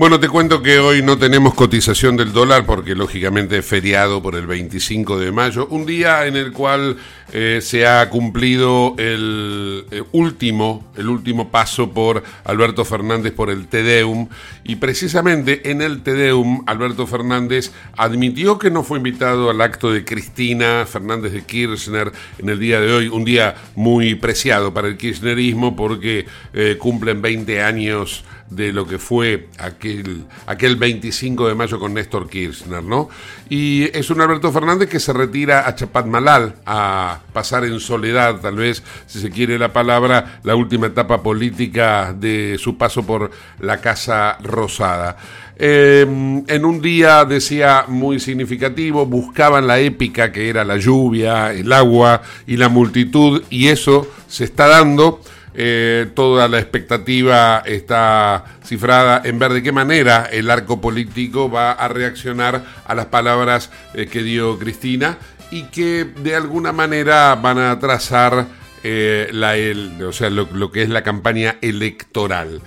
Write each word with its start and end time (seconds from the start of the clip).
Bueno, 0.00 0.18
te 0.18 0.30
cuento 0.30 0.62
que 0.62 0.78
hoy 0.78 1.02
no 1.02 1.18
tenemos 1.18 1.52
cotización 1.52 2.16
del 2.16 2.32
dólar 2.32 2.64
porque 2.64 2.94
lógicamente 2.94 3.58
es 3.58 3.66
feriado 3.66 4.22
por 4.22 4.34
el 4.34 4.46
25 4.46 5.18
de 5.18 5.30
mayo, 5.30 5.66
un 5.66 5.84
día 5.84 6.24
en 6.24 6.36
el 6.36 6.52
cual 6.52 6.96
eh, 7.34 7.60
se 7.60 7.86
ha 7.86 8.08
cumplido 8.08 8.94
el, 8.96 9.84
eh, 9.90 10.02
último, 10.12 10.90
el 10.96 11.10
último 11.10 11.50
paso 11.50 11.90
por 11.90 12.22
Alberto 12.44 12.86
Fernández 12.86 13.34
por 13.34 13.50
el 13.50 13.68
Tedeum. 13.68 14.28
Y 14.64 14.76
precisamente 14.76 15.70
en 15.70 15.82
el 15.82 16.02
Tedeum 16.02 16.62
Alberto 16.66 17.06
Fernández 17.06 17.70
admitió 17.94 18.58
que 18.58 18.70
no 18.70 18.82
fue 18.82 18.96
invitado 18.96 19.50
al 19.50 19.60
acto 19.60 19.92
de 19.92 20.06
Cristina 20.06 20.86
Fernández 20.86 21.32
de 21.32 21.44
Kirchner 21.44 22.10
en 22.38 22.48
el 22.48 22.58
día 22.58 22.80
de 22.80 22.90
hoy, 22.90 23.08
un 23.08 23.26
día 23.26 23.54
muy 23.74 24.14
preciado 24.14 24.72
para 24.72 24.88
el 24.88 24.96
kirchnerismo 24.96 25.76
porque 25.76 26.24
eh, 26.54 26.76
cumplen 26.80 27.20
20 27.20 27.62
años 27.62 28.24
de 28.50 28.72
lo 28.72 28.86
que 28.86 28.98
fue 28.98 29.48
aquel, 29.58 30.24
aquel 30.46 30.76
25 30.76 31.48
de 31.48 31.54
mayo 31.54 31.78
con 31.78 31.94
Néstor 31.94 32.28
Kirchner, 32.28 32.82
¿no? 32.82 33.08
Y 33.48 33.84
es 33.96 34.10
un 34.10 34.20
Alberto 34.20 34.52
Fernández 34.52 34.88
que 34.88 35.00
se 35.00 35.12
retira 35.12 35.66
a 35.66 35.74
Chapadmalal 35.74 36.56
a 36.66 37.20
pasar 37.32 37.64
en 37.64 37.78
soledad, 37.80 38.40
tal 38.40 38.56
vez, 38.56 38.82
si 39.06 39.20
se 39.20 39.30
quiere 39.30 39.58
la 39.58 39.72
palabra, 39.72 40.40
la 40.42 40.56
última 40.56 40.88
etapa 40.88 41.22
política 41.22 42.12
de 42.12 42.56
su 42.58 42.76
paso 42.76 43.04
por 43.04 43.30
la 43.60 43.80
Casa 43.80 44.36
Rosada. 44.42 45.16
Em, 45.62 46.42
en 46.48 46.64
un 46.64 46.80
día, 46.80 47.24
decía, 47.26 47.84
muy 47.86 48.18
significativo, 48.18 49.04
buscaban 49.04 49.66
la 49.66 49.78
épica 49.78 50.32
que 50.32 50.48
era 50.48 50.64
la 50.64 50.78
lluvia, 50.78 51.52
el 51.52 51.70
agua 51.72 52.22
y 52.46 52.56
la 52.56 52.70
multitud, 52.70 53.42
y 53.50 53.68
eso 53.68 54.10
se 54.26 54.44
está 54.44 54.68
dando 54.68 55.20
eh, 55.52 56.08
toda 56.14 56.46
la 56.46 56.60
expectativa 56.60 57.62
está 57.66 58.44
cifrada 58.64 59.20
en 59.24 59.38
ver 59.40 59.52
de 59.52 59.62
qué 59.62 59.72
manera 59.72 60.28
el 60.30 60.48
arco 60.48 60.80
político 60.80 61.50
va 61.50 61.72
a 61.72 61.88
reaccionar 61.88 62.64
a 62.86 62.94
las 62.94 63.06
palabras 63.06 63.70
eh, 63.94 64.06
que 64.06 64.22
dio 64.22 64.58
Cristina 64.60 65.18
y 65.50 65.64
que 65.64 66.04
de 66.04 66.36
alguna 66.36 66.70
manera 66.70 67.34
van 67.34 67.58
a 67.58 67.76
trazar 67.80 68.46
eh, 68.84 69.28
la, 69.32 69.54
o 70.06 70.12
sea, 70.12 70.30
lo, 70.30 70.70
que 70.70 70.82
es 70.82 70.88
la 70.88 71.02
campaña 71.02 71.56
electoral. 71.60 72.60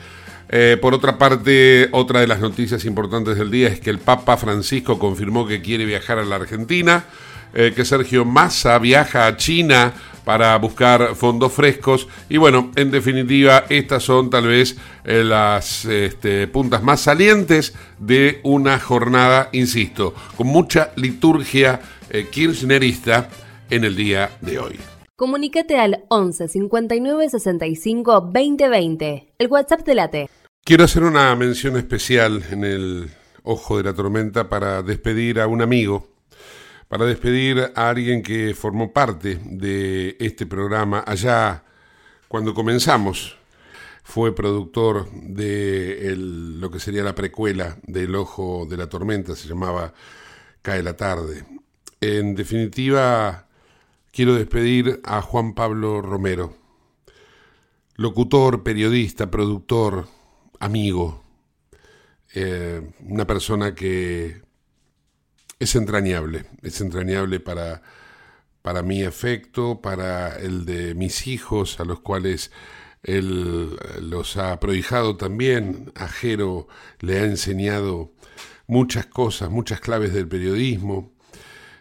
por 0.81 0.93
otra 0.93 1.17
parte, 1.17 1.87
otra 1.93 2.19
de 2.19 2.27
las 2.27 2.41
noticias 2.41 2.83
importantes 2.83 3.37
del 3.37 3.49
día 3.49 3.69
es 3.69 3.79
que 3.79 3.89
el 3.89 3.99
Papa 3.99 4.35
Francisco 4.35 4.99
confirmó 4.99 5.47
que 5.47 5.61
quiere 5.61 5.85
viajar 5.85 6.19
a 6.19 6.25
la 6.25 6.35
Argentina, 6.35 7.05
que 7.53 7.85
Sergio 7.85 8.25
Massa 8.25 8.77
viaja 8.77 9.25
a 9.25 9.37
China 9.37 9.93
para 10.23 10.57
buscar 10.57 11.15
fondos 11.15 11.51
frescos. 11.53 12.07
Y 12.29 12.37
bueno, 12.37 12.71
en 12.75 12.91
definitiva, 12.91 13.65
estas 13.69 14.03
son 14.03 14.29
tal 14.29 14.47
vez 14.47 14.77
eh, 15.03 15.23
las 15.23 15.85
este, 15.85 16.47
puntas 16.47 16.83
más 16.83 17.01
salientes 17.01 17.73
de 17.99 18.39
una 18.43 18.79
jornada, 18.79 19.49
insisto, 19.51 20.13
con 20.35 20.47
mucha 20.47 20.91
liturgia 20.95 21.81
eh, 22.09 22.27
kirchnerista 22.31 23.29
en 23.69 23.83
el 23.83 23.95
día 23.95 24.31
de 24.41 24.59
hoy. 24.59 24.79
Comunícate 25.15 25.77
al 25.77 26.05
11 26.09 26.47
59 26.47 27.29
65 27.29 28.21
2020, 28.33 29.33
el 29.37 29.47
WhatsApp 29.47 29.85
de 29.85 29.95
la 29.95 30.09
T. 30.09 30.29
Quiero 30.65 30.85
hacer 30.85 31.03
una 31.03 31.35
mención 31.35 31.77
especial 31.77 32.43
en 32.49 32.63
el 32.63 33.09
ojo 33.43 33.77
de 33.77 33.83
la 33.83 33.93
tormenta 33.93 34.49
para 34.49 34.81
despedir 34.81 35.39
a 35.39 35.47
un 35.47 35.61
amigo 35.61 36.12
para 36.93 37.07
despedir 37.07 37.71
a 37.73 37.89
alguien 37.89 38.21
que 38.21 38.53
formó 38.53 38.93
parte 38.93 39.39
de 39.43 40.15
este 40.19 40.45
programa 40.45 41.03
allá 41.07 41.63
cuando 42.27 42.53
comenzamos. 42.53 43.35
Fue 44.03 44.35
productor 44.35 45.09
de 45.11 46.13
lo 46.15 46.69
que 46.69 46.79
sería 46.79 47.01
la 47.01 47.15
precuela 47.15 47.79
del 47.81 48.13
Ojo 48.13 48.67
de 48.69 48.77
la 48.77 48.89
Tormenta, 48.89 49.35
se 49.35 49.47
llamaba 49.47 49.91
Cae 50.61 50.83
la 50.83 50.95
tarde. 50.95 51.43
En 51.99 52.35
definitiva, 52.35 53.47
quiero 54.11 54.35
despedir 54.35 55.01
a 55.03 55.23
Juan 55.23 55.55
Pablo 55.55 55.99
Romero, 55.99 56.55
locutor, 57.95 58.61
periodista, 58.61 59.31
productor, 59.31 60.07
amigo, 60.59 61.23
eh, 62.35 62.87
una 62.99 63.25
persona 63.25 63.73
que 63.73 64.42
es 65.63 65.75
entrañable, 65.75 66.45
es 66.61 66.81
entrañable 66.81 67.39
para, 67.39 67.81
para 68.61 68.83
mi 68.83 69.03
afecto, 69.03 69.81
para 69.81 70.35
el 70.37 70.65
de 70.65 70.93
mis 70.95 71.27
hijos, 71.27 71.79
a 71.79 71.85
los 71.85 72.01
cuales 72.01 72.51
él 73.03 73.77
los 74.01 74.37
ha 74.37 74.59
prohijado 74.59 75.17
también. 75.17 75.91
A 75.95 76.07
Jero 76.07 76.67
le 76.99 77.19
ha 77.19 77.25
enseñado 77.25 78.11
muchas 78.67 79.05
cosas, 79.05 79.49
muchas 79.49 79.79
claves 79.79 80.13
del 80.13 80.27
periodismo. 80.27 81.11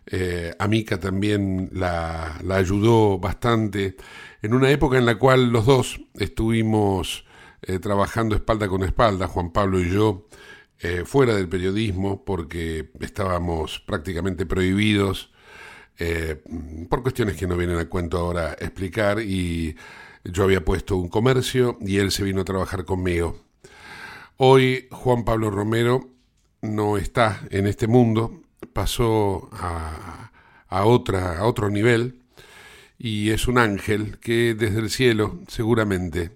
Eh, 0.06 0.52
a 0.58 0.66
Mica 0.66 0.98
también 0.98 1.70
la, 1.72 2.38
la, 2.42 2.56
ayudó 2.56 3.18
bastante 3.18 3.96
en 4.42 4.52
una 4.52 4.70
época 4.70 4.98
en 4.98 5.06
la 5.06 5.16
cual 5.16 5.50
los 5.50 5.64
dos 5.64 6.00
estuvimos 6.14 7.24
eh, 7.62 7.78
trabajando 7.78 8.34
espalda 8.34 8.66
con 8.66 8.82
espalda, 8.82 9.28
Juan 9.28 9.52
Pablo 9.52 9.80
y 9.80 9.88
yo, 9.88 10.26
eh, 10.84 11.04
fuera 11.06 11.36
del 11.36 11.48
periodismo 11.48 12.24
porque 12.24 12.90
estábamos 12.98 13.78
prácticamente 13.78 14.46
prohibidos 14.46 15.30
eh, 15.96 16.42
por 16.88 17.02
cuestiones 17.02 17.36
que 17.36 17.46
no 17.46 17.56
vienen 17.56 17.78
a 17.78 17.88
cuento 17.88 18.18
ahora 18.18 18.56
explicar 18.58 19.20
y 19.20 19.76
yo 20.24 20.42
había 20.42 20.64
puesto 20.64 20.96
un 20.96 21.08
comercio 21.08 21.78
y 21.80 21.98
él 21.98 22.10
se 22.10 22.24
vino 22.24 22.40
a 22.40 22.44
trabajar 22.44 22.84
conmigo. 22.84 23.44
Hoy 24.38 24.88
Juan 24.90 25.24
Pablo 25.24 25.50
Romero 25.50 26.10
no 26.62 26.96
está 26.96 27.42
en 27.50 27.68
este 27.68 27.86
mundo, 27.86 28.42
pasó 28.72 29.50
a, 29.52 30.32
a, 30.66 30.84
otra, 30.84 31.38
a 31.38 31.44
otro 31.44 31.70
nivel 31.70 32.22
y 32.98 33.30
es 33.30 33.46
un 33.46 33.58
ángel 33.58 34.18
que 34.18 34.54
desde 34.54 34.80
el 34.80 34.90
cielo 34.90 35.38
seguramente 35.46 36.32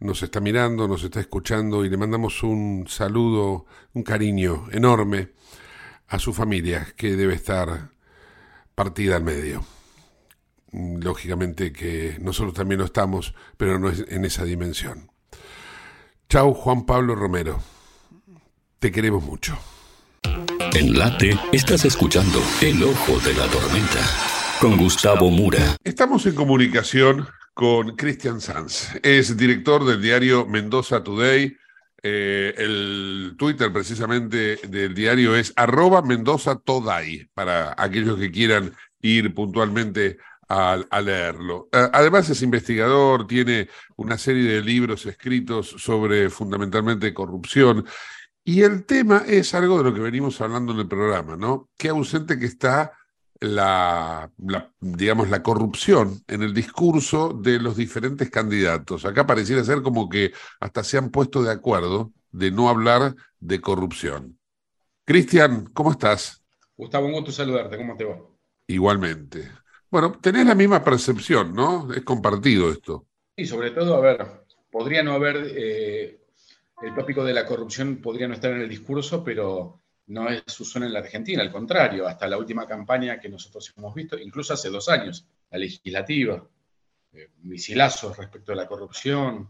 nos 0.00 0.22
está 0.22 0.40
mirando, 0.40 0.86
nos 0.86 1.02
está 1.02 1.20
escuchando 1.20 1.84
y 1.84 1.90
le 1.90 1.96
mandamos 1.96 2.42
un 2.42 2.86
saludo, 2.88 3.66
un 3.94 4.02
cariño 4.02 4.68
enorme 4.70 5.30
a 6.08 6.18
su 6.18 6.32
familia 6.32 6.86
que 6.96 7.16
debe 7.16 7.34
estar 7.34 7.90
partida 8.74 9.16
al 9.16 9.24
medio. 9.24 9.64
Lógicamente 10.72 11.72
que 11.72 12.18
nosotros 12.20 12.54
también 12.54 12.78
lo 12.80 12.84
estamos, 12.84 13.34
pero 13.56 13.78
no 13.78 13.88
es 13.88 14.04
en 14.08 14.24
esa 14.24 14.44
dimensión. 14.44 15.10
Chau 16.28 16.52
Juan 16.52 16.84
Pablo 16.84 17.14
Romero, 17.14 17.60
te 18.78 18.92
queremos 18.92 19.24
mucho. 19.24 19.58
En 20.74 20.98
Late 20.98 21.38
estás 21.52 21.84
escuchando 21.84 22.40
El 22.60 22.82
Ojo 22.82 23.18
de 23.20 23.34
la 23.34 23.46
Tormenta. 23.46 24.00
con 24.60 24.76
Gustavo 24.76 25.30
Mura. 25.30 25.76
Estamos 25.84 26.26
en 26.26 26.34
comunicación 26.34 27.28
con 27.58 27.96
Cristian 27.96 28.40
Sanz. 28.40 28.94
Es 29.02 29.36
director 29.36 29.84
del 29.84 30.00
diario 30.00 30.46
Mendoza 30.46 31.02
Today. 31.02 31.56
Eh, 32.00 32.54
el 32.56 33.34
Twitter 33.36 33.72
precisamente 33.72 34.60
del 34.68 34.94
diario 34.94 35.34
es 35.34 35.52
arroba 35.56 36.00
Mendoza 36.02 36.60
Today, 36.60 37.28
para 37.34 37.74
aquellos 37.76 38.16
que 38.16 38.30
quieran 38.30 38.72
ir 39.02 39.34
puntualmente 39.34 40.18
a, 40.48 40.78
a, 40.88 41.00
leerlo. 41.00 41.68
Además 41.72 42.30
es 42.30 42.42
investigador, 42.42 43.26
tiene 43.26 43.68
una 43.96 44.18
serie 44.18 44.52
de 44.52 44.62
libros 44.62 45.04
escritos 45.06 45.66
sobre 45.78 46.30
fundamentalmente 46.30 47.12
corrupción. 47.12 47.84
Y 48.44 48.62
el 48.62 48.86
tema 48.86 49.24
es 49.26 49.52
algo 49.54 49.78
de 49.78 49.82
lo 49.90 49.92
que 49.92 50.00
venimos 50.00 50.40
hablando 50.40 50.72
en 50.74 50.78
el 50.78 50.86
programa, 50.86 51.36
¿no? 51.36 51.70
Qué 51.76 51.88
ausente 51.88 52.38
que 52.38 52.46
está 52.46 52.92
la, 53.40 54.30
digamos, 54.80 55.28
la 55.28 55.42
corrupción 55.42 56.20
en 56.26 56.42
el 56.42 56.52
discurso 56.52 57.32
de 57.32 57.60
los 57.60 57.76
diferentes 57.76 58.30
candidatos. 58.30 59.04
Acá 59.04 59.26
pareciera 59.26 59.62
ser 59.64 59.82
como 59.82 60.08
que 60.08 60.32
hasta 60.60 60.82
se 60.82 60.98
han 60.98 61.10
puesto 61.10 61.42
de 61.42 61.52
acuerdo 61.52 62.12
de 62.32 62.50
no 62.50 62.68
hablar 62.68 63.14
de 63.38 63.60
corrupción. 63.60 64.38
Cristian, 65.04 65.66
¿cómo 65.72 65.92
estás? 65.92 66.44
Gustavo, 66.76 67.06
un 67.06 67.12
gusto 67.12 67.32
saludarte, 67.32 67.76
¿cómo 67.76 67.96
te 67.96 68.04
va? 68.04 68.18
Igualmente. 68.66 69.50
Bueno, 69.90 70.18
tenés 70.20 70.46
la 70.46 70.54
misma 70.54 70.84
percepción, 70.84 71.54
¿no? 71.54 71.92
Es 71.92 72.02
compartido 72.02 72.70
esto. 72.70 73.06
Y 73.36 73.46
sobre 73.46 73.70
todo, 73.70 73.94
a 73.96 74.00
ver, 74.00 74.26
podría 74.70 75.02
no 75.02 75.12
haber, 75.12 75.36
eh, 75.56 76.20
el 76.82 76.94
tópico 76.94 77.24
de 77.24 77.32
la 77.32 77.46
corrupción 77.46 77.96
podría 78.02 78.28
no 78.28 78.34
estar 78.34 78.52
en 78.52 78.60
el 78.60 78.68
discurso, 78.68 79.24
pero 79.24 79.80
no 80.08 80.28
es 80.28 80.42
su 80.46 80.64
zona 80.64 80.86
en 80.86 80.92
la 80.92 81.00
Argentina, 81.00 81.42
al 81.42 81.52
contrario, 81.52 82.06
hasta 82.06 82.26
la 82.26 82.38
última 82.38 82.66
campaña 82.66 83.20
que 83.20 83.28
nosotros 83.28 83.72
hemos 83.76 83.94
visto, 83.94 84.18
incluso 84.18 84.54
hace 84.54 84.70
dos 84.70 84.88
años, 84.88 85.26
la 85.50 85.58
legislativa, 85.58 86.46
eh, 87.12 87.30
misilazos 87.42 88.16
respecto 88.16 88.52
a 88.52 88.56
la 88.56 88.66
corrupción, 88.66 89.48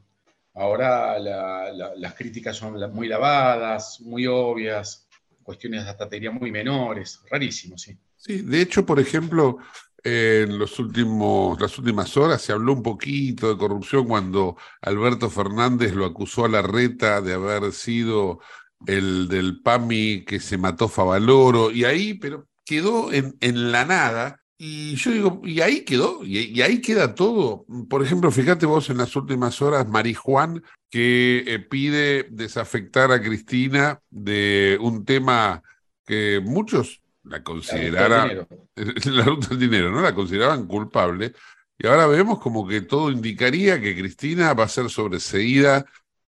ahora 0.54 1.18
las 1.18 2.14
críticas 2.14 2.56
son 2.56 2.74
muy 2.92 3.06
lavadas, 3.06 4.00
muy 4.00 4.26
obvias, 4.26 5.08
cuestiones 5.42 5.86
hasta 5.86 6.08
te 6.08 6.28
muy 6.30 6.50
menores, 6.50 7.20
rarísimo, 7.30 7.78
sí. 7.78 7.96
Sí, 8.16 8.42
de 8.42 8.60
hecho, 8.60 8.84
por 8.84 8.98
ejemplo, 8.98 9.58
en 10.02 10.58
los 10.58 10.78
últimos, 10.78 11.60
las 11.60 11.78
últimas 11.78 12.16
horas 12.16 12.42
se 12.42 12.52
habló 12.52 12.72
un 12.72 12.82
poquito 12.82 13.48
de 13.48 13.56
corrupción 13.56 14.06
cuando 14.06 14.56
Alberto 14.82 15.30
Fernández 15.30 15.94
lo 15.94 16.04
acusó 16.04 16.44
a 16.44 16.48
la 16.48 16.62
reta 16.62 17.20
de 17.20 17.34
haber 17.34 17.72
sido 17.72 18.40
el 18.86 19.28
del 19.28 19.60
PAMI 19.62 20.24
que 20.24 20.40
se 20.40 20.58
mató 20.58 20.88
Favaloro, 20.88 21.70
y 21.70 21.84
ahí, 21.84 22.14
pero 22.14 22.46
quedó 22.64 23.12
en, 23.12 23.36
en 23.40 23.72
la 23.72 23.84
nada. 23.84 24.40
Y 24.60 24.96
yo 24.96 25.12
digo, 25.12 25.40
y 25.44 25.60
ahí 25.60 25.82
quedó, 25.84 26.24
y, 26.24 26.60
ahí 26.62 26.80
queda 26.80 27.14
todo. 27.14 27.64
Por 27.88 28.02
ejemplo, 28.02 28.30
fíjate 28.32 28.66
vos 28.66 28.90
en 28.90 28.98
las 28.98 29.14
últimas 29.14 29.62
horas, 29.62 29.86
Marijuán, 29.86 30.64
que 30.90 31.44
eh, 31.46 31.58
pide 31.60 32.24
desafectar 32.24 33.12
a 33.12 33.22
Cristina 33.22 34.00
de 34.10 34.76
un 34.80 35.04
tema 35.04 35.62
que 36.04 36.40
muchos 36.44 37.02
la 37.22 37.44
consideraran, 37.44 38.48
la 39.04 39.24
ruta 39.24 39.48
del 39.48 39.60
dinero, 39.60 39.92
¿no? 39.92 40.00
La 40.00 40.14
consideraban 40.14 40.66
culpable. 40.66 41.34
Y 41.78 41.86
ahora 41.86 42.08
vemos 42.08 42.40
como 42.40 42.66
que 42.66 42.80
todo 42.80 43.12
indicaría 43.12 43.80
que 43.80 43.96
Cristina 43.96 44.54
va 44.54 44.64
a 44.64 44.68
ser 44.68 44.90
sobreseída 44.90 45.86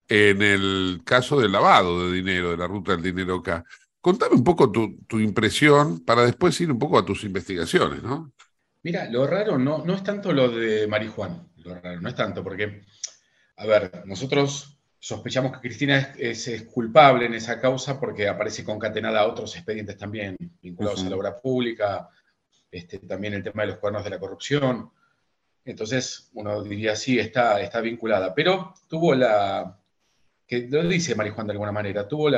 en 0.09 0.43
el 0.43 1.03
caso 1.05 1.41
del 1.41 1.53
lavado 1.53 2.07
de 2.07 2.17
dinero, 2.17 2.51
de 2.51 2.57
la 2.57 2.67
ruta 2.67 2.93
del 2.93 3.03
dinero 3.03 3.37
acá. 3.37 3.65
Contame 4.01 4.37
un 4.37 4.45
poco 4.45 4.71
tu, 4.71 4.99
tu 5.07 5.19
impresión 5.19 6.05
para 6.05 6.25
después 6.25 6.61
ir 6.61 6.71
un 6.71 6.79
poco 6.79 6.99
a 6.99 7.05
tus 7.05 7.25
investigaciones, 7.25 8.03
¿no? 8.03 8.33
Mira, 8.83 9.11
lo 9.11 9.27
raro 9.27 9.59
no, 9.59 9.85
no 9.85 9.95
es 9.95 10.05
tanto 10.05 10.33
lo 10.33 10.49
de 10.49 10.87
Marijuán, 10.87 11.49
lo 11.57 11.75
raro 11.75 12.01
no 12.01 12.09
es 12.09 12.15
tanto, 12.15 12.45
porque, 12.45 12.83
a 13.57 13.67
ver, 13.67 14.05
nosotros 14.07 14.79
sospechamos 15.01 15.53
que 15.53 15.61
Cristina 15.61 16.15
es, 16.17 16.47
es, 16.47 16.63
culpable 16.65 17.27
en 17.27 17.35
esa 17.35 17.61
causa 17.61 17.99
porque 17.99 18.29
aparece 18.29 18.63
concatenada 18.63 19.21
a 19.21 19.27
otros 19.27 19.57
expedientes 19.57 19.97
también 19.97 20.37
vinculados 20.63 21.05
a 21.05 21.11
la 21.11 21.17
obra 21.17 21.37
pública, 21.37 22.09
este, 22.71 23.01
también 23.01 23.35
el 23.35 23.43
tema 23.43 23.63
de 23.63 23.69
los 23.69 23.79
cuernos 23.79 24.05
de 24.05 24.11
la 24.11 24.21
corrupción. 24.21 24.91
Entonces, 25.65 26.31
uno 26.35 26.63
diría, 26.63 26.95
sí, 26.95 27.19
está, 27.19 27.61
está 27.61 27.81
vinculada, 27.81 28.35
pero 28.35 28.75
tuvo 28.89 29.17
la, 29.17 29.77
que 30.47 30.69
lo 30.69 30.83
dice 30.89 31.15
Marijuán 31.15 31.47
de 31.47 31.53
alguna 31.53 31.73
manera, 31.73 32.07
tuvo 32.07 32.29
el 32.29 32.37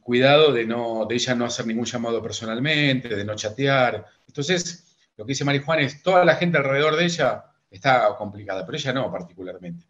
cuidado 0.00 0.52
de 0.52 0.62
ella 1.10 1.34
no 1.34 1.44
hacer 1.46 1.66
ningún 1.66 1.86
llamado 1.86 2.22
personalmente, 2.22 3.08
de 3.08 3.24
no 3.24 3.34
chatear. 3.34 4.04
Entonces, 4.26 4.96
lo 5.16 5.24
que 5.24 5.30
dice 5.30 5.44
Marijuán 5.44 5.80
es, 5.80 6.02
toda 6.02 6.24
la 6.24 6.36
gente 6.36 6.58
alrededor 6.58 6.96
de 6.96 7.04
ella 7.04 7.44
está 7.70 8.14
complicada, 8.16 8.66
pero 8.66 8.76
ella 8.76 8.92
no 8.92 9.10
particularmente. 9.10 9.86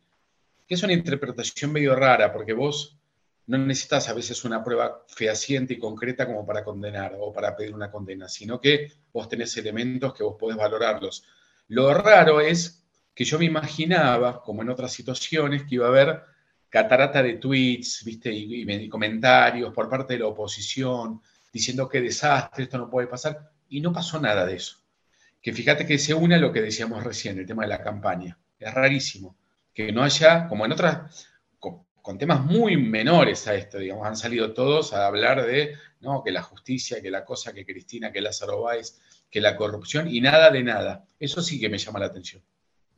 Que 0.67 0.75
es 0.75 0.83
una 0.83 0.93
interpretación 0.93 1.73
medio 1.73 1.97
rara, 1.97 2.33
porque 2.33 2.53
vos 2.53 2.97
no 3.49 3.59
necesitas 3.59 4.09
a 4.09 4.13
veces 4.13 4.45
una 4.45 4.63
prueba 4.65 5.05
fehaciente 5.09 5.75
y 5.75 5.79
concreta 5.79 6.27
como 6.27 6.45
para 6.45 6.65
condenar 6.65 7.17
o 7.19 7.33
para 7.33 7.57
pedir 7.57 7.75
una 7.75 7.91
condena, 7.91 8.29
sino 8.29 8.61
que 8.61 8.93
vos 9.13 9.29
tenés 9.29 9.57
elementos 9.57 10.15
que 10.15 10.25
vos 10.25 10.37
podés 10.39 10.57
valorarlos. 10.57 11.25
Lo 11.69 11.93
raro 11.95 12.41
es 12.41 12.85
que 13.15 13.25
yo 13.25 13.39
me 13.39 13.45
imaginaba, 13.45 14.43
como 14.43 14.63
en 14.63 14.71
otras 14.71 14.93
situaciones, 14.93 15.63
que 15.63 15.77
iba 15.77 15.87
a 15.87 15.91
haber 15.91 16.23
catarata 16.77 17.23
de 17.23 17.39
tweets, 17.39 18.05
¿viste? 18.05 18.31
Y, 18.31 18.89
comentarios 18.91 19.73
por 19.73 19.89
parte 19.89 20.13
de 20.13 20.19
la 20.21 20.27
oposición 20.27 21.23
diciendo 21.51 21.89
que 21.89 22.03
desastre, 22.03 22.65
esto 22.65 22.77
no 22.77 22.91
puede 22.91 23.07
pasar, 23.07 23.51
y 23.71 23.81
no 23.81 23.95
pasó 23.95 24.21
nada 24.21 24.45
de 24.45 24.57
eso. 24.57 24.77
Que 25.41 25.55
fíjate 25.55 25.87
que 25.87 25.97
se 25.97 26.13
une 26.13 26.35
a 26.35 26.39
lo 26.39 26.53
que 26.53 26.61
decíamos 26.61 27.03
recién, 27.03 27.39
el 27.39 27.47
tema 27.47 27.63
de 27.63 27.69
la 27.69 27.83
campaña. 27.83 28.39
Es 28.59 28.75
rarísimo 28.75 29.39
que 29.73 29.91
no 29.91 30.03
haya, 30.03 30.49
como 30.49 30.67
en 30.67 30.73
otras, 30.73 31.29
con, 31.59 32.19
temas 32.19 32.45
muy 32.45 32.77
menores 32.77 33.49
a 33.49 33.55
esto, 33.55 33.79
digamos, 33.79 34.07
han 34.07 34.17
salido 34.17 34.53
todos 34.53 34.93
a 34.93 35.07
hablar 35.07 35.47
de, 35.47 35.77
no, 36.01 36.23
que 36.23 36.31
la 36.31 36.43
justicia, 36.43 37.01
que 37.01 37.11
la 37.11 37.25
cosa, 37.25 37.55
que 37.55 37.65
Cristina, 37.65 38.13
que 38.13 38.21
Lázaro 38.21 38.61
Báez, 38.61 39.01
que 39.31 39.41
la 39.41 39.57
corrupción, 39.57 40.09
y 40.13 40.21
nada 40.21 40.51
de 40.51 40.63
nada. 40.63 41.07
Eso 41.19 41.41
sí 41.41 41.59
que 41.59 41.71
me 41.71 41.79
llama 41.79 42.01
la 42.01 42.07
atención. 42.07 42.43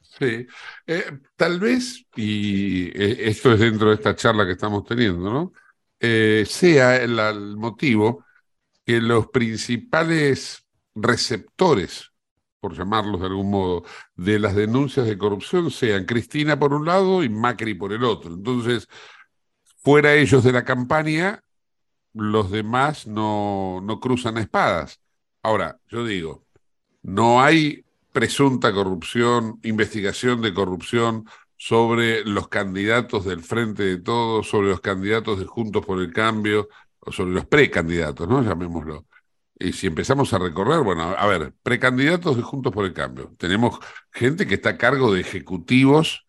Sí, 0.08 0.46
eh, 0.86 1.18
tal 1.36 1.60
vez, 1.60 2.04
y 2.16 2.86
eh, 2.88 3.28
esto 3.28 3.52
es 3.52 3.60
dentro 3.60 3.90
de 3.90 3.96
esta 3.96 4.16
charla 4.16 4.46
que 4.46 4.52
estamos 4.52 4.84
teniendo, 4.84 5.30
¿no? 5.30 5.52
Eh, 6.00 6.44
sea 6.46 6.96
el, 6.96 7.56
motivo 7.56 8.24
que 8.84 9.00
los 9.00 9.28
principales 9.28 10.64
receptores, 10.94 12.12
por 12.60 12.76
llamarlos 12.76 13.20
de 13.20 13.26
algún 13.26 13.50
modo, 13.50 13.84
de 14.16 14.38
las 14.38 14.54
denuncias 14.56 15.06
de 15.06 15.18
corrupción 15.18 15.70
sean 15.70 16.04
Cristina 16.06 16.58
por 16.58 16.72
un 16.72 16.86
lado 16.86 17.22
y 17.22 17.28
Macri 17.28 17.74
por 17.74 17.92
el 17.92 18.04
otro. 18.04 18.34
Entonces, 18.34 18.88
fuera 19.78 20.14
ellos 20.14 20.42
de 20.44 20.52
la 20.52 20.64
campaña, 20.64 21.44
los 22.14 22.50
demás 22.50 23.06
no, 23.06 23.80
no 23.82 24.00
cruzan 24.00 24.38
espadas. 24.38 25.00
Ahora, 25.42 25.80
yo 25.88 26.04
digo, 26.04 26.46
no 27.02 27.40
hay 27.42 27.84
presunta 28.18 28.72
corrupción, 28.72 29.60
investigación 29.62 30.42
de 30.42 30.52
corrupción 30.52 31.24
sobre 31.56 32.24
los 32.24 32.48
candidatos 32.48 33.24
del 33.24 33.44
Frente 33.44 33.84
de 33.84 33.98
Todos, 33.98 34.48
sobre 34.48 34.70
los 34.70 34.80
candidatos 34.80 35.38
de 35.38 35.46
Juntos 35.46 35.86
por 35.86 36.00
el 36.00 36.12
Cambio, 36.12 36.68
o 36.98 37.12
sobre 37.12 37.30
los 37.30 37.46
precandidatos, 37.46 38.28
¿no? 38.28 38.42
Llamémoslo. 38.42 39.06
Y 39.56 39.72
si 39.72 39.86
empezamos 39.86 40.32
a 40.34 40.38
recorrer, 40.38 40.80
bueno, 40.82 41.14
a 41.16 41.26
ver, 41.28 41.52
precandidatos 41.62 42.36
de 42.36 42.42
Juntos 42.42 42.72
por 42.72 42.86
el 42.86 42.92
Cambio. 42.92 43.30
Tenemos 43.38 43.78
gente 44.10 44.48
que 44.48 44.54
está 44.54 44.70
a 44.70 44.78
cargo 44.78 45.14
de 45.14 45.20
ejecutivos 45.20 46.26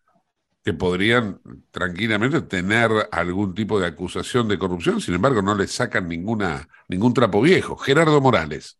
que 0.62 0.72
podrían 0.72 1.40
tranquilamente 1.72 2.40
tener 2.42 2.92
algún 3.10 3.52
tipo 3.52 3.80
de 3.80 3.88
acusación 3.88 4.46
de 4.46 4.60
corrupción, 4.60 5.00
sin 5.00 5.14
embargo 5.14 5.42
no 5.42 5.56
le 5.56 5.66
sacan 5.66 6.06
ninguna, 6.06 6.68
ningún 6.86 7.14
trapo 7.14 7.40
viejo. 7.42 7.76
Gerardo 7.76 8.20
Morales, 8.20 8.79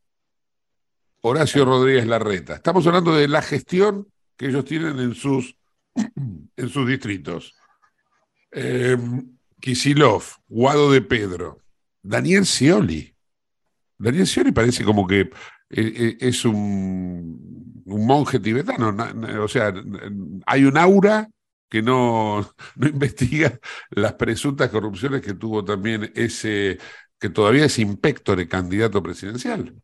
Horacio 1.22 1.64
Rodríguez 1.64 2.06
Larreta. 2.06 2.54
Estamos 2.54 2.86
hablando 2.86 3.14
de 3.14 3.28
la 3.28 3.42
gestión 3.42 4.08
que 4.36 4.46
ellos 4.46 4.64
tienen 4.64 4.98
en 4.98 5.14
sus, 5.14 5.54
en 5.94 6.68
sus 6.68 6.88
distritos. 6.88 7.54
Eh, 8.52 8.96
Kisilov, 9.60 10.22
Guado 10.48 10.90
de 10.90 11.02
Pedro, 11.02 11.60
Daniel 12.02 12.46
Scioli. 12.46 13.14
Daniel 13.98 14.26
Scioli 14.26 14.52
parece 14.52 14.82
como 14.82 15.06
que 15.06 15.20
eh, 15.20 15.30
eh, 15.70 16.16
es 16.20 16.44
un, 16.46 17.82
monje 17.84 18.40
tibetano. 18.40 18.96
O 19.42 19.48
sea, 19.48 19.74
hay 20.46 20.64
un 20.64 20.78
aura 20.78 21.28
que 21.68 21.82
no, 21.82 22.40
no 22.76 22.86
investiga 22.88 23.58
las 23.90 24.14
presuntas 24.14 24.70
corrupciones 24.70 25.20
que 25.20 25.34
tuvo 25.34 25.64
también 25.64 26.10
ese, 26.14 26.78
que 27.18 27.28
todavía 27.28 27.66
es 27.66 27.78
de 28.36 28.48
candidato 28.48 29.02
presidencial. 29.02 29.74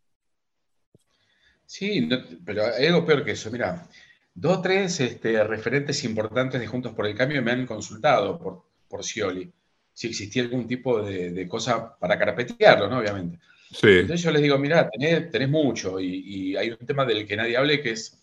Sí, 1.66 2.08
pero 2.44 2.64
hay 2.74 2.86
algo 2.86 3.04
peor 3.04 3.24
que 3.24 3.32
eso. 3.32 3.50
Mira, 3.50 3.88
dos 4.34 4.58
o 4.58 4.62
tres 4.62 5.00
este, 5.00 5.42
referentes 5.44 6.04
importantes 6.04 6.60
de 6.60 6.66
Juntos 6.66 6.92
por 6.92 7.06
el 7.06 7.16
Cambio 7.16 7.42
me 7.42 7.50
han 7.50 7.66
consultado 7.66 8.38
por, 8.38 8.62
por 8.88 9.04
Scioli, 9.04 9.50
si 9.92 10.08
existía 10.08 10.42
algún 10.42 10.66
tipo 10.66 11.02
de, 11.02 11.46
cosa 11.48 11.96
para 11.98 12.18
carpetearlo, 12.18 12.88
¿no? 12.88 12.98
Obviamente. 12.98 13.38
Entonces 13.82 14.22
yo 14.22 14.30
les 14.30 14.42
digo, 14.42 14.58
mira, 14.58 14.88
tenés, 14.88 15.48
mucho 15.48 15.98
y, 15.98 16.56
hay 16.56 16.70
un 16.70 16.86
tema 16.86 17.04
del 17.04 17.26
que 17.26 17.36
nadie 17.36 17.56
hable 17.56 17.82
que 17.82 17.90
es 17.90 18.16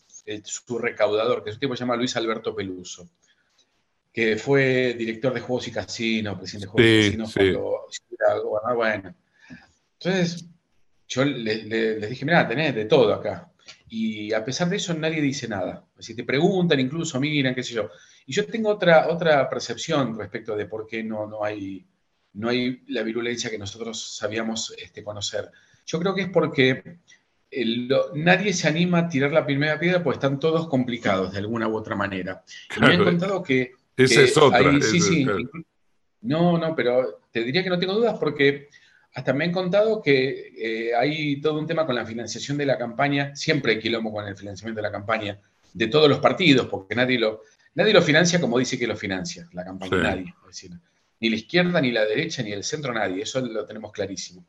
su 0.46 0.78
recaudador, 0.78 1.44
que 1.44 1.50
es 1.50 1.58
un 1.58 1.60
tipo 1.60 1.74
que 1.74 1.78
se 1.78 1.82
llama 1.82 1.98
Luis 1.98 2.16
Alberto 2.16 2.56
Peluso, 2.56 3.10
que 4.12 4.38
fue 4.38 4.94
director 4.94 5.34
de 5.34 5.42
Juegos 5.42 5.68
y 5.68 5.72
Casinos, 5.72 6.38
presidente 6.38 6.68
de 6.68 6.72
Juegos 6.72 6.90
y 6.90 7.08
Casinos 7.08 7.34
cuando 8.42 8.76
Bueno, 8.76 9.16
entonces 10.00 10.46
yo 11.14 11.26
les 11.26 12.10
dije, 12.10 12.26
mira, 12.26 12.48
tenés 12.48 12.74
de 12.74 12.86
todo 12.86 13.14
acá. 13.14 13.52
Y 13.88 14.34
a 14.34 14.44
pesar 14.44 14.68
de 14.68 14.78
eso 14.78 14.94
nadie 14.96 15.22
dice 15.22 15.48
nada. 15.48 15.86
Si 16.00 16.16
te 16.16 16.24
preguntan, 16.24 16.80
incluso 16.80 17.20
miran, 17.20 17.54
qué 17.54 17.62
sé 17.62 17.76
yo. 17.76 17.90
Y 18.26 18.34
yo 18.34 18.46
tengo 18.48 18.70
otra, 18.70 19.08
otra 19.10 19.48
percepción 19.48 20.18
respecto 20.18 20.56
de 20.56 20.66
por 20.66 20.88
qué 20.88 21.04
no, 21.04 21.28
no, 21.28 21.44
hay, 21.44 21.86
no 22.34 22.50
hay 22.50 22.82
la 22.88 23.04
virulencia 23.04 23.52
que 23.52 23.60
nosotros 23.60 24.18
sabíamos 24.18 24.74
este, 24.82 25.04
conocer. 25.04 25.52
Yo 25.86 26.00
creo 26.00 26.16
que 26.16 26.24
es 26.24 26.30
porque 26.30 26.98
nadie 28.16 28.52
se 28.54 28.68
anima 28.68 29.00
a 29.00 29.08
tirar 29.08 29.32
la 29.32 29.46
primera 29.46 29.80
piedra 29.80 30.04
porque 30.04 30.18
están 30.18 30.40
todos 30.40 30.68
complicados 30.68 31.32
de 31.32 31.38
alguna 31.38 31.68
u 31.68 31.76
otra 31.76 31.96
manera. 31.96 32.44
Y 32.76 32.80
me 32.80 32.94
han 32.94 33.04
contado 33.04 33.44
que... 33.44 33.74
Esa 33.96 34.22
es 34.22 34.36
otra. 34.36 34.82
sí, 34.82 35.00
sí. 35.00 35.28
No, 36.22 36.58
no, 36.58 36.76
pero 36.76 37.22
te 37.32 37.44
diría 37.44 37.64
que 37.64 37.70
no 37.70 37.78
tengo 37.78 37.94
dudas 37.94 38.18
porque 38.18 38.70
hasta 39.14 39.34
me 39.34 39.46
han 39.46 39.52
contado 39.52 40.02
que 40.02 40.54
eh, 40.58 40.96
hay 40.96 41.40
todo 41.40 41.60
un 41.60 41.68
tema 41.68 41.86
con 41.86 41.96
la 41.96 42.06
financiación 42.06 42.58
de 42.58 42.66
la 42.66 42.78
campaña, 42.78 43.36
siempre 43.36 43.74
hay 43.74 43.80
quilombo 43.80 44.12
con 44.12 44.28
el 44.28 44.36
financiamiento 44.36 44.82
de 44.82 44.88
la 44.88 44.92
campaña, 44.92 45.40
de 45.74 45.88
todos 45.88 46.10
los 46.10 46.20
partidos, 46.20 46.68
porque 46.68 46.96
nadie 46.96 47.20
lo, 47.20 47.42
nadie 47.76 47.94
lo 47.94 48.02
financia 48.02 48.42
como 48.42 48.58
dice 48.58 48.78
que 48.78 48.88
lo 48.88 48.96
financia, 48.96 49.48
la 49.54 49.64
campaña, 49.64 49.98
nadie. 49.98 50.34
ni 51.20 51.30
la 51.30 51.36
izquierda, 51.36 51.80
ni 51.80 51.92
la 51.92 52.06
derecha, 52.06 52.42
ni 52.42 52.52
el 52.52 52.64
centro, 52.64 52.94
nadie, 52.94 53.24
eso 53.24 53.40
lo 53.42 53.66
tenemos 53.66 53.92
clarísimo. 53.92 54.46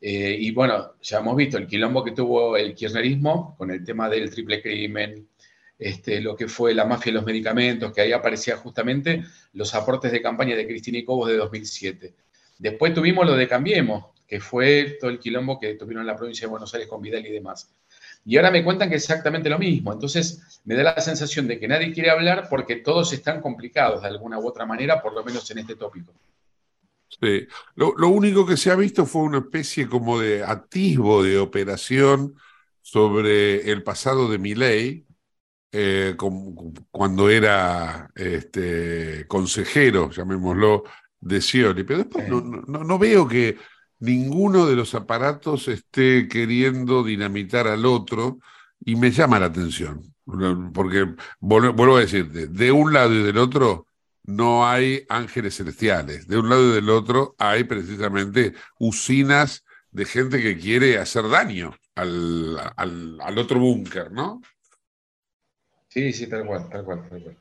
Eh, 0.00 0.36
y 0.38 0.50
bueno, 0.50 0.94
ya 1.00 1.18
hemos 1.18 1.36
visto 1.36 1.56
el 1.56 1.66
quilombo 1.66 2.04
que 2.04 2.10
tuvo 2.10 2.56
el 2.56 2.74
kirchnerismo 2.74 3.56
con 3.56 3.70
el 3.70 3.84
tema 3.84 4.08
del 4.08 4.30
triple 4.30 4.60
crimen, 4.60 5.28
este, 5.78 6.20
lo 6.20 6.36
que 6.36 6.48
fue 6.48 6.74
la 6.74 6.84
mafia 6.84 7.12
de 7.12 7.18
los 7.18 7.24
medicamentos, 7.24 7.92
que 7.92 8.00
ahí 8.00 8.12
aparecía 8.12 8.56
justamente 8.56 9.24
los 9.52 9.74
aportes 9.74 10.12
de 10.12 10.20
campaña 10.20 10.56
de 10.56 10.66
Cristina 10.66 10.98
y 10.98 11.04
Cobos 11.04 11.28
de 11.28 11.36
2007. 11.36 12.14
Después 12.58 12.94
tuvimos 12.94 13.26
lo 13.26 13.34
de 13.34 13.48
Cambiemos, 13.48 14.06
que 14.26 14.40
fue 14.40 14.96
todo 15.00 15.10
el 15.10 15.18
quilombo 15.18 15.58
que 15.60 15.74
tuvieron 15.74 16.02
en 16.02 16.06
la 16.06 16.16
provincia 16.16 16.46
de 16.46 16.50
Buenos 16.50 16.72
Aires 16.74 16.88
con 16.88 17.02
Vidal 17.02 17.26
y 17.26 17.30
demás. 17.32 17.70
Y 18.24 18.36
ahora 18.36 18.50
me 18.50 18.62
cuentan 18.62 18.88
que 18.88 18.96
es 18.96 19.02
exactamente 19.02 19.50
lo 19.50 19.58
mismo. 19.58 19.92
Entonces 19.92 20.60
me 20.64 20.74
da 20.74 20.84
la 20.84 21.00
sensación 21.00 21.48
de 21.48 21.58
que 21.58 21.68
nadie 21.68 21.92
quiere 21.92 22.10
hablar 22.10 22.46
porque 22.48 22.76
todos 22.76 23.12
están 23.12 23.40
complicados 23.40 24.02
de 24.02 24.08
alguna 24.08 24.38
u 24.38 24.46
otra 24.46 24.64
manera, 24.64 25.02
por 25.02 25.12
lo 25.12 25.24
menos 25.24 25.50
en 25.50 25.58
este 25.58 25.76
tópico. 25.76 26.12
Sí. 27.20 27.46
Lo, 27.74 28.08
único 28.08 28.46
que 28.46 28.56
se 28.56 28.70
ha 28.70 28.76
visto 28.76 29.04
fue 29.06 29.22
una 29.22 29.38
especie 29.38 29.88
como 29.88 30.18
de 30.18 30.42
atisbo 30.42 31.22
de 31.22 31.38
operación 31.38 32.36
sobre 32.80 33.70
el 33.70 33.82
pasado 33.82 34.30
de 34.30 34.38
Miley, 34.38 35.06
eh, 35.72 36.16
cuando 36.90 37.28
era 37.28 38.10
este, 38.14 39.26
consejero, 39.26 40.10
llamémoslo, 40.10 40.84
de 41.22 41.40
Scioli, 41.40 41.84
pero 41.84 42.00
después 42.00 42.28
no, 42.28 42.40
no, 42.40 42.98
veo 42.98 43.26
que 43.26 43.56
ninguno 44.00 44.66
de 44.66 44.76
los 44.76 44.94
aparatos 44.94 45.68
esté 45.68 46.28
queriendo 46.28 47.04
dinamitar 47.04 47.68
al 47.68 47.86
otro 47.86 48.38
y 48.84 48.96
me 48.96 49.12
llama 49.12 49.38
la 49.38 49.46
atención, 49.46 50.02
porque 50.74 51.14
vuelvo 51.38 51.96
a 51.96 52.00
decir, 52.00 52.28
de 52.28 52.72
un 52.72 52.92
lado 52.92 53.14
y 53.14 53.22
del 53.22 53.38
otro 53.38 53.86
no 54.24 54.66
hay 54.66 55.04
ángeles 55.08 55.56
celestiales, 55.56 56.26
de 56.26 56.38
un 56.38 56.48
lado 56.48 56.70
y 56.70 56.74
del 56.74 56.90
otro 56.90 57.34
hay 57.38 57.64
precisamente 57.64 58.54
usinas 58.78 59.64
de 59.92 60.04
gente 60.04 60.42
que 60.42 60.58
quiere 60.58 60.98
hacer 60.98 61.28
daño 61.28 61.74
al, 61.94 62.58
al, 62.76 63.38
otro 63.38 63.60
búnker, 63.60 64.10
¿no? 64.10 64.40
Sí, 65.88 66.12
sí, 66.12 66.26
tal 66.26 66.46
cual, 66.46 66.68
tal 66.68 66.84
cual, 66.84 67.08
tal 67.08 67.22
cual. 67.22 67.36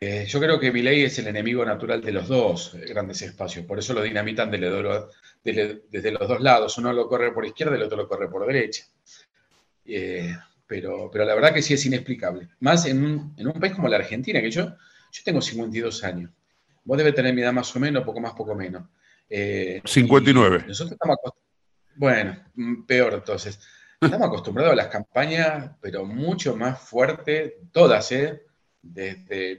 Eh, 0.00 0.26
yo 0.26 0.38
creo 0.38 0.60
que 0.60 0.70
Milei 0.70 1.04
es 1.04 1.18
el 1.18 1.26
enemigo 1.26 1.64
natural 1.64 2.00
de 2.00 2.12
los 2.12 2.28
dos 2.28 2.74
eh, 2.74 2.86
grandes 2.88 3.20
espacios, 3.22 3.66
por 3.66 3.80
eso 3.80 3.94
lo 3.94 4.02
dinamitan 4.02 4.50
desde, 4.50 6.12
los 6.12 6.28
dos 6.28 6.40
lados. 6.40 6.78
Uno 6.78 6.92
lo 6.92 7.08
corre 7.08 7.32
por 7.32 7.44
izquierda 7.44 7.72
y 7.72 7.76
el 7.76 7.82
otro 7.84 7.96
lo 7.96 8.08
corre 8.08 8.28
por 8.28 8.46
derecha. 8.46 8.84
Eh, 9.84 10.36
pero, 10.66 11.10
pero 11.10 11.24
la 11.24 11.34
verdad 11.34 11.52
que 11.52 11.62
sí 11.62 11.74
es 11.74 11.84
inexplicable. 11.86 12.48
Más 12.60 12.86
en 12.86 13.04
un, 13.04 13.60
país 13.60 13.74
como 13.74 13.88
la 13.88 13.96
Argentina, 13.96 14.40
que 14.40 14.50
yo, 14.50 14.66
yo 14.66 15.22
tengo 15.24 15.40
52 15.40 16.04
años. 16.04 16.30
Vos 16.84 16.96
debes 16.96 17.14
tener 17.14 17.34
mi 17.34 17.42
edad 17.42 17.52
más 17.52 17.74
o 17.74 17.80
menos, 17.80 18.04
poco 18.04 18.20
más, 18.20 18.34
poco 18.34 18.54
menos. 18.54 18.84
59. 19.28 20.64
Nosotros 20.66 20.92
estamos 20.92 21.18
bueno, 21.98 22.36
mm, 22.54 22.84
peor 22.84 23.14
entonces. 23.14 23.58
Estamos 24.00 24.28
acostumbrados 24.28 24.72
a 24.72 24.76
las 24.76 24.86
campañas, 24.86 25.72
pero 25.80 26.04
mucho 26.04 26.56
más 26.56 26.80
fuerte, 26.80 27.58
todas, 27.72 28.12
¿eh? 28.12 28.44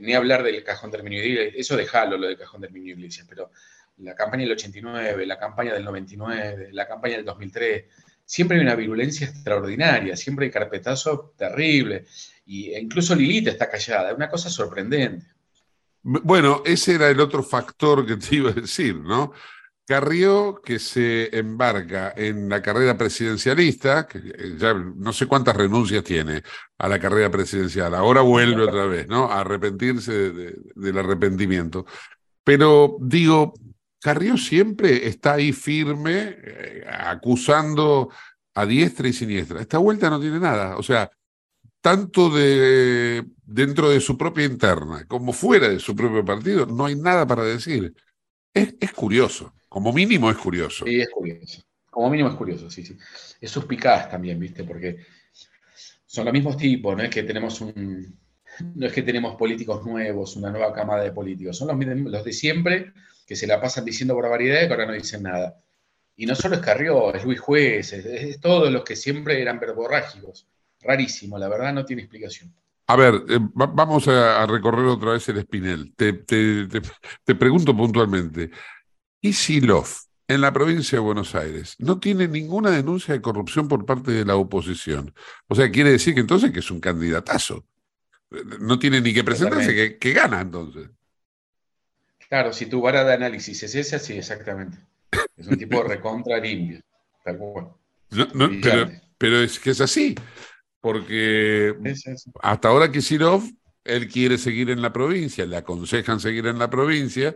Ni 0.02 0.14
hablar 0.14 0.44
del 0.44 0.64
cajón 0.64 0.92
Minio 1.04 1.24
Iglesias, 1.24 1.56
eso 1.58 1.78
dejalo 1.78 2.18
lo 2.18 2.28
del 2.28 2.38
cajón 2.38 2.66
Minio 2.72 2.96
Iglesias, 2.96 3.26
pero 3.30 3.52
la 3.98 4.16
campaña 4.16 4.44
del 4.44 4.54
89, 4.54 5.26
la 5.26 5.38
campaña 5.38 5.74
del 5.74 5.84
99, 5.84 6.70
la 6.72 6.88
campaña 6.88 7.18
del 7.18 7.26
2003, 7.26 7.86
siempre 8.26 8.58
hay 8.58 8.64
una 8.64 8.76
virulencia 8.76 9.28
extraordinaria, 9.28 10.16
siempre 10.16 10.46
hay 10.46 10.52
carpetazo 10.52 11.34
terrible, 11.38 12.06
y, 12.46 12.72
e 12.72 12.80
incluso 12.80 13.16
Lilita 13.16 13.50
está 13.50 13.70
callada, 13.70 14.12
es 14.12 14.16
una 14.16 14.30
cosa 14.30 14.50
sorprendente. 14.50 15.26
Bueno, 16.02 16.62
ese 16.66 16.96
era 16.96 17.10
el 17.10 17.20
otro 17.20 17.44
factor 17.44 18.06
que 18.06 18.16
te 18.16 18.36
iba 18.38 18.52
a 18.52 18.54
decir, 18.54 18.96
¿no? 18.96 19.34
Carrió 19.90 20.62
que 20.64 20.78
se 20.78 21.36
embarca 21.36 22.14
en 22.16 22.48
la 22.48 22.62
carrera 22.62 22.96
presidencialista, 22.96 24.08
que 24.08 24.20
eh, 24.20 24.56
ya 24.56 24.72
no 24.76 25.12
sé 25.12 25.26
cuántas 25.26 25.58
renuncias 25.58 26.04
tiene 26.04 26.44
a 26.78 26.88
la 26.88 27.00
carrera 27.00 27.32
presidencial, 27.32 27.96
ahora 27.96 28.22
vuelve 28.22 28.66
otra 28.66 28.86
vez, 28.86 29.08
¿no? 29.08 29.32
A 29.32 29.40
arrepentirse 29.40 30.32
del 30.76 30.96
arrepentimiento. 30.96 31.88
Pero 32.44 32.98
digo, 33.02 33.56
Carrió 34.00 34.38
siempre 34.38 35.08
está 35.08 35.34
ahí 35.34 35.54
firme, 35.54 36.36
eh, 36.38 36.86
acusando 36.88 38.12
a 38.54 38.68
diestra 38.68 39.08
y 39.08 39.14
siniestra. 39.14 39.60
Esta 39.60 39.80
vuelta 39.80 40.12
no 40.12 40.20
tiene 40.20 40.40
nada, 40.40 40.78
o 40.78 40.84
sea, 40.84 41.10
tanto 41.82 42.30
de 42.30 43.26
dentro 43.44 43.90
de 43.90 44.02
su 44.02 44.16
propia 44.16 44.46
interna 44.46 45.06
como 45.08 45.34
fuera 45.34 45.68
de 45.68 45.80
su 45.80 45.96
propio 45.96 46.24
partido, 46.24 46.68
no 46.68 46.86
hay 46.86 46.96
nada 46.96 47.26
para 47.26 47.44
decir. 47.44 47.96
es 48.54 48.94
curioso. 48.94 49.52
Como 49.70 49.94
mínimo 49.94 50.32
es 50.32 50.38
curioso. 50.38 50.84
Sí, 50.86 51.00
es 51.00 51.10
curioso. 51.10 51.62
Como 51.90 52.10
mínimo 52.10 52.30
es 52.30 52.36
curioso, 52.36 52.70
sí, 52.70 52.84
sí. 52.84 52.98
Es 53.40 53.52
suspicaz 53.52 54.10
también, 54.10 54.40
¿viste? 54.40 54.64
Porque 54.64 54.98
son 56.06 56.26
los 56.26 56.34
mismos 56.34 56.58
tipos, 56.58 56.98
no 56.98 57.04
es 57.04 57.10
que 57.10 57.24
tenemos 57.24 57.62
un. 57.62 58.18
No 58.76 58.88
es 58.88 58.92
que 58.92 59.04
tenemos 59.04 59.36
políticos 59.36 59.86
nuevos, 59.86 60.36
una 60.36 60.50
nueva 60.50 60.74
camada 60.74 61.04
de 61.04 61.14
políticos, 61.14 61.56
son 61.56 61.68
los, 61.70 61.98
los 62.12 62.24
de 62.26 62.34
siempre 62.34 62.92
que 63.26 63.36
se 63.36 63.48
la 63.48 63.62
pasan 63.62 63.86
diciendo 63.86 64.16
barbaridades 64.16 64.68
y 64.68 64.72
ahora 64.72 64.88
no 64.88 64.94
dicen 64.94 65.24
nada. 65.24 65.62
Y 66.18 66.26
no 66.26 66.36
solo 66.36 66.56
es 66.56 66.62
Carrió, 66.62 67.14
es 67.14 67.24
Luis 67.24 67.40
Juez, 67.40 67.94
es, 67.94 68.42
todos 68.42 68.70
los 68.72 68.84
que 68.84 68.96
siempre 68.96 69.42
eran 69.42 69.60
verborrágicos. 69.60 70.48
Rarísimo, 70.82 71.38
la 71.38 71.48
verdad 71.48 71.74
no 71.74 71.86
tiene 71.86 72.02
explicación. 72.02 72.54
A 72.88 72.96
ver, 72.96 73.14
eh, 73.30 73.40
vamos 73.54 74.08
a, 74.08 74.46
recorrer 74.48 74.86
otra 74.86 75.12
vez 75.12 75.30
el 75.30 75.38
espinel. 75.38 75.94
te, 75.96 76.14
te 76.14 77.36
pregunto 77.36 77.78
puntualmente, 77.78 78.50
Isilov, 79.22 79.88
en 80.28 80.42
la 80.42 80.54
provincia 80.54 80.98
de 80.98 81.04
Buenos 81.04 81.34
Aires, 81.34 81.76
no 81.80 82.00
tiene 82.00 82.28
ninguna 82.28 82.70
denuncia 82.70 83.14
de 83.14 83.22
corrupción 83.22 83.68
por 83.68 83.86
parte 83.86 84.12
de 84.12 84.26
la 84.26 84.36
oposición. 84.36 85.14
O 85.48 85.56
sea, 85.56 85.72
quiere 85.72 85.92
decir 85.92 86.14
que 86.14 86.20
entonces 86.22 86.52
que 86.52 86.60
es 86.60 86.70
un 86.70 86.80
candidatazo. 86.80 87.66
No 88.60 88.78
tiene 88.78 89.02
ni 89.02 89.12
que 89.12 89.24
presentarse, 89.24 89.98
que, 89.98 90.14
gana 90.14 90.42
entonces. 90.42 90.90
Claro, 92.30 92.54
si 92.54 92.68
tu 92.68 92.80
vara 92.80 93.04
de 93.04 93.14
análisis 93.14 93.64
es 93.64 93.74
esa, 93.74 93.98
sí, 93.98 94.20
exactamente. 94.20 94.78
Es 95.36 95.48
un 95.48 95.58
tipo 95.58 95.82
recontra 95.82 96.38
limpio, 96.38 96.80
tal 97.26 97.38
cual. 97.40 97.70
pero, 99.18 99.42
es 99.42 99.60
que 99.60 99.72
es 99.72 99.82
así, 99.82 100.14
porque 100.80 101.76
hasta 102.44 102.68
ahora 102.68 102.92
Kisilov, 102.92 103.42
él 103.84 104.08
quiere 104.08 104.38
seguir 104.38 104.70
en 104.70 104.84
la 104.84 104.94
provincia, 104.94 105.44
le 105.48 105.58
aconsejan 105.58 106.20
seguir 106.20 106.46
en 106.46 106.60
la 106.60 106.70
provincia, 106.70 107.36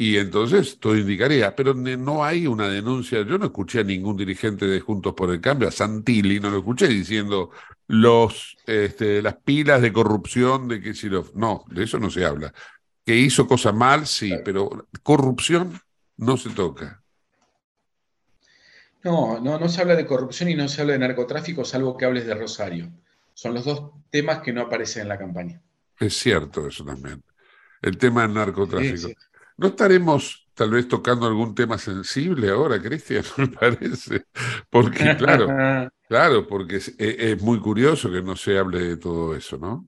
y 0.00 0.16
entonces 0.16 0.78
todo 0.78 0.96
indicaría, 0.96 1.54
pero 1.54 1.74
no 1.74 2.24
hay 2.24 2.46
una 2.46 2.70
denuncia. 2.70 3.20
Yo 3.20 3.36
no 3.36 3.44
escuché 3.44 3.80
a 3.80 3.84
ningún 3.84 4.16
dirigente 4.16 4.64
de 4.64 4.80
Juntos 4.80 5.12
por 5.12 5.30
el 5.30 5.42
Cambio, 5.42 5.68
a 5.68 5.70
Santilli, 5.70 6.40
no 6.40 6.48
lo 6.48 6.60
escuché 6.60 6.88
diciendo 6.88 7.50
los, 7.86 8.56
este, 8.64 9.20
las 9.20 9.36
pilas 9.36 9.82
de 9.82 9.92
corrupción 9.92 10.68
de 10.68 10.94
si 10.94 11.10
No, 11.34 11.66
de 11.68 11.84
eso 11.84 11.98
no 11.98 12.08
se 12.08 12.24
habla. 12.24 12.50
Que 13.04 13.14
hizo 13.14 13.46
cosas 13.46 13.74
mal, 13.74 14.06
sí, 14.06 14.36
pero 14.42 14.88
corrupción 15.02 15.78
no 16.16 16.38
se 16.38 16.48
toca. 16.48 17.02
No, 19.04 19.38
no, 19.38 19.58
no 19.58 19.68
se 19.68 19.82
habla 19.82 19.96
de 19.96 20.06
corrupción 20.06 20.48
y 20.48 20.54
no 20.54 20.66
se 20.66 20.80
habla 20.80 20.94
de 20.94 21.00
narcotráfico, 21.00 21.62
salvo 21.62 21.98
que 21.98 22.06
hables 22.06 22.24
de 22.24 22.34
Rosario. 22.34 22.90
Son 23.34 23.52
los 23.52 23.66
dos 23.66 23.90
temas 24.08 24.40
que 24.40 24.54
no 24.54 24.62
aparecen 24.62 25.02
en 25.02 25.08
la 25.08 25.18
campaña. 25.18 25.60
Es 25.98 26.16
cierto 26.16 26.66
eso 26.66 26.86
también. 26.86 27.22
El 27.82 27.98
tema 27.98 28.22
del 28.22 28.32
narcotráfico. 28.32 29.10
¿No 29.60 29.66
estaremos 29.66 30.48
tal 30.54 30.70
vez 30.70 30.88
tocando 30.88 31.26
algún 31.26 31.54
tema 31.54 31.76
sensible 31.76 32.48
ahora, 32.48 32.80
Cristian, 32.80 33.22
me 33.36 33.48
parece. 33.48 34.24
Porque, 34.70 35.14
claro, 35.18 35.48
claro, 36.08 36.46
porque 36.48 36.76
es, 36.76 36.94
es, 36.98 37.42
muy 37.42 37.60
curioso 37.60 38.10
que 38.10 38.22
no 38.22 38.36
se 38.36 38.56
hable 38.56 38.80
de 38.80 38.96
todo 38.96 39.36
eso, 39.36 39.58
¿no? 39.58 39.86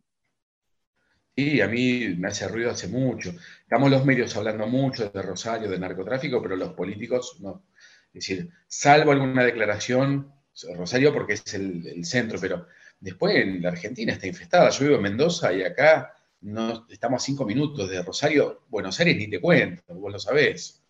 Sí, 1.34 1.62
a 1.62 1.68
mí 1.68 2.14
me 2.18 2.28
hace 2.28 2.46
ruido 2.48 2.70
hace 2.70 2.88
mucho. 2.88 3.32
Estamos 3.62 3.90
los 3.90 4.04
medios 4.04 4.36
hablando 4.36 4.66
mucho 4.66 5.08
de 5.08 5.22
Rosario, 5.22 5.70
de 5.70 5.78
narcotráfico, 5.78 6.42
pero 6.42 6.54
los 6.54 6.74
políticos 6.74 7.38
no. 7.40 7.64
Es 8.08 8.26
decir, 8.26 8.50
salvo 8.66 9.12
alguna 9.12 9.42
declaración, 9.42 10.34
Rosario 10.76 11.14
porque 11.14 11.32
es 11.32 11.54
el, 11.54 12.04
centro, 12.04 12.38
pero 12.38 12.66
después 13.00 13.36
en 13.36 13.62
la 13.62 13.70
Argentina 13.70 14.12
está 14.12 14.26
infestada. 14.26 14.68
Yo 14.68 14.84
vivo 14.84 14.96
en 14.96 15.02
Mendoza 15.02 15.50
y 15.50 15.62
acá 15.62 16.12
no, 16.42 16.86
estamos 16.88 17.22
a 17.22 17.24
cinco 17.24 17.44
minutos 17.44 17.88
de 17.88 18.02
Rosario. 18.02 18.62
Buenos 18.68 18.98
Aires 19.00 19.16
ni 19.16 19.28
te 19.28 19.40
cuento, 19.40 19.82
vos 19.94 20.12
lo 20.12 20.18
sabés. 20.18 20.82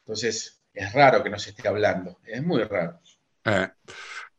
Entonces, 0.00 0.60
es 0.72 0.92
raro 0.92 1.22
que 1.22 1.30
no 1.30 1.38
se 1.38 1.50
esté 1.50 1.68
hablando, 1.68 2.18
es 2.24 2.42
muy 2.42 2.62
raro. 2.64 3.00
Eh, 3.44 3.68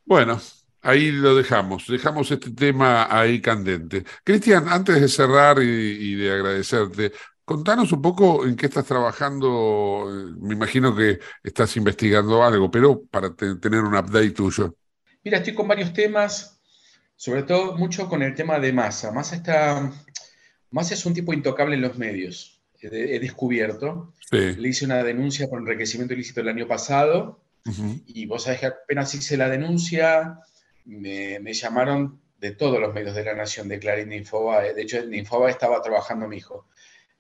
bueno, 0.06 0.40
ahí 0.82 1.12
lo 1.12 1.36
dejamos, 1.36 1.88
dejamos 1.88 2.32
este 2.32 2.52
tema 2.52 3.08
ahí 3.10 3.42
candente. 3.42 4.04
Cristian, 4.24 4.68
antes 4.70 5.02
de 5.02 5.08
cerrar 5.08 5.62
y 5.62 6.16
de 6.16 6.32
agradecerte, 6.32 7.12
Contanos 7.50 7.92
un 7.94 8.00
poco 8.04 8.46
en 8.46 8.56
qué 8.56 8.68
estás 8.68 8.86
trabajando. 8.86 10.06
Eh, 10.08 10.36
me 10.40 10.54
imagino 10.54 10.96
que 10.96 11.18
estás 11.42 11.76
investigando 11.78 12.44
algo, 12.44 12.70
pero 12.70 13.02
para 13.10 13.34
tener 13.34 13.82
un 13.82 13.96
update 13.96 14.30
tuyo. 14.30 14.76
Mira, 15.24 15.40
estoy 15.40 15.56
con 15.56 15.68
varios 15.68 15.92
temas, 15.92 16.62
sobre 17.16 17.42
todo 17.42 17.76
mucho 17.76 18.08
con 18.08 18.22
el 18.22 18.36
tema 18.36 18.60
de 18.60 18.72
masa. 18.72 19.12
Masa 19.12 19.38
está, 19.38 19.92
masa 20.72 20.94
es 20.94 21.06
un 21.06 21.14
tipo 21.14 21.34
intocable 21.34 21.76
en 21.76 21.82
los 21.82 21.98
medios. 21.98 22.62
He, 22.82 23.20
descubierto. 23.20 24.14
Le 24.32 24.70
hice 24.70 24.86
una 24.86 25.04
denuncia 25.04 25.48
por 25.48 25.60
enriquecimiento 25.60 26.14
ilícito 26.14 26.42
el 26.42 26.50
año 26.50 26.68
pasado 26.68 27.42
y 28.08 28.26
vos 28.26 28.44
sabés 28.44 28.62
que 28.62 28.66
apenas 28.68 29.14
hice 29.14 29.38
la 29.38 29.50
denuncia, 29.50 30.40
me, 30.86 31.40
me, 31.40 31.54
llamaron 31.54 32.20
de 32.40 32.52
todos 32.52 32.80
los 32.80 32.94
medios 32.94 33.16
de 33.16 33.24
la 33.24 33.36
nación, 33.36 33.68
de 33.68 33.80
Clarín, 33.80 34.10
de 34.10 34.18
Infobae. 34.18 34.74
De 34.74 34.82
hecho, 34.82 34.98
en 34.98 35.14
Infobae 35.14 35.52
estaba 35.52 35.82
trabajando 35.82 36.28
mi 36.28 36.38
hijo. 36.38 36.68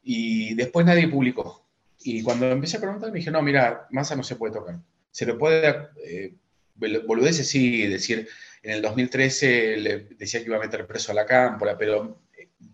Y 0.01 0.55
después 0.55 0.85
nadie 0.85 1.07
publicó. 1.07 1.65
Y 2.01 2.23
cuando 2.23 2.49
empecé 2.49 2.77
a 2.77 2.81
preguntar, 2.81 3.11
me 3.11 3.19
dije, 3.19 3.31
no, 3.31 3.41
mira, 3.41 3.87
masa 3.91 4.15
no 4.15 4.23
se 4.23 4.37
puede 4.37 4.53
tocar. 4.53 4.79
Se 5.11 5.25
lo 5.25 5.37
puede, 5.37 5.89
eh, 6.03 6.33
boludeces 6.75 7.47
sí, 7.47 7.85
decir, 7.87 8.27
en 8.63 8.71
el 8.71 8.81
2013 8.81 9.77
le 9.77 9.99
decía 10.17 10.39
que 10.39 10.45
iba 10.45 10.57
a 10.57 10.61
meter 10.61 10.87
preso 10.87 11.11
a 11.11 11.15
la 11.15 11.25
cámpora, 11.25 11.77
pero 11.77 12.21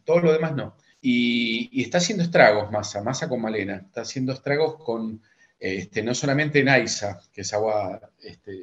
todo 0.05 0.19
lo 0.19 0.31
demás 0.31 0.55
no. 0.55 0.77
Y, 1.01 1.81
está 1.83 1.97
haciendo 1.97 2.23
estragos 2.23 2.71
Masa, 2.71 3.03
Masa 3.03 3.27
con 3.27 3.41
Malena, 3.41 3.75
está 3.85 4.01
haciendo 4.01 4.33
estragos 4.33 4.77
con, 4.83 5.21
este, 5.59 6.01
no 6.01 6.15
solamente 6.15 6.59
en 6.59 6.69
AISA, 6.69 7.21
que 7.33 7.41
es 7.41 7.53
agua, 7.53 7.99
este, 8.21 8.61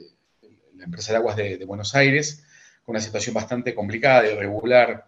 la 0.74 0.84
empresa 0.84 1.12
de 1.12 1.18
aguas 1.18 1.36
de, 1.36 1.58
de 1.58 1.64
Buenos 1.64 1.94
Aires, 1.94 2.44
con 2.84 2.94
una 2.94 3.00
situación 3.00 3.34
bastante 3.34 3.74
complicada, 3.74 4.26
irregular, 4.26 5.06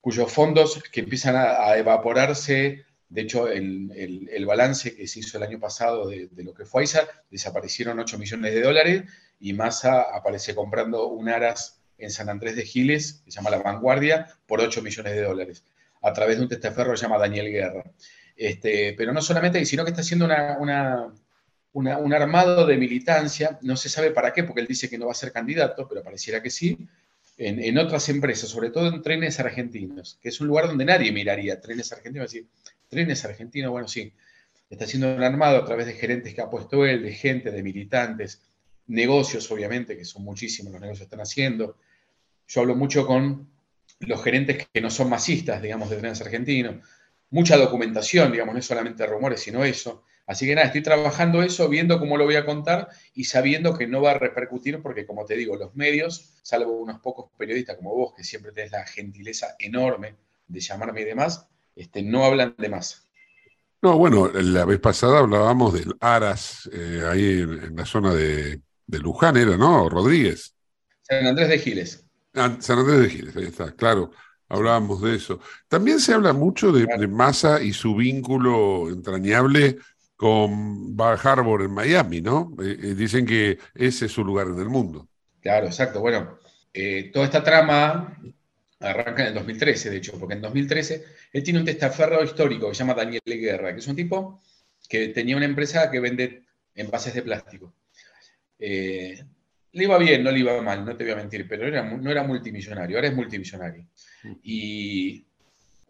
cuyos 0.00 0.30
fondos 0.30 0.82
que 0.92 1.00
empiezan 1.00 1.34
a, 1.36 1.76
evaporarse, 1.76 2.84
de 3.08 3.20
hecho, 3.20 3.48
el, 3.48 3.90
el, 4.30 4.46
balance 4.46 4.94
que 4.94 5.08
se 5.08 5.20
hizo 5.20 5.36
el 5.36 5.44
año 5.44 5.58
pasado 5.58 6.08
de, 6.08 6.28
lo 6.44 6.54
que 6.54 6.64
fue 6.64 6.82
AISA, 6.82 7.08
desaparecieron 7.30 7.98
8 7.98 8.18
millones 8.18 8.54
de 8.54 8.62
dólares 8.62 9.02
y 9.40 9.52
Massa 9.52 10.02
aparece 10.02 10.54
comprando 10.54 11.08
un 11.08 11.28
Aras 11.28 11.75
en 11.98 12.10
San 12.10 12.28
Andrés 12.28 12.56
de 12.56 12.64
Giles, 12.64 13.22
que 13.24 13.30
se 13.30 13.36
llama 13.36 13.50
La 13.50 13.58
Vanguardia, 13.58 14.26
por 14.46 14.60
8 14.60 14.82
millones 14.82 15.14
de 15.14 15.22
dólares, 15.22 15.64
a 16.02 16.12
través 16.12 16.36
de 16.36 16.42
un 16.42 16.48
testaferro 16.48 16.92
que 16.92 16.98
se 16.98 17.02
llama 17.04 17.18
Daniel 17.18 17.50
Guerra. 17.50 17.84
Este, 18.36 18.94
pero 18.96 19.12
no 19.12 19.22
solamente, 19.22 19.64
sino 19.64 19.84
que 19.84 19.90
está 19.90 20.02
haciendo 20.02 20.26
una, 20.26 20.58
una, 20.58 21.98
un 21.98 22.14
armado 22.14 22.66
de 22.66 22.76
militancia, 22.76 23.58
no 23.62 23.76
se 23.76 23.88
sabe 23.88 24.10
para 24.10 24.32
qué, 24.32 24.44
porque 24.44 24.60
él 24.60 24.66
dice 24.66 24.88
que 24.88 24.98
no 24.98 25.06
va 25.06 25.12
a 25.12 25.16
ser 25.16 25.32
candidato, 25.32 25.86
pero 25.88 26.02
pareciera 26.02 26.42
que 26.42 26.50
sí, 26.50 26.78
en, 27.38 27.76
otras 27.78 28.08
empresas, 28.08 28.48
sobre 28.48 28.70
todo 28.70 28.88
en 28.88 29.02
trenes 29.02 29.38
argentinos, 29.40 30.18
que 30.22 30.30
es 30.30 30.40
un 30.40 30.46
lugar 30.46 30.68
donde 30.68 30.86
nadie 30.86 31.12
miraría 31.12 31.60
trenes 31.60 31.92
argentinos, 31.92 32.32
decir, 32.32 32.48
trenes 32.88 33.24
argentinos, 33.24 33.70
bueno, 33.70 33.88
sí, 33.88 34.12
está 34.70 34.84
haciendo 34.84 35.14
un 35.14 35.22
armado 35.22 35.58
a 35.58 35.64
través 35.64 35.86
de 35.86 35.92
gerentes 35.92 36.34
que 36.34 36.40
ha 36.40 36.48
puesto 36.48 36.86
él, 36.86 37.02
de 37.02 37.12
gente, 37.12 37.50
de 37.50 37.62
militantes, 37.62 38.40
negocios, 38.86 39.50
obviamente, 39.50 39.96
que 39.96 40.04
son 40.04 40.24
muchísimos 40.24 40.72
los 40.72 40.80
negocios 40.80 41.00
que 41.00 41.04
están 41.04 41.20
haciendo. 41.20 41.76
Yo 42.46 42.60
hablo 42.60 42.74
mucho 42.76 43.06
con 43.06 43.48
los 44.00 44.22
gerentes 44.22 44.68
que 44.72 44.80
no 44.80 44.90
son 44.90 45.08
masistas, 45.08 45.62
digamos, 45.62 45.90
de 45.90 45.96
trenes 45.96 46.20
argentinos. 46.20 46.76
Mucha 47.30 47.56
documentación, 47.56 48.30
digamos, 48.30 48.54
no 48.54 48.60
es 48.60 48.66
solamente 48.66 49.06
rumores, 49.06 49.40
sino 49.40 49.64
eso. 49.64 50.04
Así 50.26 50.46
que 50.46 50.54
nada, 50.54 50.66
estoy 50.66 50.82
trabajando 50.82 51.42
eso, 51.42 51.68
viendo 51.68 52.00
cómo 52.00 52.16
lo 52.16 52.24
voy 52.24 52.34
a 52.34 52.44
contar 52.44 52.88
y 53.14 53.24
sabiendo 53.24 53.78
que 53.78 53.86
no 53.86 54.02
va 54.02 54.12
a 54.12 54.18
repercutir 54.18 54.82
porque, 54.82 55.06
como 55.06 55.24
te 55.24 55.36
digo, 55.36 55.56
los 55.56 55.74
medios, 55.76 56.34
salvo 56.42 56.72
unos 56.72 57.00
pocos 57.00 57.30
periodistas 57.36 57.76
como 57.76 57.94
vos, 57.94 58.14
que 58.16 58.24
siempre 58.24 58.52
tenés 58.52 58.72
la 58.72 58.84
gentileza 58.86 59.54
enorme 59.58 60.16
de 60.48 60.60
llamarme 60.60 61.02
y 61.02 61.04
demás, 61.04 61.46
este, 61.76 62.02
no 62.02 62.24
hablan 62.24 62.54
de 62.58 62.68
más. 62.68 63.04
No, 63.82 63.98
bueno, 63.98 64.28
la 64.32 64.64
vez 64.64 64.80
pasada 64.80 65.20
hablábamos 65.20 65.74
del 65.74 65.94
Aras, 66.00 66.68
eh, 66.72 67.02
ahí 67.08 67.40
en, 67.42 67.76
la 67.76 67.84
zona 67.84 68.14
de, 68.14 68.60
Luján, 68.88 69.36
¿era, 69.36 69.56
no? 69.56 69.88
Rodríguez. 69.88 70.54
San 71.02 71.26
Andrés 71.26 71.48
de 71.48 71.58
Giles. 71.58 72.05
Ah, 72.36 72.56
San 72.60 72.78
Andrés 72.78 73.00
de 73.00 73.10
Giles, 73.10 73.36
ahí 73.36 73.44
está, 73.44 73.72
claro. 73.72 74.10
Hablábamos 74.48 75.02
de 75.02 75.16
eso. 75.16 75.40
También 75.66 75.98
se 75.98 76.14
habla 76.14 76.32
mucho 76.32 76.70
de, 76.70 76.86
de 76.86 77.08
Massa 77.08 77.60
y 77.60 77.72
su 77.72 77.96
vínculo 77.96 78.88
entrañable 78.90 79.78
con 80.16 80.96
Bar 80.96 81.18
Harbor 81.22 81.62
en 81.62 81.72
Miami, 81.72 82.20
¿no? 82.20 82.56
Eh, 82.60 82.76
eh, 82.80 82.94
dicen 82.94 83.26
que 83.26 83.58
ese 83.74 84.06
es 84.06 84.12
su 84.12 84.24
lugar 84.24 84.46
en 84.48 84.58
el 84.58 84.68
mundo. 84.68 85.08
Claro, 85.40 85.66
exacto. 85.66 86.00
Bueno, 86.00 86.38
eh, 86.72 87.10
toda 87.12 87.26
esta 87.26 87.44
trama 87.44 88.16
arranca 88.80 89.22
en 89.22 89.28
el 89.28 89.34
2013, 89.34 89.90
de 89.90 89.96
hecho, 89.96 90.18
porque 90.18 90.34
en 90.34 90.42
2013 90.42 91.04
él 91.32 91.42
tiene 91.42 91.60
un 91.60 91.66
testaferro 91.66 92.22
histórico 92.24 92.68
que 92.68 92.74
se 92.74 92.80
llama 92.80 92.94
Daniel 92.94 93.22
Guerra, 93.24 93.72
que 93.72 93.80
es 93.80 93.86
un 93.86 93.96
tipo 93.96 94.40
que 94.88 95.08
tenía 95.08 95.36
una 95.36 95.46
empresa 95.46 95.90
que 95.90 96.00
vende 96.00 96.44
envases 96.74 97.14
de 97.14 97.22
plástico. 97.22 97.74
Le 99.76 99.84
iba 99.84 99.98
bien, 99.98 100.24
no 100.24 100.30
le 100.30 100.40
iba 100.40 100.60
mal, 100.62 100.84
no 100.86 100.96
te 100.96 101.04
voy 101.04 101.12
a 101.12 101.16
mentir, 101.16 101.46
pero 101.46 101.70
no 101.70 102.10
era 102.10 102.22
multimillonario, 102.22 102.96
ahora 102.96 103.08
es 103.08 103.14
multimillonario. 103.14 103.86
Y 104.42 105.26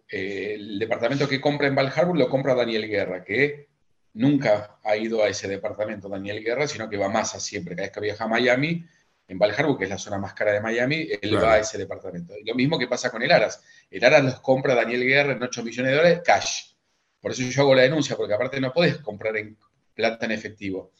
el 0.08 0.78
departamento 0.78 1.28
que 1.28 1.40
compra 1.40 1.68
en 1.68 1.76
Val 1.76 1.92
Harbor 1.94 2.18
lo 2.18 2.28
compra 2.28 2.54
Daniel 2.54 2.88
Guerra, 2.88 3.22
que 3.22 3.68
nunca 4.14 4.78
ha 4.82 4.96
ido 4.96 5.22
a 5.22 5.28
ese 5.28 5.46
departamento 5.46 6.08
Daniel 6.08 6.42
Guerra, 6.42 6.66
sino 6.66 6.90
que 6.90 6.96
va 6.96 7.08
más 7.08 7.36
a 7.36 7.40
siempre. 7.40 7.76
Cada 7.76 7.86
vez 7.86 7.92
que 7.92 8.00
viaja 8.00 8.24
a 8.24 8.28
Miami, 8.28 8.84
en 9.28 9.38
Val 9.38 9.54
que 9.78 9.84
es 9.84 9.90
la 9.90 9.98
zona 9.98 10.18
más 10.18 10.34
cara 10.34 10.50
de 10.52 10.60
Miami, 10.60 11.08
él 11.22 11.36
va 11.36 11.54
a 11.54 11.58
ese 11.60 11.78
departamento. 11.78 12.34
lo 12.44 12.54
mismo 12.56 12.80
que 12.80 12.88
pasa 12.88 13.10
con 13.10 13.22
el 13.22 13.30
Aras. 13.30 13.62
El 13.88 14.04
Aras 14.04 14.24
los 14.24 14.40
compra 14.40 14.74
Daniel 14.74 15.04
Guerra 15.04 15.32
en 15.32 15.42
8 15.42 15.62
millones 15.62 15.92
de 15.92 15.96
dólares 15.96 16.22
cash. 16.24 16.72
Por 17.20 17.30
eso 17.30 17.42
yo 17.42 17.62
hago 17.62 17.74
la 17.76 17.82
denuncia, 17.82 18.16
porque 18.16 18.34
aparte 18.34 18.60
no 18.60 18.72
puedes 18.72 18.98
comprar 18.98 19.36
en 19.36 19.56
plata 19.94 20.26
en 20.26 20.32
efectivo. 20.32 20.90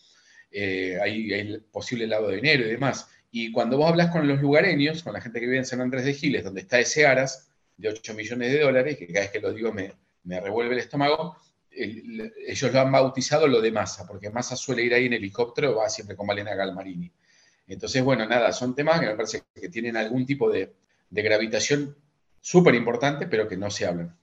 Eh, 0.50 0.98
hay, 1.02 1.32
hay, 1.32 1.58
posible 1.70 2.06
lado 2.06 2.28
de 2.28 2.36
dinero 2.36 2.64
y 2.64 2.70
demás. 2.70 3.08
Y 3.30 3.52
cuando 3.52 3.76
vos 3.76 3.90
hablas 3.90 4.10
con 4.10 4.26
los 4.26 4.40
lugareños, 4.40 5.02
con 5.02 5.12
la 5.12 5.20
gente 5.20 5.40
que 5.40 5.46
vive 5.46 5.58
en 5.58 5.66
San 5.66 5.80
Andrés 5.80 6.04
de 6.04 6.14
Giles, 6.14 6.44
donde 6.44 6.62
está 6.62 6.78
ese 6.78 7.06
Aras 7.06 7.50
de 7.76 7.88
8 7.90 8.14
millones 8.14 8.52
de 8.52 8.60
dólares, 8.60 8.96
que 8.96 9.06
cada 9.06 9.20
vez 9.20 9.30
que 9.30 9.40
lo 9.40 9.52
digo 9.52 9.72
me, 9.72 9.92
revuelve 10.40 10.74
el 10.74 10.80
estómago, 10.80 11.36
ellos 11.70 12.72
lo 12.72 12.80
han 12.80 12.90
bautizado 12.90 13.46
lo 13.46 13.60
de 13.60 13.70
Massa, 13.70 14.06
porque 14.06 14.30
Massa 14.30 14.56
suele 14.56 14.82
ir 14.82 14.94
ahí 14.94 15.06
en 15.06 15.12
helicóptero, 15.12 15.76
va 15.76 15.88
siempre 15.90 16.16
con 16.16 16.26
Malena 16.26 16.54
Galmarini. 16.54 17.12
Entonces, 17.68 18.02
bueno, 18.02 18.26
nada, 18.26 18.52
son 18.52 18.74
temas 18.74 19.00
que 19.00 19.06
me 19.06 19.14
parece 19.14 19.42
que 19.54 19.68
tienen 19.68 19.96
algún 19.96 20.24
tipo 20.24 20.50
de, 20.50 20.74
gravitación 21.10 21.96
súper 22.40 22.74
importante, 22.74 23.26
pero 23.26 23.48
que 23.48 23.56
no 23.56 23.70
se 23.70 23.86
hablan. 23.86 24.16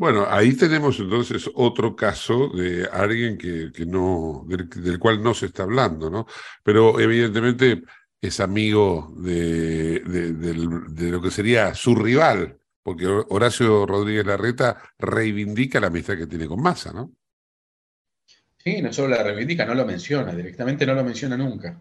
Bueno, 0.00 0.26
ahí 0.30 0.54
tenemos 0.54 0.98
entonces 0.98 1.50
otro 1.56 1.94
caso 1.94 2.48
de 2.48 2.88
alguien 2.90 3.36
que, 3.36 3.70
no, 3.84 4.46
del, 4.48 4.98
cual 4.98 5.22
no 5.22 5.34
se 5.34 5.44
está 5.44 5.64
hablando, 5.64 6.08
¿no? 6.08 6.26
Pero 6.62 6.98
evidentemente 6.98 7.82
es 8.18 8.40
amigo 8.40 9.12
de, 9.18 10.00
de 10.00 11.10
lo 11.10 11.20
que 11.20 11.30
sería 11.30 11.74
su 11.74 11.94
rival, 11.94 12.58
porque 12.82 13.06
Horacio 13.06 13.84
Rodríguez 13.84 14.24
Larreta 14.24 14.82
reivindica 14.98 15.78
la 15.78 15.88
amistad 15.88 16.16
que 16.16 16.26
tiene 16.26 16.48
con 16.48 16.62
Massa, 16.62 16.94
¿no? 16.94 17.12
Sí, 18.56 18.80
no 18.80 18.94
solo 18.94 19.14
la 19.14 19.22
reivindica, 19.22 19.66
no 19.66 19.74
lo 19.74 19.84
menciona, 19.84 20.34
directamente 20.34 20.86
no 20.86 20.94
lo 20.94 21.04
menciona 21.04 21.36
nunca. 21.36 21.78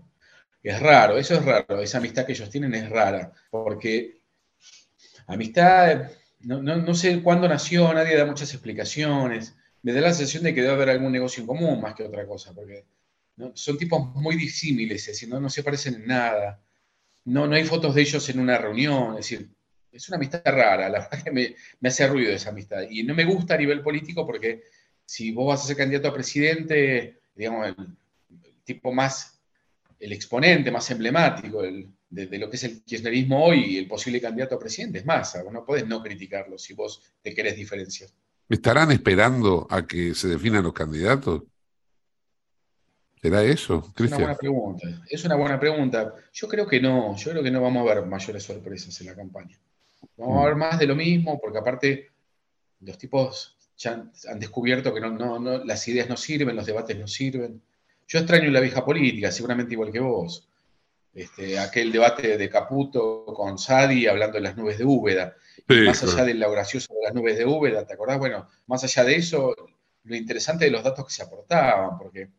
Es 0.62 0.78
raro, 0.82 1.18
eso 1.18 1.36
es 1.36 1.46
raro, 1.46 1.82
esa 1.82 2.00
amistad 2.00 2.26
que 2.26 2.34
ellos 2.34 2.50
tienen 2.50 2.76
es 2.76 2.90
rara, 2.90 3.32
porque 3.50 4.24
amistad, 5.28 6.12
no, 6.42 6.94
sé 6.96 7.22
cuándo 7.22 7.48
nació, 7.48 7.94
nadie 7.94 8.18
da 8.18 8.26
muchas 8.26 8.54
explicaciones, 8.54 9.56
me 9.82 9.94
da 9.94 10.02
la 10.02 10.14
sensación 10.14 10.44
de 10.44 10.54
que 10.54 10.62
debe 10.62 10.74
haber 10.74 10.90
algún 10.90 11.12
negocio 11.12 11.42
en 11.42 11.48
común 11.48 11.82
más 11.82 11.96
que 11.96 12.04
otra 12.04 12.26
cosa, 12.26 12.54
porque 12.54 12.86
son 13.54 13.78
tipos 13.78 14.14
muy 14.16 14.36
disímiles, 14.36 15.02
es 15.02 15.16
decir, 15.16 15.30
no, 15.30 15.40
no 15.40 15.50
se 15.50 15.64
parecen 15.64 15.96
en 15.96 16.08
nada, 16.08 16.62
no, 17.26 17.48
no 17.48 17.56
hay 17.56 17.64
fotos 17.64 17.96
de 17.96 18.02
ellos 18.02 18.28
en 18.30 18.40
una 18.40 18.58
reunión, 18.58 19.12
es 19.12 19.30
decir, 19.30 19.50
es 19.92 20.08
una 20.08 20.18
amistad 20.18 20.42
rara, 20.46 20.90
la 20.90 21.00
verdad 21.10 21.24
que 21.24 21.32
me, 21.32 21.56
hace 21.88 22.08
ruido 22.08 22.32
esa 22.32 22.50
amistad. 22.50 22.84
Y 22.90 23.04
no 23.04 23.16
me 23.16 23.26
gusta 23.26 23.56
a 23.56 23.58
nivel 23.58 23.82
político 23.82 24.26
porque 24.26 24.64
si 25.06 25.32
vos 25.32 25.48
vas 25.48 25.64
a 25.64 25.68
ser 25.68 25.78
candidato 25.78 26.08
a 26.08 26.14
presidente, 26.14 27.20
digamos, 27.36 27.68
el, 27.68 27.76
tipo 28.64 28.92
más, 28.92 29.40
el 30.00 30.14
exponente 30.14 30.70
más 30.70 30.90
emblemático 30.92 31.64
de, 32.10 32.38
lo 32.38 32.50
que 32.50 32.56
es 32.56 32.64
el 32.64 32.84
kirchnerismo 32.84 33.44
hoy 33.44 33.66
y 33.66 33.78
el 33.78 33.88
posible 33.88 34.20
candidato 34.20 34.56
a 34.56 34.60
presidente 34.60 35.00
es 35.00 35.06
Massa. 35.06 35.44
Vos 35.44 35.54
no 35.54 35.66
podés 35.66 35.88
no 35.88 36.02
criticarlo 36.02 36.58
si 36.58 36.74
vos 36.74 37.02
te 37.22 37.34
querés 37.34 37.56
diferenciar. 37.56 38.10
¿Estarán 38.48 38.92
esperando 38.92 39.68
a 39.70 39.86
que 39.86 40.16
se 40.16 40.28
definan 40.28 40.64
los 40.64 40.74
candidatos? 40.74 41.44
¿Será 43.22 43.44
eso, 43.44 43.94
Es 43.98 44.08
una 44.08 44.18
buena 44.18 44.38
pregunta. 44.38 44.88
Es 45.10 45.26
una 45.26 45.36
buena 45.36 45.60
pregunta. 45.60 46.16
Yo 46.32 46.48
creo 46.48 46.66
que 46.66 46.80
no. 46.80 47.16
Yo 47.18 47.32
creo 47.32 47.44
que 47.44 47.52
no 47.52 47.62
vamos 47.62 47.82
a 47.82 47.94
ver 47.94 48.06
mayores 48.06 48.44
sorpresas 48.44 49.00
en 49.02 49.08
la 49.08 49.16
campaña. 49.16 49.60
Vamos 50.16 50.42
a 50.42 50.46
ver 50.46 50.56
mm. 50.56 50.60
más 50.60 50.80
de 50.80 50.88
lo 50.88 50.96
mismo, 50.96 51.40
porque 51.40 51.58
aparte 51.58 52.12
los 52.80 52.98
tipos 52.98 53.58
ya 53.78 54.10
han 54.30 54.40
descubierto 54.40 54.94
que 54.94 55.02
no, 55.02 55.40
las 55.64 55.88
ideas 55.88 56.10
no 56.10 56.18
sirven, 56.18 56.56
los 56.56 56.66
debates 56.66 56.98
no 56.98 57.08
sirven. 57.08 57.62
Yo 58.08 58.20
extraño 58.20 58.50
la 58.50 58.62
vieja 58.62 58.84
política, 58.84 59.32
seguramente 59.32 59.74
igual 59.74 59.92
que 59.92 60.00
vos. 60.00 60.49
Este, 61.14 61.58
aquel 61.58 61.92
debate 61.92 62.38
de 62.38 62.50
Caputo 62.50 63.26
con 63.26 63.58
Sadi 63.58 64.08
hablando 64.08 64.36
de 64.36 64.42
las 64.42 64.56
nubes 64.56 64.78
de 64.78 64.86
Úbeda. 64.86 65.36
más 65.68 66.04
allá 66.04 66.24
de 66.24 66.34
lo 66.36 66.52
gracioso 66.52 66.94
de 66.94 67.02
las 67.04 67.14
nubes 67.14 67.38
de 67.38 67.46
Úbeda, 67.46 67.86
¿te 67.86 67.94
acordás? 67.94 68.20
Bueno, 68.20 68.48
más 68.68 68.84
allá 68.84 69.04
de 69.04 69.16
eso, 69.16 69.56
lo 70.04 70.16
interesante 70.16 70.66
de 70.66 70.72
los 70.72 70.84
datos 70.84 71.06
que 71.06 71.14
se 71.14 71.24
aportaban, 71.24 71.98
porque 71.98 72.30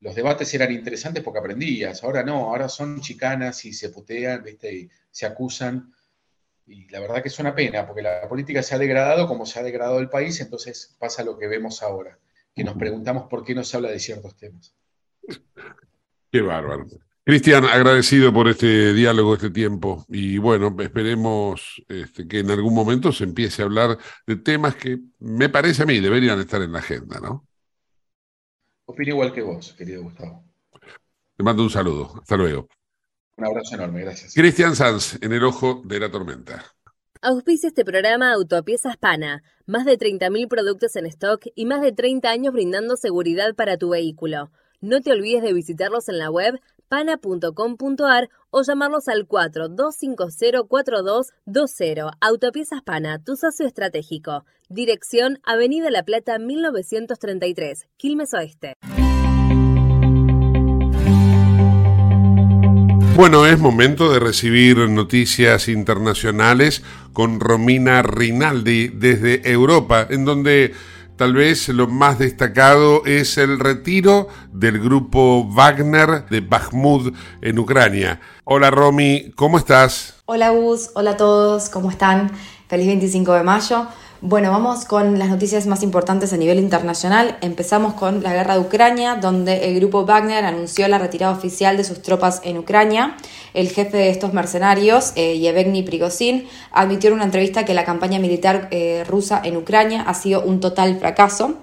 los 0.00 0.14
debates 0.14 0.52
eran 0.54 0.72
interesantes 0.72 1.22
porque 1.22 1.40
aprendías. 1.40 2.02
Ahora 2.02 2.22
no, 2.22 2.48
ahora 2.48 2.68
son 2.68 3.00
chicanas 3.00 3.64
y 3.64 3.72
se 3.72 3.90
putean, 3.90 4.42
¿viste? 4.42 4.74
Y 4.74 4.90
se 5.10 5.26
acusan 5.26 5.92
y 6.66 6.88
la 6.88 7.00
verdad 7.00 7.22
que 7.22 7.28
es 7.28 7.38
una 7.38 7.54
pena, 7.54 7.86
porque 7.86 8.02
la 8.02 8.28
política 8.28 8.62
se 8.62 8.74
ha 8.74 8.78
degradado 8.78 9.28
como 9.28 9.46
se 9.46 9.60
ha 9.60 9.62
degradado 9.62 10.00
el 10.00 10.08
país, 10.08 10.40
entonces 10.40 10.96
pasa 10.98 11.22
lo 11.22 11.38
que 11.38 11.46
vemos 11.46 11.82
ahora, 11.82 12.18
que 12.54 12.64
nos 12.64 12.76
preguntamos 12.76 13.28
por 13.28 13.44
qué 13.44 13.54
no 13.54 13.62
se 13.62 13.76
habla 13.76 13.90
de 13.90 14.00
ciertos 14.00 14.36
temas. 14.36 14.74
Qué 16.30 16.40
bárbaro. 16.40 16.86
Cristian, 17.28 17.64
agradecido 17.64 18.32
por 18.32 18.46
este 18.46 18.94
diálogo, 18.94 19.34
este 19.34 19.50
tiempo. 19.50 20.06
Y 20.08 20.38
bueno, 20.38 20.72
esperemos 20.78 21.82
este, 21.88 22.28
que 22.28 22.38
en 22.38 22.52
algún 22.52 22.72
momento 22.72 23.10
se 23.10 23.24
empiece 23.24 23.62
a 23.62 23.64
hablar 23.64 23.98
de 24.28 24.36
temas 24.36 24.76
que 24.76 25.00
me 25.18 25.48
parece 25.48 25.82
a 25.82 25.86
mí 25.86 25.98
deberían 25.98 26.38
estar 26.38 26.62
en 26.62 26.70
la 26.70 26.78
agenda, 26.78 27.18
¿no? 27.18 27.44
Opino 28.84 29.10
igual 29.10 29.32
que 29.32 29.42
vos, 29.42 29.74
querido 29.76 30.04
Gustavo. 30.04 30.44
Te 31.36 31.42
mando 31.42 31.64
un 31.64 31.70
saludo. 31.70 32.14
Hasta 32.16 32.36
luego. 32.36 32.68
Un 33.36 33.44
abrazo 33.44 33.74
enorme, 33.74 34.02
gracias. 34.02 34.32
Cristian 34.32 34.76
Sanz, 34.76 35.18
en 35.20 35.32
el 35.32 35.42
ojo 35.42 35.82
de 35.84 35.98
la 35.98 36.08
tormenta. 36.08 36.64
Auspicia 37.22 37.66
este 37.66 37.84
programa 37.84 38.34
Autopiezas 38.34 38.96
Pana. 38.98 39.42
Más 39.66 39.84
de 39.84 39.98
30.000 39.98 40.46
productos 40.46 40.94
en 40.94 41.06
stock 41.06 41.44
y 41.56 41.66
más 41.66 41.82
de 41.82 41.90
30 41.90 42.30
años 42.30 42.52
brindando 42.52 42.96
seguridad 42.96 43.56
para 43.56 43.76
tu 43.76 43.88
vehículo. 43.88 44.52
No 44.80 45.00
te 45.00 45.10
olvides 45.10 45.42
de 45.42 45.52
visitarlos 45.52 46.08
en 46.08 46.18
la 46.18 46.30
web 46.30 46.60
pana.com.ar 46.88 48.30
o 48.50 48.62
llamarlos 48.62 49.08
al 49.08 49.28
42504220. 49.28 52.10
Autopiezas 52.20 52.82
Pana, 52.82 53.22
tu 53.22 53.36
socio 53.36 53.66
estratégico. 53.66 54.44
Dirección 54.68 55.38
Avenida 55.44 55.90
La 55.90 56.02
Plata 56.02 56.38
1933, 56.38 57.86
Quilmes 57.96 58.34
Oeste. 58.34 58.74
Bueno, 63.16 63.46
es 63.46 63.58
momento 63.58 64.12
de 64.12 64.20
recibir 64.20 64.76
noticias 64.90 65.68
internacionales 65.68 66.82
con 67.14 67.40
Romina 67.40 68.02
Rinaldi 68.02 68.88
desde 68.88 69.50
Europa, 69.50 70.06
en 70.10 70.26
donde 70.26 70.74
tal 71.16 71.32
vez 71.34 71.68
lo 71.68 71.88
más 71.88 72.18
destacado 72.18 73.04
es 73.06 73.38
el 73.38 73.58
retiro 73.58 74.28
del 74.52 74.78
grupo 74.78 75.48
Wagner 75.48 76.26
de 76.28 76.40
Bakhmut 76.40 77.14
en 77.40 77.58
Ucrania. 77.58 78.20
Hola 78.44 78.70
Romy, 78.70 79.32
¿cómo 79.34 79.58
estás? 79.58 80.22
Hola 80.26 80.50
Gus, 80.50 80.90
hola 80.94 81.12
a 81.12 81.16
todos, 81.16 81.68
¿cómo 81.70 81.90
están? 81.90 82.30
Feliz 82.68 82.86
25 82.86 83.32
de 83.32 83.42
mayo. 83.42 83.86
Bueno, 84.22 84.50
vamos 84.50 84.86
con 84.86 85.18
las 85.18 85.28
noticias 85.28 85.66
más 85.66 85.82
importantes 85.82 86.32
a 86.32 86.38
nivel 86.38 86.58
internacional. 86.58 87.36
Empezamos 87.42 87.92
con 87.92 88.22
la 88.22 88.32
guerra 88.32 88.54
de 88.54 88.60
Ucrania, 88.60 89.16
donde 89.16 89.68
el 89.68 89.76
grupo 89.76 90.06
Wagner 90.06 90.42
anunció 90.42 90.88
la 90.88 90.96
retirada 90.96 91.34
oficial 91.34 91.76
de 91.76 91.84
sus 91.84 92.00
tropas 92.00 92.40
en 92.42 92.56
Ucrania. 92.56 93.14
El 93.52 93.68
jefe 93.68 93.98
de 93.98 94.08
estos 94.08 94.32
mercenarios, 94.32 95.12
eh, 95.16 95.38
Yevgeny 95.38 95.82
Prigozhin, 95.82 96.48
admitió 96.72 97.08
en 97.08 97.16
una 97.16 97.24
entrevista 97.24 97.66
que 97.66 97.74
la 97.74 97.84
campaña 97.84 98.18
militar 98.18 98.68
eh, 98.70 99.04
rusa 99.06 99.42
en 99.44 99.58
Ucrania 99.58 100.00
ha 100.06 100.14
sido 100.14 100.40
un 100.40 100.60
total 100.60 100.98
fracaso. 100.98 101.56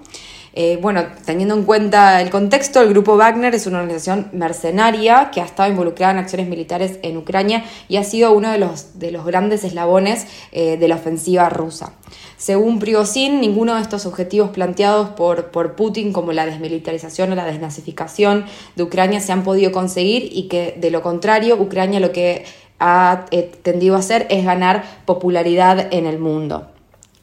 Eh, 0.56 0.78
bueno, 0.80 1.04
teniendo 1.24 1.56
en 1.56 1.64
cuenta 1.64 2.22
el 2.22 2.30
contexto, 2.30 2.80
el 2.80 2.90
grupo 2.90 3.16
Wagner 3.16 3.52
es 3.56 3.66
una 3.66 3.80
organización 3.80 4.28
mercenaria 4.32 5.30
que 5.32 5.40
ha 5.40 5.44
estado 5.44 5.68
involucrada 5.68 6.12
en 6.12 6.18
acciones 6.18 6.46
militares 6.46 7.00
en 7.02 7.16
Ucrania 7.16 7.64
y 7.88 7.96
ha 7.96 8.04
sido 8.04 8.32
uno 8.32 8.52
de 8.52 8.58
los, 8.58 9.00
de 9.00 9.10
los 9.10 9.26
grandes 9.26 9.64
eslabones 9.64 10.28
eh, 10.52 10.76
de 10.76 10.86
la 10.86 10.94
ofensiva 10.94 11.48
rusa. 11.48 11.94
Según 12.36 12.78
Prigozhin, 12.78 13.40
ninguno 13.40 13.74
de 13.74 13.82
estos 13.82 14.06
objetivos 14.06 14.50
planteados 14.50 15.08
por, 15.08 15.46
por 15.46 15.74
Putin, 15.74 16.12
como 16.12 16.32
la 16.32 16.46
desmilitarización 16.46 17.32
o 17.32 17.34
la 17.34 17.46
desnazificación 17.46 18.44
de 18.76 18.82
Ucrania, 18.84 19.18
se 19.20 19.32
han 19.32 19.42
podido 19.42 19.72
conseguir 19.72 20.28
y 20.32 20.46
que, 20.46 20.76
de 20.78 20.92
lo 20.92 21.02
contrario, 21.02 21.56
Ucrania 21.56 21.98
lo 21.98 22.12
que 22.12 22.44
ha 22.78 23.26
eh, 23.32 23.50
tendido 23.62 23.96
a 23.96 23.98
hacer 23.98 24.28
es 24.30 24.44
ganar 24.44 24.84
popularidad 25.04 25.92
en 25.92 26.06
el 26.06 26.20
mundo. 26.20 26.73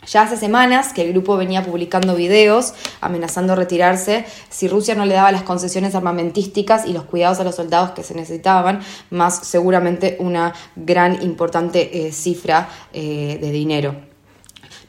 Ya 0.08 0.24
hace 0.24 0.36
semanas 0.36 0.94
que 0.94 1.04
el 1.04 1.12
grupo 1.14 1.38
venía 1.38 1.64
publicando 1.64 2.16
videos 2.16 2.74
amenazando 3.02 3.56
retirarse 3.56 4.26
si 4.50 4.68
Rusia 4.68 4.96
no 4.96 5.06
le 5.06 5.14
daba 5.14 5.32
las 5.32 5.44
concesiones 5.44 5.94
armamentísticas 5.94 6.88
y 6.88 6.94
los 6.94 7.04
cuidados 7.04 7.40
a 7.40 7.44
los 7.44 7.56
soldados 7.56 7.92
que 7.92 8.02
se 8.02 8.16
necesitaban, 8.16 8.82
más 9.12 9.46
seguramente 9.46 10.18
una 10.20 10.54
gran 10.76 11.22
importante 11.22 12.08
eh, 12.08 12.12
cifra 12.12 12.68
eh, 12.94 13.38
de 13.40 13.52
dinero. 13.52 14.11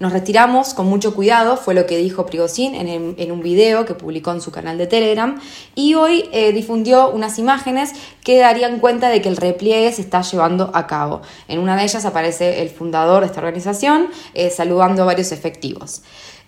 Nos 0.03 0.13
retiramos 0.13 0.75
con 0.75 0.87
mucho 0.87 1.15
cuidado, 1.15 1.57
fue 1.57 1.75
lo 1.75 1.87
que 1.87 1.97
dijo 1.97 2.27
Prigozhin 2.27 2.75
en, 2.75 3.31
un 3.31 3.41
video 3.41 3.85
que 3.85 3.95
publicó 3.95 4.33
en 4.33 4.41
su 4.41 4.51
canal 4.51 4.77
de 4.77 4.89
Telegram 4.89 5.41
y 5.77 5.95
hoy 5.95 6.29
eh, 6.33 6.51
difundió 6.51 7.09
unas 7.11 7.39
imágenes 7.39 7.93
que 8.25 8.37
darían 8.37 8.81
cuenta 8.81 9.11
de 9.11 9.23
que 9.23 9.29
el 9.29 9.37
repliegue 9.37 9.93
se 9.93 10.03
está 10.03 10.23
llevando 10.23 10.73
a 10.75 10.89
cabo. 10.89 11.23
En 11.47 11.61
una 11.61 11.77
de 11.77 11.85
ellas 11.85 12.05
aparece 12.05 12.63
el 12.63 12.71
fundador 12.71 13.21
de 13.21 13.27
esta 13.27 13.39
organización 13.39 14.09
eh, 14.35 14.51
saludando 14.51 15.03
a 15.03 15.05
varios 15.05 15.31
efectivos. 15.31 16.03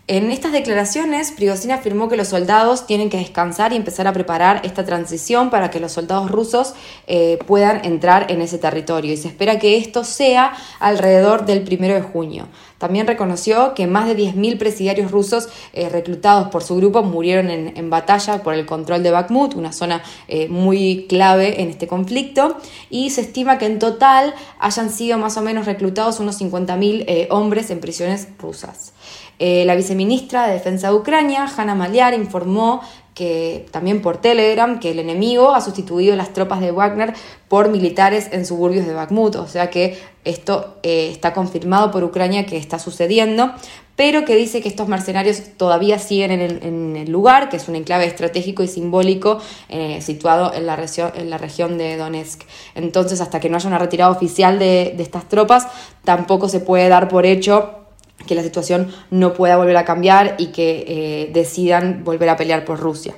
En 0.07 0.31
estas 0.31 0.53
declaraciones, 0.53 1.33
Prigozhin 1.33 1.73
afirmó 1.73 2.11
que 2.11 2.19
los 2.19 2.29
soldados 2.29 2.87
tienen 2.87 3.09
que 3.09 3.17
descansar 3.17 3.73
y 3.73 3.77
empezar 3.77 4.07
a 4.07 4.13
preparar 4.13 4.61
esta 4.63 4.85
transición 4.85 5.49
para 5.49 5.71
que 5.71 5.81
los 5.81 5.93
soldados 5.93 6.31
rusos 6.31 6.75
eh, 7.07 7.39
puedan 7.47 7.87
entrar 7.87 8.31
en 8.31 8.43
ese 8.43 8.59
territorio 8.59 9.15
y 9.15 9.17
se 9.17 9.29
espera 9.29 9.59
que 9.59 9.79
esto 9.79 10.05
sea 10.05 10.53
alrededor 10.79 11.47
del 11.47 11.63
primero 11.63 11.95
de 11.95 12.03
junio. 12.03 12.49
También 12.77 13.07
reconoció 13.07 13.73
que 13.73 13.87
más 13.87 14.07
de 14.07 14.15
10.000 14.15 14.59
presidiarios 14.59 15.11
rusos 15.11 15.49
eh, 15.73 15.89
reclutados 15.89 16.49
por 16.49 16.63
su 16.63 16.77
grupo 16.77 17.03
murieron 17.03 17.49
en, 17.51 17.89
batalla 17.89 18.43
por 18.43 18.53
el 18.53 18.67
control 18.67 19.03
de 19.03 19.11
Bakhmut, 19.11 19.55
una 19.55 19.73
zona 19.73 20.03
eh, 20.29 20.49
muy 20.49 21.07
clave 21.09 21.63
en 21.63 21.71
este 21.71 21.87
conflicto, 21.87 22.59
y 22.91 23.09
se 23.09 23.23
estima 23.23 23.57
que 23.57 23.65
en 23.65 23.79
total 23.79 24.35
hayan 24.59 24.91
sido 24.91 25.17
más 25.17 25.39
o 25.39 25.41
menos 25.41 25.65
reclutados 25.65 26.21
unos 26.21 26.39
50.000 26.39 27.29
hombres 27.31 27.71
en 27.71 27.81
prisiones 27.81 28.29
rusas. 28.39 28.94
Eh, 29.39 29.65
la 29.65 29.75
viceministra 29.75 30.47
de 30.47 30.55
Defensa 30.55 30.89
de 30.89 30.95
Ucrania, 30.95 31.47
Hanna 31.57 31.75
Maliar, 31.75 32.15
informó 32.15 32.81
que 33.15 33.67
también 33.71 34.03
por 34.03 34.19
Telegram 34.19 34.81
que 34.81 34.91
el 34.91 34.99
enemigo 34.99 35.55
ha 35.55 35.61
sustituido 35.61 36.17
las 36.17 36.33
tropas 36.33 36.61
de 36.61 36.73
Wagner 36.73 37.15
por 37.49 37.69
militares 37.69 38.29
en 38.33 38.45
suburbios 38.45 38.87
de 38.87 38.93
Bakhmut, 38.93 39.37
o 39.37 39.47
sea 39.47 39.71
que 39.71 39.99
esto 40.25 40.79
eh, 40.83 41.11
está 41.13 41.33
confirmado 41.33 41.91
por 41.93 42.03
Ucrania 42.03 42.45
que 42.45 42.57
está 42.57 42.81
sucediendo, 42.81 43.53
pero 43.95 44.25
que 44.25 44.35
dice 44.35 44.61
que 44.61 44.69
estos 44.69 44.89
mercenarios 44.89 45.41
todavía 45.57 46.01
siguen 46.01 46.33
en 46.33 46.97
el, 46.97 47.11
lugar, 47.13 47.49
que 47.49 47.59
es 47.59 47.69
un 47.69 47.77
enclave 47.77 48.07
estratégico 48.07 48.65
y 48.65 48.69
simbólico 48.69 49.39
eh, 49.69 50.01
situado 50.03 50.53
en 50.53 50.67
la, 50.67 50.75
región, 50.75 51.13
en 51.15 51.31
la 51.31 51.39
región 51.39 51.79
de 51.79 51.97
Donetsk. 51.97 52.43
Entonces, 52.75 53.21
hasta 53.21 53.39
que 53.39 53.49
no 53.49 53.57
haya 53.57 53.69
una 53.69 53.79
retirada 53.79 54.11
oficial 54.11 54.59
de 54.59 54.97
estas 54.99 55.29
tropas, 55.29 55.69
tampoco 56.03 56.49
se 56.49 56.59
puede 56.59 56.89
dar 56.89 57.07
por 57.07 57.25
hecho 57.25 57.84
que 58.27 58.35
la 58.35 58.43
situación 58.43 58.93
no 59.11 59.35
pueda 59.35 59.57
volver 59.57 59.77
a 59.77 59.85
cambiar 59.85 60.35
y 60.39 60.47
que 60.49 60.85
eh, 60.87 61.31
decidan 61.33 62.05
volver 62.05 62.29
a 62.29 62.37
pelear 62.37 62.65
por 62.65 62.81
Rusia. 62.81 63.15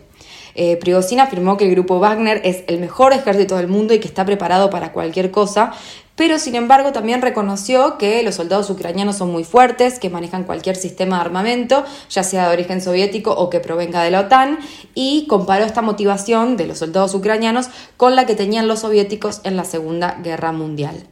Eh, 0.59 0.79
Prigozhin 0.79 1.21
afirmó 1.21 1.59
que 1.59 1.67
el 1.67 1.71
grupo 1.73 2.01
Wagner 2.01 2.41
es 2.43 2.65
el 2.67 2.81
mejor 2.81 3.13
ejército 3.13 3.57
del 3.57 3.69
mundo 3.69 3.93
y 3.93 3.99
que 3.99 4.09
está 4.09 4.25
preparado 4.25 4.71
para 4.71 4.91
cualquier 4.91 5.31
cosa, 5.31 5.73
pero 6.17 6.39
sin 6.39 6.55
embargo 6.55 6.93
también 6.93 7.21
reconoció 7.21 7.99
que 7.99 8.23
los 8.23 8.37
soldados 8.37 8.71
ucranianos 8.71 9.17
son 9.17 9.31
muy 9.31 9.45
fuertes, 9.45 9.99
que 9.99 10.09
manejan 10.09 10.45
cualquier 10.45 10.77
sistema 10.77 11.17
de 11.17 11.23
armamento, 11.27 11.85
ya 12.09 12.23
sea 12.23 12.49
de 12.49 12.55
origen 12.55 12.81
soviético 12.81 13.33
o 13.33 13.51
que 13.51 13.61
provenga 13.61 14.03
de 14.03 14.11
la 14.11 14.21
OTAN, 14.21 14.59
y 14.95 15.27
comparó 15.27 15.67
esta 15.67 15.83
motivación 15.83 16.57
de 16.57 16.67
los 16.67 16.79
soldados 16.79 17.15
ucranianos 17.15 17.69
con 17.99 18.17
la 18.17 18.25
que 18.25 18.35
tenían 18.35 18.67
los 18.67 18.81
soviéticos 18.81 19.43
en 19.45 19.57
la 19.57 19.65
Segunda 19.65 20.19
Guerra 20.23 20.53
Mundial. 20.53 21.07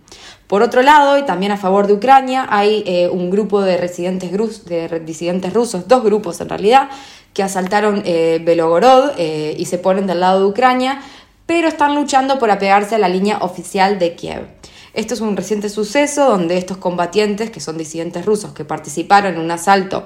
Por 0.46 0.62
otro 0.62 0.82
lado, 0.82 1.18
y 1.18 1.24
también 1.24 1.52
a 1.52 1.56
favor 1.56 1.86
de 1.86 1.94
Ucrania, 1.94 2.46
hay 2.50 2.84
eh, 2.86 3.08
un 3.08 3.30
grupo 3.30 3.62
de 3.62 3.76
residentes, 3.76 4.30
de 4.66 5.00
disidentes 5.00 5.54
rusos, 5.54 5.88
dos 5.88 6.04
grupos 6.04 6.40
en 6.40 6.48
realidad, 6.48 6.90
que 7.32 7.42
asaltaron 7.42 8.02
eh, 8.04 8.40
Belogorod 8.44 9.12
eh, 9.16 9.56
y 9.58 9.64
se 9.64 9.78
ponen 9.78 10.06
del 10.06 10.20
lado 10.20 10.40
de 10.40 10.46
Ucrania, 10.46 11.00
pero 11.46 11.68
están 11.68 11.94
luchando 11.94 12.38
por 12.38 12.50
apegarse 12.50 12.94
a 12.94 12.98
la 12.98 13.08
línea 13.08 13.38
oficial 13.38 13.98
de 13.98 14.14
Kiev. 14.14 14.46
Esto 14.92 15.14
es 15.14 15.20
un 15.20 15.36
reciente 15.36 15.68
suceso 15.68 16.28
donde 16.28 16.56
estos 16.56 16.76
combatientes, 16.76 17.50
que 17.50 17.60
son 17.60 17.76
disidentes 17.76 18.24
rusos 18.24 18.52
que 18.52 18.64
participaron 18.64 19.34
en 19.34 19.40
un 19.40 19.50
asalto 19.50 20.04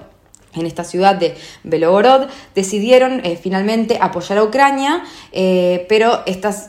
en 0.54 0.66
esta 0.66 0.84
ciudad 0.84 1.14
de 1.14 1.34
Belgorod, 1.64 2.28
decidieron 2.54 3.24
eh, 3.24 3.38
finalmente 3.40 3.98
apoyar 4.00 4.38
a 4.38 4.44
Ucrania, 4.44 5.04
eh, 5.32 5.86
pero 5.88 6.22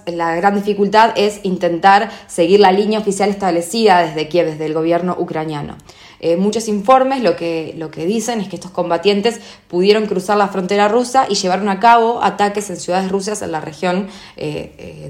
la 0.05 0.35
gran 0.35 0.55
dificultad 0.55 1.13
es 1.15 1.39
intentar 1.43 2.09
seguir 2.27 2.59
la 2.59 2.71
línea 2.71 2.99
oficial 2.99 3.29
establecida 3.29 4.01
desde 4.01 4.27
Kiev, 4.27 4.47
desde 4.47 4.65
el 4.65 4.73
gobierno 4.73 5.15
ucraniano. 5.17 5.77
Eh, 6.21 6.35
muchos 6.35 6.67
informes 6.67 7.23
lo 7.23 7.37
que, 7.37 7.73
lo 7.77 7.91
que 7.91 8.05
dicen 8.05 8.41
es 8.41 8.49
que 8.49 8.57
estos 8.57 8.71
combatientes 8.71 9.39
pudieron 9.69 10.05
cruzar 10.05 10.35
la 10.35 10.49
frontera 10.49 10.89
rusa 10.89 11.27
y 11.29 11.35
llevaron 11.35 11.69
a 11.69 11.79
cabo 11.79 12.21
ataques 12.21 12.69
en 12.69 12.75
ciudades 12.75 13.09
rusas 13.09 13.41
en 13.41 13.53
la 13.53 13.61
región 13.61 14.09
de, 14.35 15.09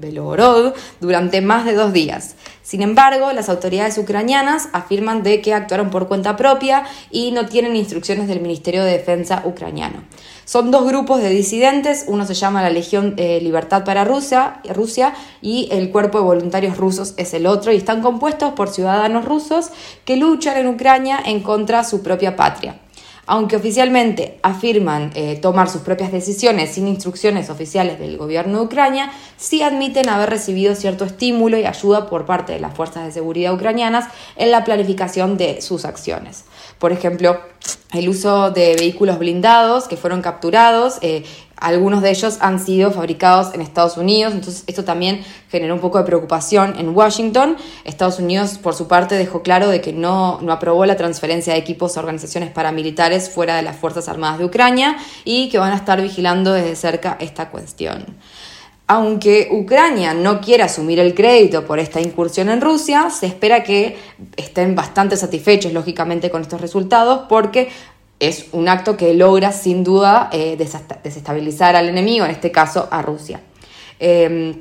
Belgorod 0.00 0.74
durante 1.00 1.40
más 1.40 1.64
de 1.64 1.74
dos 1.74 1.92
días. 1.92 2.36
Sin 2.66 2.82
embargo, 2.82 3.32
las 3.32 3.48
autoridades 3.48 3.96
ucranianas 3.96 4.70
afirman 4.72 5.22
de 5.22 5.40
que 5.40 5.54
actuaron 5.54 5.88
por 5.88 6.08
cuenta 6.08 6.34
propia 6.34 6.82
y 7.12 7.30
no 7.30 7.46
tienen 7.46 7.76
instrucciones 7.76 8.26
del 8.26 8.40
Ministerio 8.40 8.82
de 8.82 8.90
Defensa 8.90 9.42
ucraniano. 9.44 10.02
Son 10.46 10.72
dos 10.72 10.84
grupos 10.84 11.22
de 11.22 11.28
disidentes, 11.28 12.06
uno 12.08 12.26
se 12.26 12.34
llama 12.34 12.62
la 12.62 12.70
Legión 12.70 13.14
eh, 13.18 13.38
Libertad 13.40 13.84
para 13.84 14.04
Rusia, 14.04 14.60
Rusia 14.74 15.14
y 15.40 15.68
el 15.70 15.92
Cuerpo 15.92 16.18
de 16.18 16.24
Voluntarios 16.24 16.76
Rusos 16.76 17.14
es 17.18 17.34
el 17.34 17.46
otro 17.46 17.70
y 17.70 17.76
están 17.76 18.02
compuestos 18.02 18.54
por 18.54 18.68
ciudadanos 18.68 19.26
rusos 19.26 19.70
que 20.04 20.16
luchan 20.16 20.56
en 20.56 20.66
Ucrania 20.66 21.20
en 21.24 21.44
contra 21.44 21.82
de 21.82 21.88
su 21.88 22.02
propia 22.02 22.34
patria. 22.34 22.80
Aunque 23.28 23.56
oficialmente 23.56 24.38
afirman 24.42 25.10
eh, 25.14 25.36
tomar 25.36 25.68
sus 25.68 25.82
propias 25.82 26.12
decisiones 26.12 26.70
sin 26.70 26.86
instrucciones 26.86 27.50
oficiales 27.50 27.98
del 27.98 28.16
gobierno 28.18 28.58
de 28.58 28.64
Ucrania, 28.64 29.10
sí 29.36 29.62
admiten 29.62 30.08
haber 30.08 30.30
recibido 30.30 30.76
cierto 30.76 31.04
estímulo 31.04 31.58
y 31.58 31.66
ayuda 31.66 32.08
por 32.08 32.24
parte 32.24 32.52
de 32.52 32.60
las 32.60 32.74
fuerzas 32.74 33.04
de 33.04 33.12
seguridad 33.12 33.52
ucranianas 33.52 34.06
en 34.36 34.52
la 34.52 34.62
planificación 34.64 35.36
de 35.36 35.60
sus 35.60 35.84
acciones. 35.84 36.44
Por 36.78 36.92
ejemplo, 36.92 37.40
el 37.92 38.08
uso 38.08 38.50
de 38.50 38.76
vehículos 38.76 39.18
blindados 39.18 39.88
que 39.88 39.96
fueron 39.96 40.22
capturados 40.22 40.98
eh, 41.00 41.24
algunos 41.56 42.02
de 42.02 42.10
ellos 42.10 42.36
han 42.40 42.60
sido 42.60 42.90
fabricados 42.90 43.54
en 43.54 43.62
Estados 43.62 43.96
Unidos, 43.96 44.34
entonces 44.34 44.64
esto 44.66 44.84
también 44.84 45.24
generó 45.50 45.74
un 45.74 45.80
poco 45.80 45.98
de 45.98 46.04
preocupación 46.04 46.74
en 46.78 46.90
Washington. 46.94 47.56
Estados 47.84 48.18
Unidos, 48.18 48.58
por 48.58 48.74
su 48.74 48.88
parte, 48.88 49.14
dejó 49.14 49.42
claro 49.42 49.68
de 49.68 49.80
que 49.80 49.92
no, 49.92 50.38
no 50.42 50.52
aprobó 50.52 50.84
la 50.84 50.96
transferencia 50.96 51.54
de 51.54 51.58
equipos 51.58 51.96
a 51.96 52.00
organizaciones 52.00 52.50
paramilitares 52.50 53.30
fuera 53.30 53.56
de 53.56 53.62
las 53.62 53.76
Fuerzas 53.76 54.08
Armadas 54.08 54.38
de 54.38 54.44
Ucrania 54.44 54.96
y 55.24 55.48
que 55.48 55.58
van 55.58 55.72
a 55.72 55.76
estar 55.76 56.00
vigilando 56.02 56.52
desde 56.52 56.76
cerca 56.76 57.16
esta 57.20 57.48
cuestión. 57.48 58.04
Aunque 58.88 59.48
Ucrania 59.50 60.14
no 60.14 60.40
quiere 60.40 60.62
asumir 60.62 61.00
el 61.00 61.12
crédito 61.12 61.66
por 61.66 61.80
esta 61.80 62.00
incursión 62.00 62.48
en 62.48 62.60
Rusia, 62.60 63.10
se 63.10 63.26
espera 63.26 63.64
que 63.64 63.98
estén 64.36 64.76
bastante 64.76 65.16
satisfechos, 65.16 65.72
lógicamente, 65.72 66.30
con 66.30 66.42
estos 66.42 66.60
resultados, 66.60 67.22
porque 67.28 67.68
es 68.18 68.46
un 68.52 68.68
acto 68.68 68.96
que 68.96 69.14
logra 69.14 69.52
sin 69.52 69.84
duda 69.84 70.30
eh, 70.32 70.56
desestabilizar 70.56 71.76
al 71.76 71.88
enemigo, 71.88 72.24
en 72.24 72.30
este 72.30 72.50
caso 72.50 72.88
a 72.90 73.02
Rusia. 73.02 73.40
Em, 73.98 74.54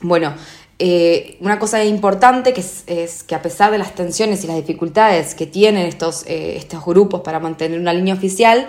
bueno, 0.00 0.32
eh, 0.78 1.36
una 1.40 1.58
cosa 1.58 1.84
importante 1.84 2.54
que 2.54 2.60
es, 2.60 3.22
que 3.24 3.34
a 3.34 3.42
pesar 3.42 3.70
de 3.70 3.78
las 3.78 3.94
tensiones 3.94 4.44
y 4.44 4.46
las 4.46 4.56
dificultades 4.56 5.34
que 5.34 5.46
tienen 5.46 5.86
estos, 5.86 6.24
eh, 6.26 6.54
estos 6.56 6.84
grupos 6.84 7.20
para 7.20 7.38
mantener 7.38 7.78
una 7.78 7.92
línea 7.92 8.14
oficial, 8.14 8.66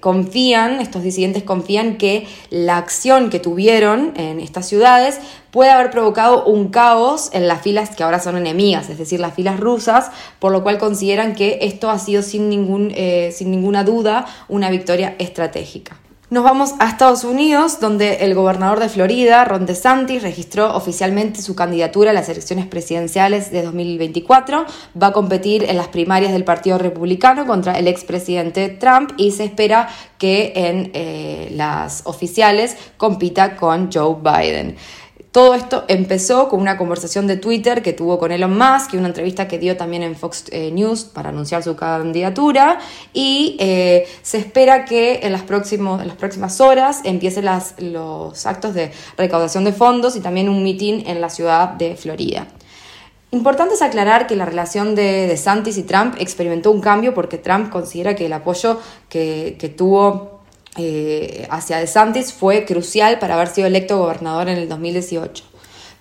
confían, 0.00 0.80
estos 0.80 1.02
disidentes 1.02 1.44
confían 1.44 1.96
que 1.96 2.26
la 2.50 2.76
acción 2.76 3.30
que 3.30 3.38
tuvieron 3.38 4.12
en 4.16 4.40
estas 4.40 4.68
ciudades 4.68 5.20
puede 5.54 5.70
haber 5.70 5.92
provocado 5.92 6.44
un 6.46 6.66
caos 6.70 7.30
en 7.32 7.46
las 7.46 7.62
filas 7.62 7.94
que 7.94 8.02
ahora 8.02 8.18
son 8.18 8.36
enemigas, 8.36 8.90
es 8.90 8.98
decir, 8.98 9.20
las 9.20 9.34
filas 9.34 9.60
rusas, 9.60 10.10
por 10.40 10.50
lo 10.50 10.64
cual 10.64 10.78
consideran 10.78 11.36
que 11.36 11.60
esto 11.62 11.90
ha 11.90 12.00
sido 12.00 12.22
sin, 12.22 12.48
ningún, 12.48 12.90
eh, 12.96 13.32
sin 13.32 13.52
ninguna 13.52 13.84
duda 13.84 14.26
una 14.48 14.68
victoria 14.68 15.14
estratégica. 15.20 15.96
Nos 16.28 16.42
vamos 16.42 16.74
a 16.80 16.88
Estados 16.88 17.22
Unidos, 17.22 17.78
donde 17.78 18.24
el 18.24 18.34
gobernador 18.34 18.80
de 18.80 18.88
Florida, 18.88 19.44
Ron 19.44 19.66
DeSantis, 19.66 20.22
registró 20.22 20.74
oficialmente 20.74 21.40
su 21.40 21.54
candidatura 21.54 22.10
a 22.10 22.14
las 22.14 22.28
elecciones 22.28 22.66
presidenciales 22.66 23.52
de 23.52 23.62
2024. 23.62 24.64
Va 25.00 25.06
a 25.08 25.12
competir 25.12 25.62
en 25.62 25.76
las 25.76 25.86
primarias 25.86 26.32
del 26.32 26.42
Partido 26.42 26.78
Republicano 26.78 27.46
contra 27.46 27.78
el 27.78 27.86
expresidente 27.86 28.70
Trump 28.70 29.12
y 29.16 29.30
se 29.30 29.44
espera 29.44 29.88
que 30.18 30.52
en 30.56 30.90
eh, 30.94 31.50
las 31.52 32.02
oficiales 32.06 32.76
compita 32.96 33.54
con 33.54 33.92
Joe 33.92 34.16
Biden. 34.20 34.76
Todo 35.34 35.54
esto 35.54 35.84
empezó 35.88 36.48
con 36.48 36.60
una 36.60 36.76
conversación 36.76 37.26
de 37.26 37.36
Twitter 37.36 37.82
que 37.82 37.92
tuvo 37.92 38.20
con 38.20 38.30
Elon 38.30 38.56
Musk 38.56 38.94
y 38.94 38.98
una 38.98 39.08
entrevista 39.08 39.48
que 39.48 39.58
dio 39.58 39.76
también 39.76 40.04
en 40.04 40.14
Fox 40.14 40.44
eh, 40.52 40.70
News 40.70 41.02
para 41.02 41.30
anunciar 41.30 41.64
su 41.64 41.74
candidatura 41.74 42.78
y 43.12 43.56
eh, 43.58 44.06
se 44.22 44.38
espera 44.38 44.84
que 44.84 45.22
en 45.24 45.32
las, 45.32 45.42
en 45.42 46.06
las 46.06 46.16
próximas 46.16 46.60
horas 46.60 47.00
empiecen 47.02 47.46
los 47.78 48.46
actos 48.46 48.74
de 48.74 48.92
recaudación 49.18 49.64
de 49.64 49.72
fondos 49.72 50.14
y 50.14 50.20
también 50.20 50.48
un 50.48 50.62
mitin 50.62 51.02
en 51.08 51.20
la 51.20 51.28
ciudad 51.30 51.70
de 51.70 51.96
Florida. 51.96 52.46
Importante 53.32 53.74
es 53.74 53.82
aclarar 53.82 54.28
que 54.28 54.36
la 54.36 54.44
relación 54.44 54.94
de, 54.94 55.26
DeSantis 55.26 55.78
y 55.78 55.82
Trump 55.82 56.14
experimentó 56.20 56.70
un 56.70 56.80
cambio 56.80 57.12
porque 57.12 57.38
Trump 57.38 57.70
considera 57.70 58.14
que 58.14 58.26
el 58.26 58.32
apoyo 58.34 58.78
que, 59.08 59.56
que 59.58 59.68
tuvo 59.68 60.33
eh, 60.76 61.46
hacia 61.50 61.78
DeSantis 61.78 62.32
fue 62.32 62.64
crucial 62.64 63.18
para 63.18 63.34
haber 63.34 63.48
sido 63.48 63.66
electo 63.66 63.98
gobernador 63.98 64.48
en 64.48 64.58
el 64.58 64.68
2018. 64.68 65.44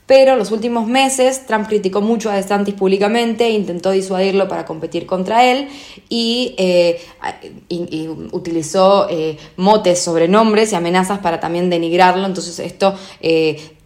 Pero 0.06 0.34
en 0.34 0.40
los 0.40 0.52
últimos 0.52 0.88
meses 0.88 1.46
Trump 1.46 1.68
criticó 1.68 2.02
mucho 2.02 2.30
a 2.30 2.36
DeSantis 2.36 2.74
públicamente, 2.74 3.50
intentó 3.50 3.92
disuadirlo 3.92 4.48
para 4.48 4.66
competir 4.66 5.06
contra 5.06 5.46
él 5.46 5.70
y, 6.10 6.56
eh, 6.58 7.00
utilizó 8.32 9.08
eh, 9.10 9.38
motes, 9.56 10.00
sobrenombres 10.00 10.74
y 10.74 10.76
amenazas 10.76 11.20
para 11.20 11.40
también 11.40 11.70
denigrarlo. 11.70 12.26
Entonces 12.26 12.60
esto 12.60 12.96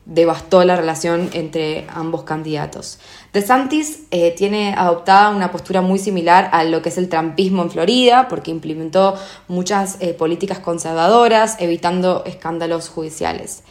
devastó 0.07 0.63
la 0.63 0.77
relación 0.77 1.29
entre 1.33 1.85
ambos 1.93 2.23
candidatos. 2.23 2.97
DeSantis 3.33 4.03
eh, 4.09 4.33
tiene 4.35 4.73
adoptada 4.73 5.29
una 5.29 5.51
postura 5.51 5.81
muy 5.81 5.99
similar 5.99 6.49
a 6.53 6.63
lo 6.63 6.81
que 6.81 6.89
es 6.89 6.97
el 6.97 7.09
trampismo 7.09 7.61
en 7.63 7.69
Florida, 7.69 8.29
porque 8.29 8.49
implementó 8.49 9.15
muchas 9.49 9.97
eh, 9.99 10.13
políticas 10.13 10.59
conservadoras, 10.59 11.57
evitando 11.59 12.23
escándalos 12.25 12.87
judiciales. 12.87 13.63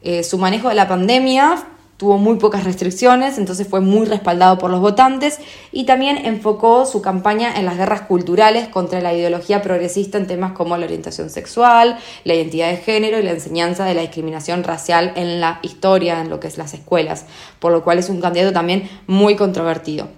Eh, 0.00 0.24
su 0.24 0.38
manejo 0.38 0.70
de 0.70 0.74
la 0.76 0.88
pandemia 0.88 1.62
tuvo 2.02 2.18
muy 2.18 2.36
pocas 2.36 2.64
restricciones, 2.64 3.38
entonces 3.38 3.68
fue 3.68 3.80
muy 3.80 4.06
respaldado 4.06 4.58
por 4.58 4.72
los 4.72 4.80
votantes 4.80 5.38
y 5.70 5.84
también 5.84 6.26
enfocó 6.26 6.84
su 6.84 7.00
campaña 7.00 7.54
en 7.54 7.64
las 7.64 7.76
guerras 7.76 8.00
culturales 8.00 8.66
contra 8.66 9.00
la 9.00 9.14
ideología 9.14 9.62
progresista 9.62 10.18
en 10.18 10.26
temas 10.26 10.50
como 10.50 10.76
la 10.76 10.86
orientación 10.86 11.30
sexual, 11.30 11.96
la 12.24 12.34
identidad 12.34 12.70
de 12.70 12.78
género 12.78 13.20
y 13.20 13.22
la 13.22 13.30
enseñanza 13.30 13.84
de 13.84 13.94
la 13.94 14.00
discriminación 14.00 14.64
racial 14.64 15.12
en 15.14 15.40
la 15.40 15.60
historia, 15.62 16.20
en 16.20 16.28
lo 16.28 16.40
que 16.40 16.48
es 16.48 16.58
las 16.58 16.74
escuelas, 16.74 17.26
por 17.60 17.70
lo 17.70 17.84
cual 17.84 18.00
es 18.00 18.08
un 18.08 18.20
candidato 18.20 18.52
también 18.52 18.90
muy 19.06 19.36
controvertido. 19.36 20.08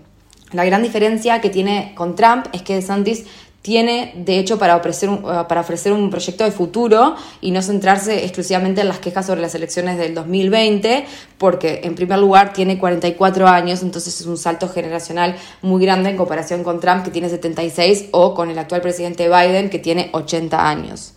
La 0.54 0.64
gran 0.64 0.82
diferencia 0.82 1.42
que 1.42 1.50
tiene 1.50 1.92
con 1.94 2.14
Trump 2.14 2.46
es 2.52 2.62
que 2.62 2.76
DeSantis 2.76 3.26
tiene, 3.64 4.12
de 4.14 4.38
hecho, 4.38 4.58
para 4.58 4.76
ofrecer, 4.76 5.08
un, 5.08 5.20
eh, 5.24 5.44
para 5.48 5.62
ofrecer 5.62 5.90
un 5.94 6.10
proyecto 6.10 6.44
de 6.44 6.50
futuro 6.50 7.14
y 7.40 7.50
no 7.50 7.62
centrarse 7.62 8.22
exclusivamente 8.22 8.82
en 8.82 8.88
las 8.88 8.98
quejas 8.98 9.24
sobre 9.24 9.40
las 9.40 9.54
elecciones 9.54 9.96
del 9.96 10.14
2020, 10.14 11.06
porque 11.38 11.80
en 11.82 11.94
primer 11.94 12.18
lugar 12.18 12.52
tiene 12.52 12.78
44 12.78 13.48
años, 13.48 13.82
entonces 13.82 14.20
es 14.20 14.26
un 14.26 14.36
salto 14.36 14.68
generacional 14.68 15.36
muy 15.62 15.82
grande 15.82 16.10
en 16.10 16.18
comparación 16.18 16.62
con 16.62 16.78
Trump, 16.78 17.04
que 17.04 17.10
tiene 17.10 17.30
76, 17.30 18.10
o 18.10 18.34
con 18.34 18.50
el 18.50 18.58
actual 18.58 18.82
presidente 18.82 19.30
Biden, 19.30 19.70
que 19.70 19.78
tiene 19.78 20.10
80 20.12 20.68
años. 20.68 21.13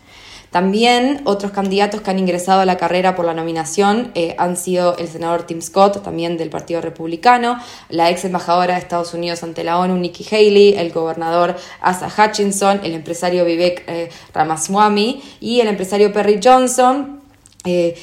También 0.57 1.21
otros 1.25 1.51
candidatos 1.51 2.01
que 2.01 2.09
han 2.09 2.17
ingresado 2.17 2.61
a 2.61 2.65
la 2.65 2.77
carrera 2.77 3.15
por 3.15 3.25
la 3.25 3.35
nominación 3.35 4.11
eh, 4.15 4.33
han 4.39 4.57
sido 4.57 4.97
el 4.97 5.07
senador 5.07 5.43
Tim 5.43 5.61
Scott, 5.61 6.01
también 6.01 6.35
del 6.35 6.49
Partido 6.49 6.81
Republicano, 6.81 7.59
la 7.89 8.09
ex 8.09 8.25
embajadora 8.25 8.73
de 8.73 8.79
Estados 8.79 9.13
Unidos 9.13 9.43
ante 9.43 9.63
la 9.63 9.77
ONU, 9.77 9.95
Nikki 9.97 10.25
Haley, 10.25 10.73
el 10.73 10.91
gobernador 10.91 11.55
Asa 11.79 12.07
Hutchinson, 12.07 12.79
el 12.83 12.93
empresario 12.93 13.45
Vivek 13.45 13.83
eh, 13.85 14.09
Ramaswamy 14.33 15.21
y 15.39 15.59
el 15.59 15.67
empresario 15.67 16.11
Perry 16.11 16.39
Johnson, 16.43 17.21
eh, 17.63 17.95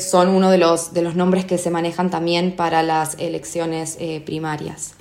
son 0.00 0.28
uno 0.30 0.50
de 0.50 0.58
los, 0.58 0.92
de 0.92 1.02
los 1.02 1.14
nombres 1.14 1.44
que 1.44 1.56
se 1.56 1.70
manejan 1.70 2.10
también 2.10 2.56
para 2.56 2.82
las 2.82 3.14
elecciones 3.20 3.96
primarias. 4.24 4.94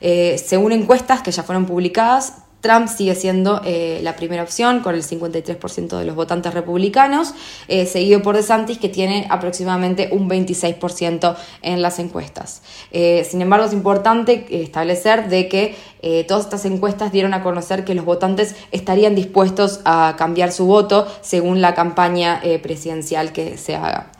según 0.00 0.72
encuestas 0.72 1.22
que 1.22 1.30
ya 1.30 1.44
fueron 1.44 1.66
publicadas, 1.66 2.41
Trump 2.62 2.88
sigue 2.88 3.14
siendo 3.16 3.60
eh, 3.64 3.98
la 4.02 4.14
primera 4.14 4.42
opción 4.42 4.80
con 4.80 4.94
el 4.94 5.02
53% 5.02 5.98
de 5.98 6.04
los 6.04 6.14
votantes 6.14 6.54
republicanos, 6.54 7.34
eh, 7.66 7.86
seguido 7.86 8.22
por 8.22 8.36
DeSantis 8.36 8.78
que 8.78 8.88
tiene 8.88 9.26
aproximadamente 9.28 10.08
un 10.12 10.30
26% 10.30 11.36
en 11.60 11.82
las 11.82 11.98
encuestas. 11.98 12.62
Eh, 12.92 13.26
sin 13.28 13.42
embargo, 13.42 13.66
es 13.66 13.72
importante 13.72 14.46
establecer 14.62 15.28
de 15.28 15.48
que 15.48 15.92
todas 16.26 16.44
estas 16.44 16.64
encuestas 16.64 17.12
dieron 17.12 17.32
a 17.32 17.44
conocer 17.44 17.84
que 17.84 17.94
los 17.94 18.04
votantes 18.04 18.56
estarían 18.72 19.14
dispuestos 19.14 19.80
a 19.84 20.16
cambiar 20.18 20.50
su 20.50 20.66
voto 20.66 21.06
según 21.20 21.60
la 21.60 21.74
campaña 21.74 22.42
presidencial 22.60 23.32
que 23.32 23.56
se 23.56 23.76
haga. 23.76 24.10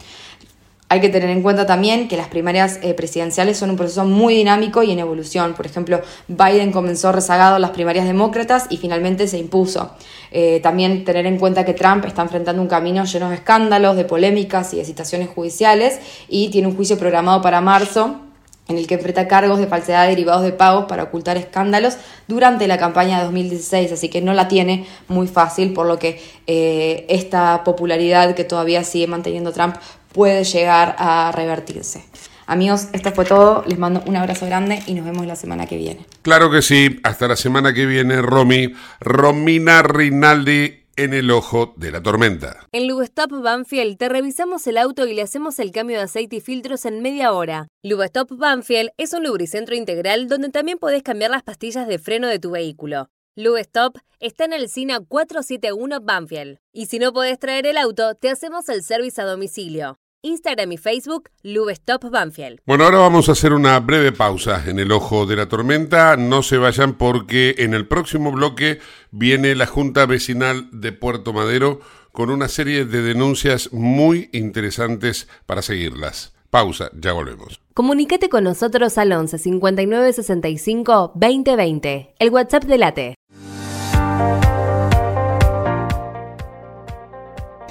Hay 0.92 1.00
que 1.00 1.09
tener 1.09 1.31
en 1.31 1.40
cuenta 1.40 1.64
también 1.64 2.07
que 2.07 2.18
las 2.18 2.28
primarias 2.28 2.78
eh, 2.83 2.92
presidenciales 2.92 3.57
son 3.57 3.70
un 3.70 3.76
proceso 3.76 4.05
muy 4.05 4.35
dinámico 4.35 4.83
y 4.83 4.90
en 4.90 4.98
evolución. 4.98 5.55
Por 5.55 5.64
ejemplo, 5.64 6.02
Biden 6.28 6.70
comenzó 6.70 7.12
rezagado 7.12 7.59
las 7.59 7.70
primarias 7.70 8.05
demócratas 8.05 8.66
y 8.68 8.76
finalmente 8.76 9.26
se 9.26 9.38
impuso. 9.38 9.92
Eh, 10.33 10.61
también 10.62 11.07
tener 11.07 11.24
en 11.24 11.38
cuenta 11.38 11.64
que 11.64 11.72
Trump 11.72 12.05
está 12.05 12.20
enfrentando 12.20 12.61
un 12.61 12.68
camino 12.68 13.07
lleno 13.07 13.31
de 13.31 13.37
escándalos, 13.37 13.96
de 13.96 14.05
polémicas 14.05 14.74
y 14.74 14.76
de 14.76 14.85
citaciones 14.85 15.31
judiciales 15.31 15.98
y 16.28 16.50
tiene 16.50 16.68
un 16.68 16.76
juicio 16.76 16.98
programado 16.98 17.40
para 17.40 17.62
marzo 17.62 18.20
en 18.68 18.78
el 18.78 18.87
que 18.87 18.94
enfrenta 18.94 19.26
cargos 19.28 19.59
de 19.59 19.66
falsedad 19.66 20.07
derivados 20.07 20.42
de 20.42 20.52
pagos 20.52 20.87
para 20.87 21.05
ocultar 21.05 21.37
escándalos 21.37 21.96
durante 22.28 22.68
la 22.68 22.78
campaña 22.78 23.18
de 23.18 23.24
2016, 23.24 23.92
así 23.92 24.09
que 24.09 24.20
no 24.20 24.35
la 24.35 24.48
tiene 24.48 24.87
muy 25.09 25.26
fácil, 25.26 25.72
por 25.72 25.87
lo 25.87 25.98
que 25.98 26.20
eh, 26.46 27.05
esta 27.09 27.64
popularidad 27.64 28.35
que 28.35 28.44
todavía 28.44 28.85
sigue 28.85 29.09
manteniendo 29.09 29.52
Trump 29.52 29.76
puede 30.12 30.44
llegar 30.44 30.96
a 30.98 31.33
revertirse. 31.33 32.05
Amigos, 32.46 32.88
esto 32.92 33.12
fue 33.12 33.25
todo. 33.25 33.64
Les 33.66 33.79
mando 33.79 34.03
un 34.07 34.16
abrazo 34.16 34.46
grande 34.46 34.83
y 34.87 34.94
nos 34.94 35.05
vemos 35.05 35.27
la 35.27 35.37
semana 35.37 35.66
que 35.66 35.77
viene. 35.77 36.07
Claro 36.22 36.51
que 36.51 36.62
sí. 36.62 37.01
Hasta 37.03 37.29
la 37.29 37.37
semana 37.37 37.72
que 37.72 37.87
viene, 37.87 38.20
Romy. 38.20 38.75
Romina 39.01 39.83
Rinaldi 39.83 40.83
en 40.96 41.14
el 41.14 41.31
ojo 41.31 41.72
de 41.77 41.90
la 41.90 42.03
tormenta. 42.03 42.66
En 42.72 42.87
Lubestop 42.87 43.31
Banfield 43.42 43.96
te 43.96 44.09
revisamos 44.09 44.66
el 44.66 44.77
auto 44.77 45.07
y 45.07 45.14
le 45.14 45.22
hacemos 45.22 45.59
el 45.59 45.70
cambio 45.72 45.96
de 45.96 46.05
aceite 46.05 46.37
y 46.37 46.40
filtros 46.40 46.85
en 46.85 47.01
media 47.01 47.33
hora. 47.33 47.68
Lubestop 47.83 48.31
Banfield 48.33 48.90
es 48.98 49.12
un 49.14 49.25
lubricentro 49.25 49.75
integral 49.75 50.29
donde 50.29 50.51
también 50.51 50.79
podés 50.79 51.03
cambiar 51.03 51.31
las 51.31 51.42
pastillas 51.42 51.88
de 51.88 51.98
freno 51.98 52.29
de 52.29 52.38
tu 52.38 52.51
vehículo. 52.51 53.09
Lubestop 53.35 53.96
está 54.20 54.44
en 54.44 54.53
el 54.53 54.68
SINA 54.68 55.01
471 55.01 56.01
Banfield. 56.03 56.59
Y 56.70 56.87
si 56.87 56.98
no 56.98 57.14
podés 57.14 57.38
traer 57.38 57.66
el 57.66 57.79
auto, 57.79 58.14
te 58.14 58.29
hacemos 58.29 58.68
el 58.68 58.83
servicio 58.83 59.25
a 59.25 59.27
domicilio. 59.27 59.98
Instagram 60.22 60.72
y 60.72 60.78
Facebook, 60.78 61.30
Lubestop 61.42 62.11
Banfield. 62.11 62.61
Bueno, 62.64 62.85
ahora 62.85 62.98
vamos 62.98 63.28
a 63.28 63.32
hacer 63.32 63.52
una 63.52 63.78
breve 63.80 64.12
pausa 64.12 64.64
en 64.66 64.78
el 64.78 64.92
ojo 64.92 65.26
de 65.26 65.37
la 65.37 65.48
tormenta. 65.48 66.16
No 66.16 66.42
se 66.42 66.56
vayan 66.56 66.94
porque 66.94 67.56
en 67.58 67.74
el 67.74 67.87
próximo 67.87 68.32
bloque 68.32 68.78
viene 69.11 69.54
la 69.54 69.66
Junta 69.66 70.06
Vecinal 70.06 70.68
de 70.72 70.92
Puerto 70.92 71.32
Madero 71.32 71.80
con 72.12 72.30
una 72.30 72.48
serie 72.48 72.85
de 72.85 73.02
denuncias 73.02 73.72
muy 73.72 74.30
interesantes 74.32 75.28
para 75.46 75.62
seguirlas. 75.62 76.35
Pausa, 76.50 76.90
ya 76.94 77.12
volvemos. 77.12 77.61
Comunicate 77.74 78.28
con 78.28 78.44
nosotros 78.44 78.98
al 78.98 79.11
11 79.12 79.38
59 79.38 80.12
65 80.12 81.12
2020, 81.14 82.14
el 82.18 82.30
WhatsApp 82.30 82.64
de 82.64 82.78
Late. 82.78 83.14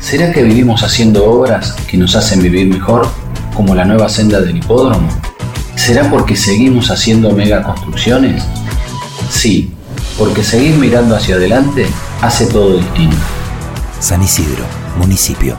¿Será 0.00 0.32
que 0.32 0.42
vivimos 0.42 0.82
haciendo 0.82 1.24
obras 1.24 1.72
que 1.88 1.96
nos 1.96 2.16
hacen 2.16 2.42
vivir 2.42 2.66
mejor, 2.68 3.06
como 3.54 3.74
la 3.74 3.84
nueva 3.84 4.08
senda 4.08 4.40
del 4.40 4.56
hipódromo? 4.56 5.08
¿Será 5.76 6.10
porque 6.10 6.36
seguimos 6.36 6.90
haciendo 6.90 7.32
megaconstrucciones? 7.32 8.42
Sí, 9.30 9.72
porque 10.18 10.42
seguir 10.42 10.76
mirando 10.76 11.14
hacia 11.14 11.36
adelante 11.36 11.86
hace 12.22 12.46
todo 12.46 12.78
distinto. 12.78 13.16
San 14.00 14.22
Isidro, 14.22 14.64
municipio. 14.98 15.58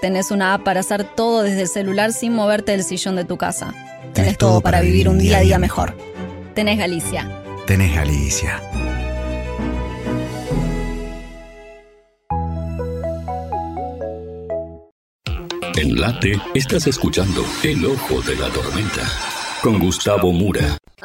Tenés 0.00 0.30
una 0.30 0.52
app 0.52 0.62
para 0.62 0.80
hacer 0.80 1.04
todo 1.04 1.42
desde 1.42 1.62
el 1.62 1.68
celular 1.68 2.12
sin 2.12 2.34
moverte 2.34 2.72
del 2.72 2.84
sillón 2.84 3.16
de 3.16 3.24
tu 3.24 3.38
casa. 3.38 3.74
Tenés 4.12 4.36
todo 4.36 4.60
para 4.60 4.80
vivir 4.80 5.08
un 5.08 5.18
día 5.18 5.38
a 5.38 5.40
día 5.40 5.58
mejor. 5.58 5.96
Tenés 6.54 6.78
Galicia. 6.78 7.30
Tenés 7.66 7.94
Galicia. 7.94 8.60
En 15.76 16.00
Late 16.00 16.40
estás 16.54 16.86
escuchando 16.86 17.44
El 17.62 17.84
Ojo 17.86 18.22
de 18.22 18.36
la 18.36 18.48
Tormenta 18.48 19.02
con 19.62 19.78
Gustavo 19.78 20.32
Mura. 20.32 20.78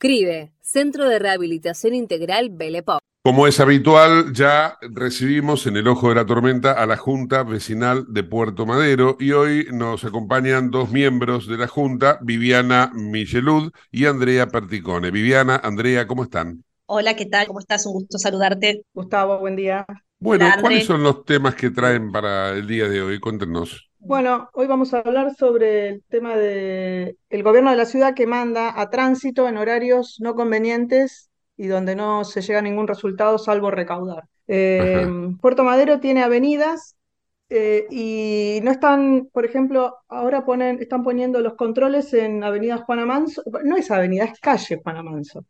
CRIBE, 0.00 0.52
Centro 0.60 1.08
de 1.08 1.18
Rehabilitación 1.18 1.92
Integral 1.92 2.50
Belepop. 2.50 3.00
Como 3.24 3.48
es 3.48 3.58
habitual, 3.58 4.32
ya 4.32 4.78
recibimos 4.80 5.66
en 5.66 5.76
el 5.76 5.88
ojo 5.88 6.08
de 6.08 6.14
la 6.14 6.24
tormenta 6.24 6.72
a 6.72 6.86
la 6.86 6.96
Junta 6.96 7.42
Vecinal 7.42 8.04
de 8.08 8.22
Puerto 8.22 8.64
Madero 8.64 9.16
y 9.18 9.32
hoy 9.32 9.66
nos 9.72 10.04
acompañan 10.04 10.70
dos 10.70 10.92
miembros 10.92 11.48
de 11.48 11.58
la 11.58 11.66
Junta, 11.66 12.20
Viviana 12.22 12.92
Michelud 12.94 13.72
y 13.90 14.06
Andrea 14.06 14.46
Perticone. 14.46 15.10
Viviana, 15.10 15.60
Andrea, 15.64 16.06
¿cómo 16.06 16.22
están? 16.22 16.62
Hola, 16.86 17.16
¿qué 17.16 17.26
tal? 17.26 17.48
¿Cómo 17.48 17.58
estás? 17.58 17.84
Un 17.84 17.94
gusto 17.94 18.18
saludarte. 18.18 18.82
Gustavo, 18.94 19.40
buen 19.40 19.56
día. 19.56 19.84
Bueno, 20.20 20.46
Hola, 20.46 20.60
¿cuáles 20.60 20.86
son 20.86 21.02
los 21.02 21.24
temas 21.24 21.56
que 21.56 21.70
traen 21.70 22.12
para 22.12 22.50
el 22.50 22.68
día 22.68 22.88
de 22.88 23.02
hoy? 23.02 23.18
Cuéntenos. 23.18 23.90
Bueno, 24.00 24.48
hoy 24.52 24.66
vamos 24.66 24.94
a 24.94 25.00
hablar 25.00 25.34
sobre 25.34 25.88
el 25.88 26.02
tema 26.08 26.36
de 26.36 27.16
el 27.30 27.42
gobierno 27.42 27.70
de 27.70 27.76
la 27.76 27.84
ciudad 27.84 28.14
que 28.14 28.26
manda 28.26 28.80
a 28.80 28.90
tránsito 28.90 29.48
en 29.48 29.56
horarios 29.56 30.18
no 30.20 30.34
convenientes 30.34 31.30
y 31.56 31.66
donde 31.66 31.96
no 31.96 32.24
se 32.24 32.40
llega 32.40 32.60
a 32.60 32.62
ningún 32.62 32.86
resultado 32.86 33.38
salvo 33.38 33.70
recaudar. 33.70 34.24
Eh, 34.46 35.06
Puerto 35.40 35.64
Madero 35.64 36.00
tiene 36.00 36.22
avenidas 36.22 36.96
eh, 37.50 37.86
y 37.90 38.60
no 38.62 38.70
están, 38.70 39.28
por 39.32 39.44
ejemplo, 39.44 39.96
ahora 40.08 40.44
ponen, 40.44 40.80
están 40.80 41.02
poniendo 41.02 41.40
los 41.40 41.54
controles 41.54 42.14
en 42.14 42.44
Avenida 42.44 42.78
Juana 42.78 43.04
Manso, 43.04 43.42
no 43.64 43.76
es 43.76 43.90
avenida, 43.90 44.24
es 44.24 44.38
calle 44.40 44.80
Juana 44.82 45.02
Manso, 45.02 45.44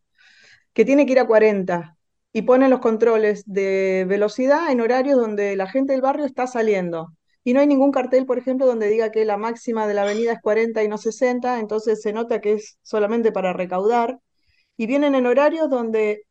que 0.73 0.85
tiene 0.85 1.07
que 1.07 1.13
ir 1.13 1.21
a 1.21 1.27
40 1.27 1.97
y 2.33 2.43
ponen 2.43 2.71
los 2.71 2.81
controles 2.81 3.45
de 3.47 4.07
velocidad 4.09 4.71
en 4.71 4.81
horarios 4.81 5.19
donde 5.19 5.55
la 5.57 5.67
gente 5.69 5.93
del 5.93 6.03
barrio 6.03 6.25
está 6.25 6.47
saliendo. 6.47 7.13
Y 7.45 7.55
no 7.55 7.61
hay 7.61 7.67
ningún 7.67 7.93
cartel, 7.93 8.27
por 8.27 8.39
ejemplo, 8.39 8.67
donde 8.67 8.89
diga 8.89 9.11
que 9.11 9.25
la 9.25 9.37
máxima 9.37 9.87
de 9.87 9.95
la 9.95 10.03
avenida 10.03 10.33
es 10.33 10.41
40 10.43 10.83
y 10.85 10.89
no 10.89 10.99
60, 10.99 11.61
entonces 11.61 12.03
se 12.03 12.13
nota 12.13 12.41
que 12.41 12.55
es 12.55 12.79
solamente 12.83 13.33
para 13.33 13.53
recaudar. 13.53 14.19
Y 14.77 14.87
vienen 14.87 15.15
en 15.15 15.27
horarios 15.27 15.69
donde, 15.71 16.25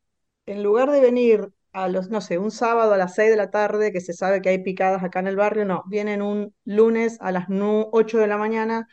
en 0.46 0.62
lugar 0.62 0.90
de 0.90 1.00
venir 1.00 1.48
a 1.72 1.88
los, 1.88 2.08
no 2.10 2.20
sé, 2.20 2.38
un 2.38 2.50
sábado 2.50 2.94
a 2.94 2.96
las 2.96 3.14
6 3.14 3.30
de 3.30 3.36
la 3.36 3.50
tarde, 3.50 3.92
que 3.92 4.00
se 4.00 4.12
sabe 4.14 4.40
que 4.42 4.48
hay 4.50 4.62
picadas 4.62 5.02
acá 5.04 5.20
en 5.20 5.26
el 5.28 5.36
barrio, 5.36 5.64
no, 5.64 5.84
vienen 5.88 6.22
un 6.22 6.54
lunes 6.64 7.18
a 7.20 7.32
las 7.32 7.48
nu- 7.48 7.88
8 7.92 8.18
de 8.18 8.26
la 8.26 8.38
mañana, 8.38 8.88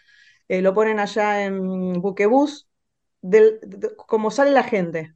eh, 0.47 0.61
lo 0.61 0.74
ponen 0.74 0.99
allá 0.99 1.45
en 1.45 1.93
Buquebús, 2.01 2.68
del, 3.22 3.59
de- 3.63 3.95
como 3.97 4.32
sale 4.32 4.51
la 4.51 4.63
gente 4.63 5.16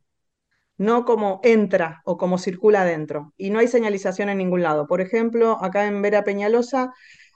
no 0.79 1.05
como 1.05 1.41
entra 1.43 2.01
o 2.05 2.17
como 2.17 2.39
circula 2.39 2.81
adentro. 2.83 3.33
Y 3.37 3.51
no 3.51 3.59
hay 3.59 3.67
señalización 3.69 4.29
en 4.29 4.39
ningún 4.39 4.63
lado. 4.63 4.87
Por 4.87 5.01
ejemplo, 5.01 5.59
acá 5.63 5.85
en 5.87 6.01
Vera 6.01 6.25
Peñalosa 6.25 6.91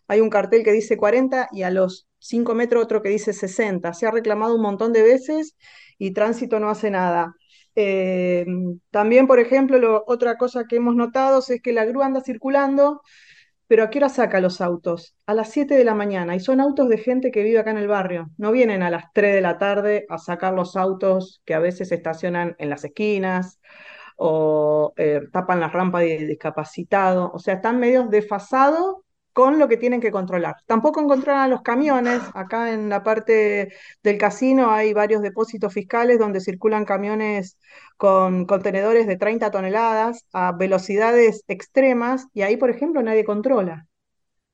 hay 0.07 0.21
un 0.21 0.29
cartel 0.31 0.63
que 0.63 0.71
dice 0.73 0.97
40 0.97 1.49
y 1.51 1.63
a 1.63 1.71
los 1.71 2.07
5 2.19 2.55
metros 2.55 2.83
otro 2.83 3.01
que 3.03 3.09
dice 3.09 3.33
60. 3.33 3.93
Se 3.93 4.07
ha 4.07 4.11
reclamado 4.11 4.55
un 4.55 4.61
montón 4.61 4.93
de 4.93 5.03
veces 5.03 5.55
y 5.99 6.11
tránsito 6.13 6.59
no 6.59 6.69
hace 6.69 6.89
nada. 6.91 7.35
Eh, 7.75 8.45
también, 8.91 9.27
por 9.27 9.39
ejemplo, 9.39 9.79
lo- 9.79 10.03
otra 10.07 10.37
cosa 10.37 10.65
que 10.69 10.77
hemos 10.77 10.95
notado 10.95 11.39
es 11.47 11.61
que 11.61 11.73
la 11.73 11.85
grúa 11.85 12.05
anda 12.05 12.21
circulando, 12.21 13.01
pero 13.67 13.83
¿a 13.83 13.89
qué 13.89 13.99
hora 13.99 14.09
saca 14.09 14.39
los 14.41 14.61
autos? 14.61 15.15
A 15.25 15.33
las 15.33 15.51
7 15.51 15.75
de 15.75 15.83
la 15.85 15.95
mañana. 15.95 16.35
Y 16.35 16.39
son 16.39 16.59
autos 16.59 16.89
de 16.89 16.97
gente 16.97 17.31
que 17.31 17.43
vive 17.43 17.59
acá 17.59 17.71
en 17.71 17.77
el 17.77 17.87
barrio. 17.87 18.29
No 18.37 18.51
vienen 18.51 18.83
a 18.83 18.89
las 18.89 19.05
3 19.13 19.33
de 19.35 19.41
la 19.41 19.57
tarde 19.57 20.05
a 20.09 20.17
sacar 20.17 20.53
los 20.53 20.75
autos 20.75 21.41
que 21.45 21.53
a 21.53 21.59
veces 21.59 21.91
estacionan 21.91 22.55
en 22.59 22.69
las 22.69 22.83
esquinas 22.83 23.59
o 24.17 24.93
eh, 24.97 25.21
tapan 25.31 25.59
las 25.59 25.73
rampas 25.73 26.01
de 26.03 26.25
discapacitados. 26.27 27.31
O 27.33 27.39
sea, 27.39 27.55
están 27.55 27.79
medios 27.79 28.09
desfasados 28.09 28.97
con 29.33 29.59
lo 29.59 29.67
que 29.67 29.77
tienen 29.77 30.01
que 30.01 30.11
controlar. 30.11 30.55
Tampoco 30.67 31.05
controlan 31.07 31.49
los 31.49 31.61
camiones. 31.61 32.21
Acá 32.33 32.71
en 32.71 32.89
la 32.89 33.03
parte 33.03 33.73
del 34.03 34.17
casino 34.17 34.71
hay 34.71 34.93
varios 34.93 35.21
depósitos 35.21 35.73
fiscales 35.73 36.19
donde 36.19 36.39
circulan 36.39 36.85
camiones 36.85 37.57
con 37.97 38.45
contenedores 38.45 39.07
de 39.07 39.17
30 39.17 39.51
toneladas 39.51 40.25
a 40.33 40.51
velocidades 40.53 41.43
extremas 41.47 42.27
y 42.33 42.43
ahí, 42.43 42.57
por 42.57 42.69
ejemplo, 42.69 43.01
nadie 43.03 43.25
controla 43.25 43.87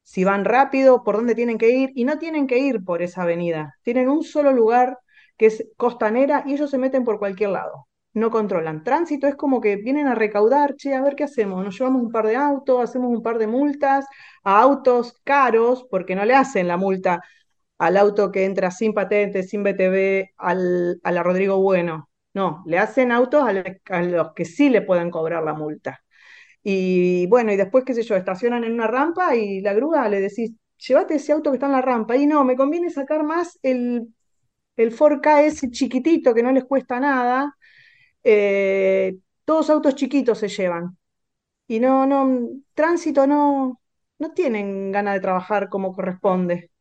si 0.04 0.24
van 0.24 0.46
rápido, 0.46 1.04
por 1.04 1.18
dónde 1.18 1.36
tienen 1.36 1.60
que 1.60 1.70
ir, 1.70 1.92
y 1.96 2.04
no 2.06 2.18
tienen 2.18 2.48
que 2.48 2.58
ir 2.58 2.84
por 2.84 3.04
esa 3.04 3.24
avenida. 3.24 3.76
Tienen 3.84 4.10
un 4.10 4.24
solo 4.24 4.52
lugar 4.52 4.98
que 5.38 5.48
es 5.48 5.68
costanera 5.78 6.44
y 6.48 6.54
ellos 6.54 6.72
se 6.72 6.80
meten 6.80 7.04
por 7.06 7.20
cualquier 7.20 7.52
lado. 7.52 7.89
No 8.20 8.32
controlan. 8.32 8.84
Tránsito 8.84 9.28
es 9.28 9.36
como 9.36 9.62
que 9.62 9.78
vienen 9.78 10.08
a 10.08 10.16
recaudar, 10.16 10.76
che, 10.76 10.94
a 10.94 11.02
ver 11.02 11.16
qué 11.16 11.24
hacemos. 11.24 11.64
Nos 11.64 11.78
llevamos 11.78 12.02
un 12.02 12.12
par 12.12 12.28
de 12.28 12.36
autos, 12.36 12.84
hacemos 12.84 13.10
un 13.12 13.24
par 13.24 13.38
de 13.38 13.48
multas 13.48 14.06
a 14.44 14.62
autos 14.62 15.14
caros, 15.24 15.86
porque 15.90 16.16
no 16.16 16.26
le 16.26 16.36
hacen 16.36 16.68
la 16.68 16.78
multa 16.78 17.22
al 17.78 17.98
auto 17.98 18.32
que 18.32 18.46
entra 18.46 18.72
sin 18.72 18.94
patente, 18.94 19.44
sin 19.44 19.64
BTV, 19.64 20.34
al, 20.38 21.00
a 21.04 21.12
la 21.12 21.24
Rodrigo 21.24 21.62
Bueno. 21.62 22.10
No, 22.34 22.64
le 22.68 22.78
hacen 22.78 23.12
autos 23.12 23.44
a, 23.44 24.02
los 24.04 24.34
que 24.34 24.46
sí 24.46 24.70
le 24.70 24.82
pueden 24.84 25.10
cobrar 25.12 25.44
la 25.44 25.54
multa. 25.54 26.02
Y 26.64 27.28
bueno, 27.28 27.52
y 27.54 27.58
después, 27.58 27.86
qué 27.86 27.94
sé 27.94 28.04
yo, 28.04 28.16
estacionan 28.16 28.64
en 28.66 28.74
una 28.74 28.88
rampa 28.88 29.36
y 29.36 29.62
la 29.62 29.74
grúa 29.74 30.10
le 30.10 30.22
decís, 30.22 30.52
llévate 30.78 31.16
ese 31.16 31.32
auto 31.34 31.52
que 31.52 31.58
está 31.58 31.68
en 31.68 31.74
la 31.74 31.82
rampa. 31.82 32.18
Y 32.18 32.28
no, 32.28 32.44
me 32.46 32.56
conviene 32.58 32.90
sacar 32.90 33.24
más 33.24 33.60
el, 33.64 34.14
el 34.78 34.92
4K 34.92 35.44
ese 35.44 35.70
chiquitito 35.72 36.34
que 36.34 36.44
no 36.44 36.52
les 36.52 36.66
cuesta 36.66 37.00
nada. 37.00 37.56
Eh, 38.24 39.18
todos 39.46 39.70
autos 39.70 39.96
chiquitos 39.96 40.40
se 40.40 40.48
llevan. 40.50 40.98
y 41.68 41.80
no, 41.80 42.06
no, 42.08 42.50
tránsito 42.76 43.28
no, 43.28 43.82
no 44.20 44.34
tienen 44.34 44.92
ganas 44.92 45.16
de 45.16 45.22
trabajar 45.22 45.70
como 45.70 45.94
corresponde. 45.96 46.72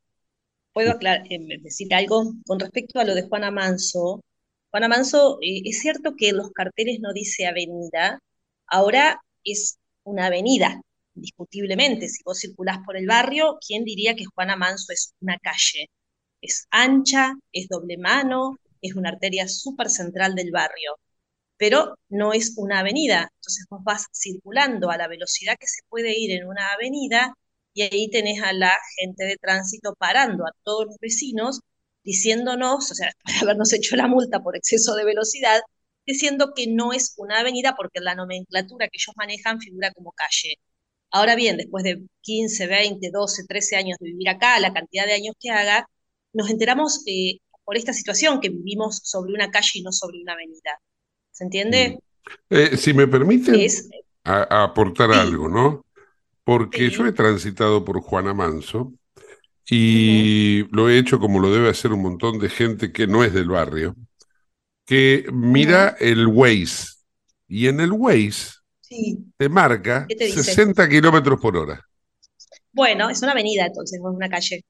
Puedo 0.72 0.92
aclarar, 0.92 1.26
eh, 1.30 1.38
decir 1.62 1.92
algo 1.94 2.32
con 2.46 2.60
respecto 2.60 3.00
a 3.00 3.04
lo 3.04 3.14
de 3.14 3.22
Juana 3.28 3.50
Manso. 3.50 4.22
Juana 4.70 4.88
Manso, 4.88 5.38
eh, 5.42 5.62
es 5.64 5.80
cierto 5.80 6.14
que 6.16 6.32
los 6.32 6.50
carteles 6.52 7.00
no 7.00 7.12
dice 7.12 7.46
avenida, 7.46 8.20
ahora 8.66 9.20
es 9.44 9.78
una 10.04 10.26
avenida, 10.26 10.80
indiscutiblemente. 11.14 12.08
Si 12.08 12.22
vos 12.24 12.38
circulás 12.40 12.78
por 12.84 12.96
el 12.96 13.06
barrio, 13.06 13.58
¿quién 13.66 13.84
diría 13.84 14.14
que 14.14 14.24
Juana 14.26 14.56
Manso 14.56 14.92
es 14.92 15.14
una 15.20 15.38
calle? 15.38 15.88
Es 16.40 16.66
ancha, 16.70 17.34
es 17.52 17.68
doble 17.68 17.98
mano, 17.98 18.56
es 18.82 18.94
una 18.94 19.10
arteria 19.10 19.48
súper 19.48 19.90
central 19.90 20.34
del 20.34 20.50
barrio, 20.52 20.96
pero 21.58 21.98
no 22.08 22.32
es 22.32 22.54
una 22.56 22.80
avenida. 22.80 23.30
Entonces 23.36 23.66
vos 23.70 23.80
vas 23.84 24.06
circulando 24.12 24.90
a 24.90 24.96
la 24.96 25.08
velocidad 25.08 25.56
que 25.58 25.66
se 25.66 25.82
puede 25.88 26.18
ir 26.18 26.32
en 26.32 26.46
una 26.46 26.68
avenida 26.74 27.34
y 27.74 27.82
ahí 27.82 28.10
tenés 28.10 28.42
a 28.42 28.52
la 28.52 28.76
gente 28.98 29.24
de 29.24 29.36
tránsito 29.36 29.94
parando 29.98 30.46
a 30.46 30.52
todos 30.64 30.86
los 30.86 30.96
vecinos 31.00 31.60
diciéndonos, 32.04 32.90
o 32.90 32.94
sea, 32.94 33.08
después 33.24 33.40
de 33.40 33.46
habernos 33.46 33.72
hecho 33.72 33.96
la 33.96 34.06
multa 34.08 34.40
por 34.42 34.56
exceso 34.56 34.94
de 34.94 35.04
velocidad, 35.04 35.60
diciendo 36.06 36.52
que 36.56 36.66
no 36.68 36.92
es 36.92 37.14
una 37.18 37.40
avenida 37.40 37.74
porque 37.76 38.00
la 38.00 38.14
nomenclatura 38.14 38.88
que 38.88 38.96
ellos 38.98 39.14
manejan 39.16 39.60
figura 39.60 39.92
como 39.92 40.12
calle. 40.12 40.56
Ahora 41.10 41.36
bien, 41.36 41.56
después 41.56 41.84
de 41.84 42.06
15, 42.22 42.66
20, 42.66 43.10
12, 43.12 43.44
13 43.46 43.76
años 43.76 43.98
de 44.00 44.06
vivir 44.10 44.28
acá, 44.28 44.58
la 44.60 44.72
cantidad 44.72 45.06
de 45.06 45.14
años 45.14 45.34
que 45.40 45.50
haga, 45.50 45.86
nos 46.32 46.50
enteramos 46.50 47.02
eh, 47.06 47.38
por 47.64 47.76
esta 47.76 47.92
situación 47.92 48.40
que 48.40 48.50
vivimos 48.50 49.00
sobre 49.04 49.32
una 49.34 49.50
calle 49.50 49.70
y 49.74 49.82
no 49.82 49.92
sobre 49.92 50.20
una 50.22 50.34
avenida. 50.34 50.78
¿Se 51.38 51.44
entiende? 51.44 52.00
Mm. 52.50 52.54
Eh, 52.54 52.76
si 52.76 52.92
me 52.92 53.06
permiten 53.06 53.64
aportar 54.24 55.12
algo, 55.12 55.48
¿no? 55.48 55.84
Porque 56.42 56.90
yo 56.90 57.06
he 57.06 57.12
transitado 57.12 57.84
por 57.84 58.00
Juana 58.00 58.34
Manso 58.34 58.92
y 59.70 60.64
lo 60.74 60.90
he 60.90 60.98
hecho 60.98 61.20
como 61.20 61.38
lo 61.38 61.52
debe 61.52 61.68
hacer 61.68 61.92
un 61.92 62.02
montón 62.02 62.40
de 62.40 62.48
gente 62.48 62.90
que 62.90 63.06
no 63.06 63.22
es 63.22 63.32
del 63.32 63.50
barrio, 63.50 63.94
que 64.84 65.26
mira 65.32 65.96
el 66.00 66.26
Waze 66.26 66.88
y 67.46 67.68
en 67.68 67.78
el 67.78 67.92
Waze 67.92 68.54
te 69.36 69.48
marca 69.48 70.08
60 70.08 70.88
kilómetros 70.88 71.40
por 71.40 71.56
hora. 71.56 71.80
Bueno, 72.72 73.08
es 73.10 73.22
una 73.22 73.30
avenida 73.30 73.66
entonces, 73.66 74.00
no 74.02 74.10
es 74.10 74.16
una 74.16 74.28
calle. 74.28 74.64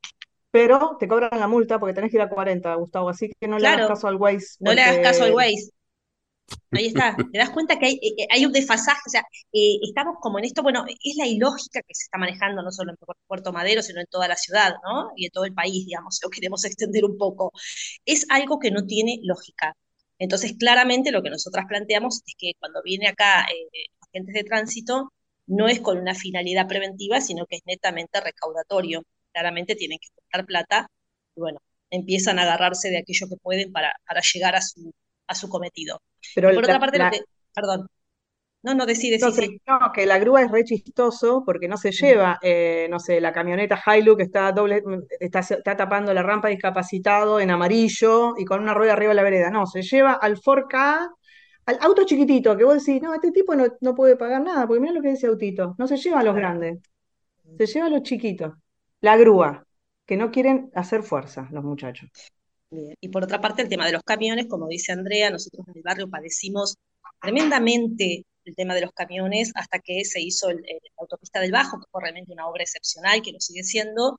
Pero 0.50 0.98
te 1.00 1.08
cobran 1.08 1.40
la 1.40 1.48
multa 1.48 1.78
porque 1.78 1.94
tenés 1.94 2.10
que 2.10 2.18
ir 2.18 2.22
a 2.22 2.28
40, 2.28 2.74
Gustavo, 2.74 3.08
así 3.08 3.32
que 3.40 3.48
no 3.48 3.58
le 3.58 3.68
hagas 3.68 3.88
caso 3.88 4.06
al 4.08 4.16
Waze. 4.16 4.56
No 4.60 4.74
le 4.74 4.82
hagas 4.82 4.98
caso 4.98 5.24
al 5.24 5.32
Waze. 5.32 5.70
Ahí 6.70 6.86
está, 6.86 7.16
te 7.32 7.38
das 7.38 7.51
cuenta 7.51 7.78
que 7.78 7.86
hay, 7.86 7.94
eh, 8.03 8.26
hay 8.30 8.46
un 8.46 8.53
desfasaje, 8.53 9.01
o 9.07 9.11
sea, 9.11 9.22
eh, 9.53 9.78
estamos 9.82 10.16
como 10.20 10.38
en 10.38 10.44
esto, 10.46 10.62
bueno, 10.62 10.84
es 10.86 11.16
la 11.16 11.26
ilógica 11.26 11.80
que 11.82 11.94
se 11.94 12.05
está 12.05 12.18
manejando 12.18 12.62
no 12.62 12.70
solo 12.70 12.92
en 12.92 12.96
Puerto 13.26 13.53
Madero, 13.53 13.82
sino 13.82 14.01
en 14.01 14.07
toda 14.07 14.28
la 14.28 14.36
ciudad, 14.36 14.74
¿no? 14.84 15.11
Y 15.16 15.26
en 15.26 15.30
todo 15.32 15.44
el 15.44 15.55
país, 15.55 15.86
digamos, 15.86 16.20
lo 16.22 16.30
queremos 16.30 16.64
extender 16.64 17.05
un 17.05 17.16
poco. 17.18 17.53
Es 18.05 18.26
algo 18.30 18.59
que 18.59 18.70
no 18.70 18.84
tiene 18.86 19.18
lógica. 19.22 19.74
Entonces, 20.18 20.55
claramente 20.59 21.12
lo 21.12 21.22
que 21.22 21.30
nosotras 21.30 21.66
planteamos 21.68 22.22
es 22.26 22.34
que 22.36 22.53
cuando 22.59 22.82
viene 22.82 23.09
acá 23.09 23.42
eh, 23.42 23.86
agentes 24.09 24.34
de 24.34 24.44
tránsito, 24.44 25.12
no 25.46 25.68
es 25.68 25.80
con 25.80 25.99
una 25.99 26.14
finalidad 26.14 26.66
preventiva, 26.68 27.20
sino 27.20 27.46
que 27.46 27.57
es 27.57 27.62
netamente 27.66 28.20
recaudatorio. 28.20 29.03
Claramente 29.32 29.76
tienen 29.76 29.99
que 30.01 30.09
costar 30.14 30.46
plata 30.46 30.88
y 31.36 31.40
bueno, 31.40 31.59
empiezan 31.90 32.38
a 32.38 32.42
agarrarse 32.42 32.90
de 32.90 32.99
aquello 32.99 33.28
que 33.28 33.36
pueden 33.36 33.72
para, 33.72 33.92
para 34.07 34.20
llegar 34.20 34.57
a 34.57 34.61
su, 34.62 34.92
a 35.29 35.35
su 35.35 35.49
cometido. 35.49 36.03
Pero 36.35 36.53
por 36.53 36.64
otra 36.64 36.81
parte, 36.81 37.24
perdón, 37.55 37.89
no, 38.61 38.74
no, 38.74 38.87
decide, 38.87 39.18
no, 39.18 39.79
no, 39.81 39.93
que 39.93 40.05
la 40.05 40.18
grúa 40.18 40.43
es 40.43 40.51
re 40.51 40.64
chistoso 40.64 41.45
porque 41.47 41.68
no 41.68 41.76
se 41.76 41.93
lleva, 41.93 42.41
eh, 42.43 42.89
no 42.91 42.99
sé, 42.99 43.20
la 43.20 43.33
camioneta 43.33 43.81
Hilux 43.87 44.20
está 44.20 44.51
doble, 44.51 44.83
está, 45.20 45.41
está, 45.41 45.76
tapando 45.76 46.12
la 46.12 46.24
rampa 46.24 46.49
discapacitado 46.49 47.39
en 47.39 47.51
amarillo 47.51 48.35
y 48.37 48.45
con 48.45 48.61
una 48.61 48.74
rueda 48.74 48.95
arriba 48.95 49.11
de 49.11 49.14
la 49.14 49.22
vereda. 49.22 49.51
No, 49.51 49.64
se 49.66 49.83
lleva 49.83 50.14
al 50.14 50.37
4K, 50.37 51.09
al 51.66 51.79
auto 51.83 52.05
chiquitito, 52.05 52.57
que 52.57 52.64
vos 52.64 52.85
decís, 52.85 53.01
no, 53.01 53.14
este 53.14 53.31
tipo 53.31 53.55
no, 53.55 53.64
no 53.81 53.95
puede 53.95 54.16
pagar 54.16 54.43
nada, 54.43 54.66
porque 54.66 54.81
mira 54.81 54.93
lo 54.93 55.03
que 55.03 55.11
dice 55.11 55.29
autito, 55.29 55.76
no 55.79 55.87
se 55.87 55.97
lleva 55.97 56.18
a 56.18 56.24
los 56.24 56.35
grandes, 56.35 56.81
se 57.57 57.66
lleva 57.66 57.87
a 57.87 57.91
los 57.91 58.03
chiquitos. 58.03 58.55
La 59.01 59.16
grúa, 59.16 59.64
que 60.05 60.16
no 60.16 60.33
quieren 60.33 60.70
hacer 60.74 61.05
fuerza 61.05 61.47
los 61.53 61.62
muchachos. 61.62 62.11
Y 62.70 63.08
por 63.08 63.24
otra 63.24 63.40
parte, 63.40 63.62
el 63.62 63.68
tema 63.68 63.86
de 63.86 63.92
los 63.92 64.02
camiones, 64.02 64.46
como 64.46 64.68
dice 64.68 64.92
Andrea, 64.92 65.30
nosotros 65.30 65.66
en 65.68 65.76
el 65.76 65.82
barrio 65.82 66.10
padecimos 66.10 66.76
tremendamente 67.20 68.24
el 68.44 68.54
tema 68.54 68.74
de 68.74 68.82
los 68.82 68.92
camiones 68.92 69.52
hasta 69.54 69.78
que 69.78 70.04
se 70.04 70.20
hizo 70.20 70.50
la 70.50 70.58
autopista 70.98 71.40
del 71.40 71.52
Bajo, 71.52 71.78
que 71.78 71.86
fue 71.90 72.02
realmente 72.02 72.32
una 72.32 72.48
obra 72.48 72.62
excepcional, 72.62 73.22
que 73.22 73.32
lo 73.32 73.40
sigue 73.40 73.62
siendo, 73.62 74.16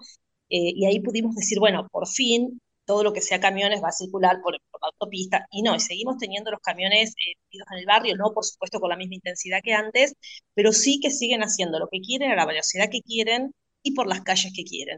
eh, 0.49 0.73
y 0.75 0.85
ahí 0.85 0.99
pudimos 0.99 1.35
decir, 1.35 1.59
bueno, 1.59 1.87
por 1.91 2.07
fin 2.07 2.59
todo 2.85 3.03
lo 3.03 3.13
que 3.13 3.21
sea 3.21 3.39
camiones 3.39 3.83
va 3.83 3.89
a 3.89 3.91
circular 3.91 4.41
por, 4.41 4.53
la 4.53 4.59
autopista, 4.81 5.45
y 5.51 5.61
no, 5.61 5.75
y 5.75 5.79
seguimos 5.79 6.17
teniendo 6.17 6.49
los 6.49 6.59
camiones 6.59 7.11
eh, 7.11 7.35
en 7.51 7.77
el 7.77 7.85
barrio, 7.85 8.15
no 8.15 8.33
por 8.33 8.43
supuesto 8.43 8.79
con 8.79 8.89
la 8.89 8.97
misma 8.97 9.15
intensidad 9.15 9.59
que 9.63 9.73
antes, 9.73 10.15
pero 10.55 10.71
sí 10.71 10.99
que 10.99 11.11
siguen 11.11 11.41
haciendo 11.41 11.77
lo 11.77 11.87
que 11.87 12.01
quieren, 12.01 12.31
a 12.31 12.35
la 12.35 12.47
velocidad 12.47 12.89
que 12.89 13.01
quieren 13.01 13.51
y 13.83 13.93
por 13.93 14.07
las 14.07 14.21
calles 14.21 14.51
que 14.55 14.63
quieren. 14.63 14.97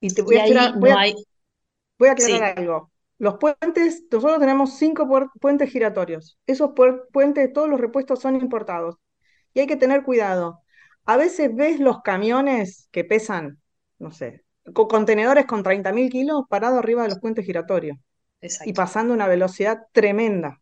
Y 0.00 0.10
te 0.10 0.22
voy, 0.22 0.36
a, 0.36 0.44
aclarar 0.44 2.58
algo. 2.58 2.91
Los 3.22 3.36
puentes, 3.38 4.02
nosotros 4.10 4.40
tenemos 4.40 4.78
cinco 4.78 5.08
puentes 5.40 5.70
giratorios. 5.70 6.40
Esos 6.44 6.72
puentes, 7.12 7.52
todos 7.52 7.68
los 7.68 7.80
repuestos 7.80 8.18
son 8.18 8.34
importados. 8.34 8.96
Y 9.54 9.60
hay 9.60 9.68
que 9.68 9.76
tener 9.76 10.02
cuidado. 10.02 10.62
A 11.04 11.16
veces 11.16 11.54
ves 11.54 11.78
los 11.78 12.02
camiones 12.02 12.88
que 12.90 13.04
pesan, 13.04 13.62
no 14.00 14.10
sé, 14.10 14.44
con 14.74 14.88
contenedores 14.88 15.46
con 15.46 15.62
30.000 15.62 16.10
kilos 16.10 16.46
parados 16.48 16.80
arriba 16.80 17.04
de 17.04 17.10
los 17.10 17.20
puentes 17.20 17.46
giratorios. 17.46 17.96
Y 18.64 18.72
pasando 18.72 19.14
una 19.14 19.28
velocidad 19.28 19.86
tremenda. 19.92 20.60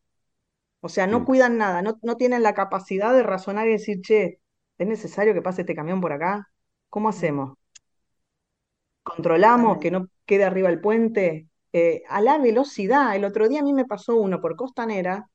O 0.81 0.91
sea, 0.91 1.07
no 1.07 1.25
cuidan 1.25 1.57
nada, 1.57 1.81
no, 1.81 1.99
no 2.03 2.19
tienen 2.19 2.43
la 2.43 2.53
capacidad 2.53 3.15
de 3.15 3.23
razonar 3.23 3.69
y 3.69 3.73
decir, 3.73 4.03
che, 4.03 4.41
¿es 4.77 4.87
necesario 4.87 5.33
que 5.33 5.41
pase 5.41 5.63
este 5.63 5.75
camión 5.75 6.03
por 6.03 6.13
acá? 6.13 6.51
¿Cómo 6.91 7.09
hacemos? 7.09 7.57
¿Controlamos 9.03 9.79
que 9.79 9.91
no 9.91 10.09
quede 10.27 10.45
arriba 10.45 10.69
el 10.69 10.83
puente? 10.83 11.50
Eh, 11.73 12.03
a 12.09 12.21
la 12.21 12.39
velocidad. 12.39 13.15
El 13.17 13.25
otro 13.25 13.49
día 13.49 13.61
a 13.61 13.63
mí 13.63 13.73
me 13.73 13.85
pasó 13.87 14.17
uno 14.17 14.41
por 14.41 14.57
Costanera, 14.57 15.29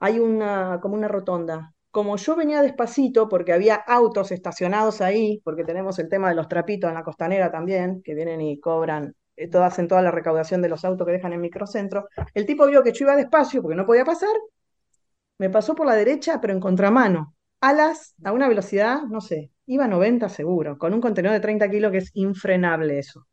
hay 0.00 0.18
una, 0.20 0.80
como 0.82 0.94
una 0.94 1.08
rotonda. 1.08 1.74
Como 1.90 2.16
yo 2.16 2.36
venía 2.36 2.62
despacito, 2.62 3.28
porque 3.28 3.52
había 3.52 3.76
autos 3.76 4.32
estacionados 4.32 5.00
ahí, 5.00 5.40
porque 5.44 5.64
tenemos 5.64 5.98
el 5.98 6.08
tema 6.08 6.28
de 6.28 6.34
los 6.36 6.48
trapitos 6.48 6.88
en 6.88 6.94
la 6.94 7.04
costanera 7.04 7.50
también, 7.52 8.02
que 8.02 8.14
vienen 8.14 8.40
y 8.40 8.60
cobran, 8.60 9.14
eh, 9.36 9.48
hacen 9.54 9.88
toda 9.88 10.02
la 10.02 10.10
recaudación 10.10 10.62
de 10.62 10.68
los 10.68 10.84
autos 10.84 11.06
que 11.06 11.12
dejan 11.12 11.32
en 11.34 11.40
microcentro. 11.40 12.08
El 12.34 12.46
tipo 12.46 12.66
vio 12.66 12.82
que 12.82 12.92
yo 12.92 13.06
iba 13.06 13.16
despacio 13.16 13.62
porque 13.62 13.76
no 13.76 13.86
podía 13.86 14.04
pasar, 14.04 14.30
me 15.38 15.50
pasó 15.50 15.74
por 15.74 15.86
la 15.86 15.94
derecha, 15.94 16.40
pero 16.40 16.52
en 16.52 16.60
contramano, 16.60 17.34
alas 17.60 18.14
a 18.24 18.32
una 18.32 18.48
velocidad, 18.48 19.02
no 19.04 19.20
sé, 19.20 19.50
iba 19.66 19.84
a 19.84 19.88
90 19.88 20.28
seguro, 20.28 20.78
con 20.78 20.94
un 20.94 21.00
contenedor 21.00 21.34
de 21.34 21.40
30 21.40 21.70
kilos 21.70 21.92
que 21.92 21.98
es 21.98 22.10
infrenable 22.14 22.98
eso. 22.98 23.26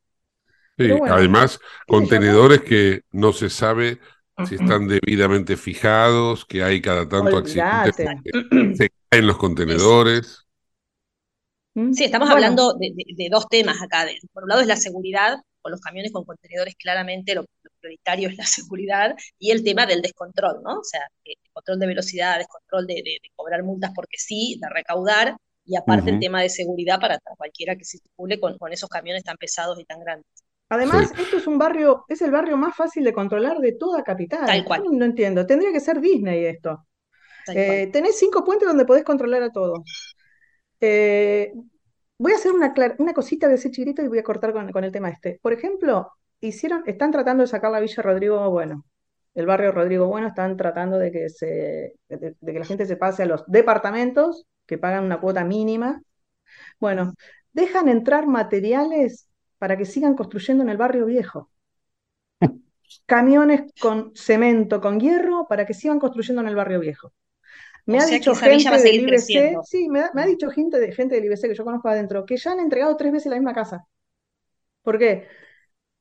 Sí, 0.87 0.99
además, 1.07 1.59
contenedores 1.87 2.61
que 2.61 3.01
no 3.11 3.33
se 3.33 3.49
sabe 3.49 3.99
si 4.45 4.55
están 4.55 4.87
debidamente 4.87 5.57
fijados, 5.57 6.45
que 6.45 6.63
hay 6.63 6.81
cada 6.81 7.07
tanto 7.07 7.37
accidentes, 7.37 7.95
se 7.95 8.89
caen 9.09 9.27
los 9.27 9.37
contenedores. 9.37 10.47
Sí, 11.93 12.03
estamos 12.03 12.29
hablando 12.29 12.73
de, 12.73 13.29
dos 13.29 13.47
temas 13.47 13.81
acá. 13.81 14.05
por 14.33 14.43
un 14.43 14.49
lado 14.49 14.61
es 14.61 14.67
la 14.67 14.75
seguridad, 14.75 15.37
con 15.61 15.71
los 15.71 15.79
camiones 15.79 16.11
con 16.11 16.25
contenedores 16.25 16.75
claramente 16.75 17.35
lo, 17.35 17.45
prioritario 17.79 18.29
es 18.29 18.37
la 18.37 18.45
seguridad, 18.45 19.15
y 19.39 19.51
el 19.51 19.63
tema 19.63 19.85
del 19.85 20.01
descontrol, 20.01 20.61
¿no? 20.63 20.79
O 20.79 20.83
sea, 20.83 21.01
el 21.23 21.35
control 21.51 21.79
de 21.79 21.87
velocidad, 21.87 22.37
descontrol 22.37 22.87
de, 22.87 22.95
de, 22.95 23.19
cobrar 23.35 23.63
multas 23.63 23.91
porque 23.95 24.17
sí, 24.17 24.59
de 24.61 24.69
recaudar, 24.69 25.35
y 25.65 25.75
aparte 25.75 26.09
el 26.09 26.19
tema 26.19 26.41
de 26.41 26.49
seguridad 26.49 26.99
para 26.99 27.19
cualquiera 27.37 27.75
que 27.75 27.85
circule 27.85 28.39
con, 28.39 28.57
con 28.57 28.73
esos 28.73 28.89
camiones 28.89 29.23
tan 29.23 29.37
pesados 29.37 29.79
y 29.79 29.85
tan 29.85 29.99
grandes. 29.99 30.27
Además, 30.71 31.11
esto 31.19 31.35
es 31.35 31.47
un 31.47 31.57
barrio, 31.57 32.05
es 32.07 32.21
el 32.21 32.31
barrio 32.31 32.55
más 32.55 32.73
fácil 32.73 33.03
de 33.03 33.11
controlar 33.11 33.57
de 33.57 33.73
toda 33.73 34.03
capital. 34.03 34.45
Tal 34.45 34.63
cual. 34.63 34.83
no 34.89 35.03
entiendo, 35.03 35.45
tendría 35.45 35.73
que 35.73 35.81
ser 35.81 35.99
Disney 35.99 36.45
esto. 36.45 36.87
Eh, 37.53 37.89
tenés 37.91 38.17
cinco 38.17 38.45
puentes 38.45 38.69
donde 38.69 38.85
podés 38.85 39.03
controlar 39.03 39.43
a 39.43 39.51
todos. 39.51 40.15
Eh, 40.79 41.51
voy 42.17 42.31
a 42.31 42.35
hacer 42.35 42.53
una, 42.53 42.73
una 42.99 43.13
cosita 43.13 43.49
de 43.49 43.55
ese 43.55 43.69
chiquito 43.69 44.01
y 44.01 44.07
voy 44.07 44.19
a 44.19 44.23
cortar 44.23 44.53
con, 44.53 44.83
el 44.85 44.91
tema 44.93 45.09
este. 45.09 45.39
Por 45.41 45.51
ejemplo, 45.51 46.13
hicieron, 46.39 46.83
están 46.85 47.11
tratando 47.11 47.43
de 47.43 47.47
sacar 47.47 47.69
la 47.69 47.81
Villa 47.81 48.01
Rodrigo 48.01 48.49
Bueno, 48.49 48.85
el 49.33 49.45
barrio 49.45 49.73
Rodrigo 49.73 50.07
Bueno, 50.07 50.27
están 50.27 50.55
tratando 50.55 50.97
de 50.97 51.11
que, 51.11 51.27
se, 51.27 51.95
de 52.07 52.35
que 52.41 52.59
la 52.59 52.65
gente 52.65 52.85
se 52.85 52.95
pase 52.95 53.23
a 53.23 53.25
los 53.25 53.43
departamentos 53.45 54.45
que 54.65 54.77
pagan 54.77 55.03
una 55.03 55.19
cuota 55.19 55.43
mínima. 55.43 56.01
Bueno, 56.79 57.13
dejan 57.51 57.89
entrar 57.89 58.25
materiales 58.25 59.27
para 59.61 59.77
que 59.77 59.85
sigan 59.93 60.15
construyendo 60.19 60.63
en 60.63 60.69
el 60.71 60.77
barrio 60.83 61.05
viejo. 61.07 61.39
Camiones 63.05 63.71
con 63.77 64.11
cemento, 64.15 64.81
con 64.81 64.99
hierro, 64.99 65.47
para 65.47 65.65
que 65.65 65.73
sigan 65.73 65.99
construyendo 65.99 66.41
en 66.41 66.47
el 66.47 66.55
barrio 66.55 66.79
viejo. 66.79 67.13
Me 67.85 67.99
O 67.99 68.01
ha 68.01 68.07
dicho 68.07 68.35
gente 68.35 68.79
del 68.79 68.79
seguir 68.79 69.01
IBC, 69.01 69.01
creciendo. 69.05 69.59
sí, 69.61 69.89
me, 69.89 70.01
ha- 70.01 70.11
me 70.15 70.23
ha 70.23 70.27
dicho 70.27 70.49
gente, 70.51 70.79
de, 70.79 70.91
gente 70.93 71.15
del 71.15 71.25
IBC 71.25 71.49
que 71.49 71.55
yo 71.55 71.65
conozco 71.65 71.89
adentro, 71.89 72.25
que 72.25 72.37
ya 72.37 72.51
han 72.53 72.59
entregado 72.61 72.97
tres 72.97 73.13
veces 73.13 73.29
la 73.31 73.37
misma 73.37 73.53
casa. 73.55 73.87
¿Por 74.83 74.97
qué? 74.99 75.27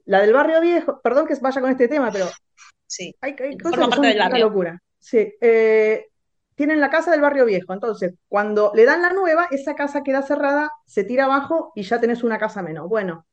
La 0.07 0.21
del 0.23 0.33
barrio 0.35 0.61
viejo, 0.61 1.01
perdón 1.03 1.27
que 1.29 1.35
vaya 1.41 1.61
con 1.61 1.71
este 1.71 1.89
tema, 1.89 2.13
pero 2.13 2.39
Sí, 2.87 3.15
hay, 3.21 3.37
hay 3.41 3.59
cosas 3.59 3.77
forma 3.77 3.89
que 3.89 3.95
son 3.95 4.19
una 4.21 4.39
locura. 4.39 4.83
Sí, 4.99 5.35
eh, 5.41 6.07
tienen 6.55 6.81
la 6.81 6.91
casa 6.91 7.11
del 7.13 7.21
barrio 7.23 7.47
viejo, 7.47 7.73
entonces 7.75 8.15
cuando 8.29 8.73
le 8.75 8.85
dan 8.87 9.03
la 9.03 9.13
nueva, 9.13 9.49
esa 9.51 9.75
casa 9.77 10.03
queda 10.03 10.23
cerrada, 10.23 10.73
se 10.87 11.05
tira 11.05 11.25
abajo 11.27 11.73
y 11.77 11.83
ya 11.85 12.01
tenés 12.01 12.23
una 12.25 12.39
casa 12.39 12.63
menos. 12.63 12.89
Bueno, 12.89 13.27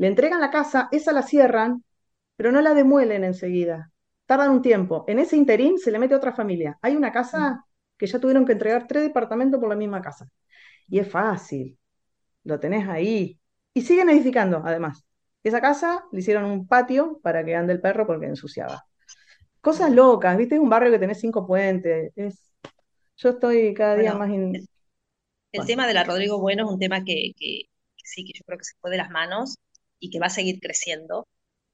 le 0.00 0.08
entregan 0.08 0.40
la 0.42 0.50
casa, 0.50 0.88
esa 0.92 1.12
la 1.14 1.22
cierran, 1.22 1.84
pero 2.36 2.52
no 2.52 2.62
la 2.62 2.74
demuelen 2.74 3.24
enseguida. 3.24 3.92
Tardan 4.26 4.50
un 4.52 4.62
tiempo. 4.62 5.04
En 5.08 5.20
ese 5.20 5.36
interín 5.36 5.78
se 5.78 5.92
le 5.92 6.00
mete 6.00 6.16
otra 6.16 6.32
familia. 6.34 6.78
Hay 6.82 6.96
una 6.96 7.12
casa 7.12 7.66
que 7.98 8.08
ya 8.08 8.20
tuvieron 8.20 8.46
que 8.46 8.52
entregar 8.54 8.88
tres 8.88 9.04
departamentos 9.04 9.60
por 9.60 9.70
la 9.70 9.76
misma 9.76 10.02
casa. 10.02 10.28
Y 10.88 10.98
es 11.00 11.08
fácil, 11.10 11.78
lo 12.44 12.60
tenés 12.60 12.88
ahí. 12.88 13.40
Y 13.74 13.82
siguen 13.82 14.10
edificando, 14.10 14.62
además. 14.64 15.04
Esa 15.44 15.60
casa 15.60 16.04
le 16.12 16.20
hicieron 16.20 16.44
un 16.46 16.66
patio 16.68 17.20
para 17.22 17.44
que 17.44 17.56
ande 17.56 17.74
el 17.74 17.80
perro 17.82 18.06
porque 18.06 18.26
ensuciaba. 18.26 18.84
Cosas 19.60 19.92
locas, 19.92 20.36
¿viste? 20.38 20.56
Es 20.56 20.60
un 20.60 20.70
barrio 20.70 20.90
que 20.92 20.98
tenés 20.98 21.20
cinco 21.20 21.46
puentes. 21.46 22.12
Es... 22.16 22.52
Yo 23.16 23.30
estoy 23.30 23.74
cada 23.74 23.96
día 23.96 24.14
Bueno, 24.14 24.14
más... 24.14 24.30
in- 24.30 24.68
el 25.52 25.64
Bueno. 25.64 25.66
tema 25.66 25.86
de 25.86 25.94
la 25.94 26.04
Rodrigo 26.04 26.38
Bueno 26.40 26.64
es 26.66 26.70
un 26.72 26.78
tema 26.78 27.04
que, 27.04 27.32
que- 27.36 27.62
que 27.96 28.04
sí, 28.06 28.24
que 28.24 28.32
yo 28.38 28.44
creo 28.44 28.58
que 28.58 28.64
se 28.64 28.74
fue 28.80 28.90
de 28.90 28.96
las 28.98 29.10
manos 29.10 29.56
y 30.00 30.10
que 30.10 30.20
va 30.20 30.26
a 30.26 30.30
seguir 30.30 30.60
creciendo, 30.60 31.28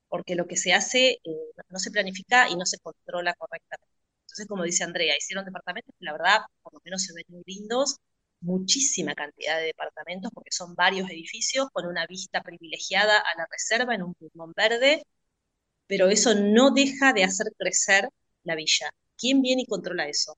porque 0.09 0.35
lo 0.37 0.47
que 0.47 0.57
se 0.57 0.73
hace 0.75 1.21
eh, 1.25 1.53
no- 1.71 1.79
se 1.79 1.91
planifica 1.91 2.49
y 2.51 2.57
no 2.57 2.67
se 2.67 2.79
controla 2.81 3.35
correctamente. 3.35 3.95
Entonces, 4.23 4.47
como 4.49 4.65
dice 4.65 4.85
Andrea, 4.85 5.17
hicieron 5.19 5.45
departamentos 5.45 5.95
que 5.99 6.05
la 6.05 6.13
verdad, 6.13 6.41
por 6.63 6.75
lo 6.75 6.81
menos 6.85 7.03
se 7.05 7.13
ven 7.15 7.25
muy 7.29 7.43
lindos, 7.47 7.97
muchísima 8.41 9.15
cantidad 9.15 9.59
de 9.59 9.67
departamentos, 9.67 10.31
porque 10.35 10.53
son 10.53 10.75
varios 10.75 11.09
edificios 11.11 11.69
con 11.73 11.87
una 11.87 12.07
vista 12.07 12.43
privilegiada 12.43 13.19
a 13.19 13.39
la 13.39 13.47
reserva 13.51 13.95
en 13.95 14.03
un 14.03 14.15
pulmón 14.15 14.53
verde, 14.57 15.05
pero 15.87 16.09
eso 16.09 16.35
no 16.35 16.71
deja 16.71 17.13
de 17.13 17.25
hacer 17.25 17.47
crecer 17.59 18.09
la 18.45 18.55
villa. 18.55 18.91
¿Quién 19.19 19.43
viene 19.43 19.63
y 19.63 19.67
controla 19.67 20.09
eso? 20.09 20.37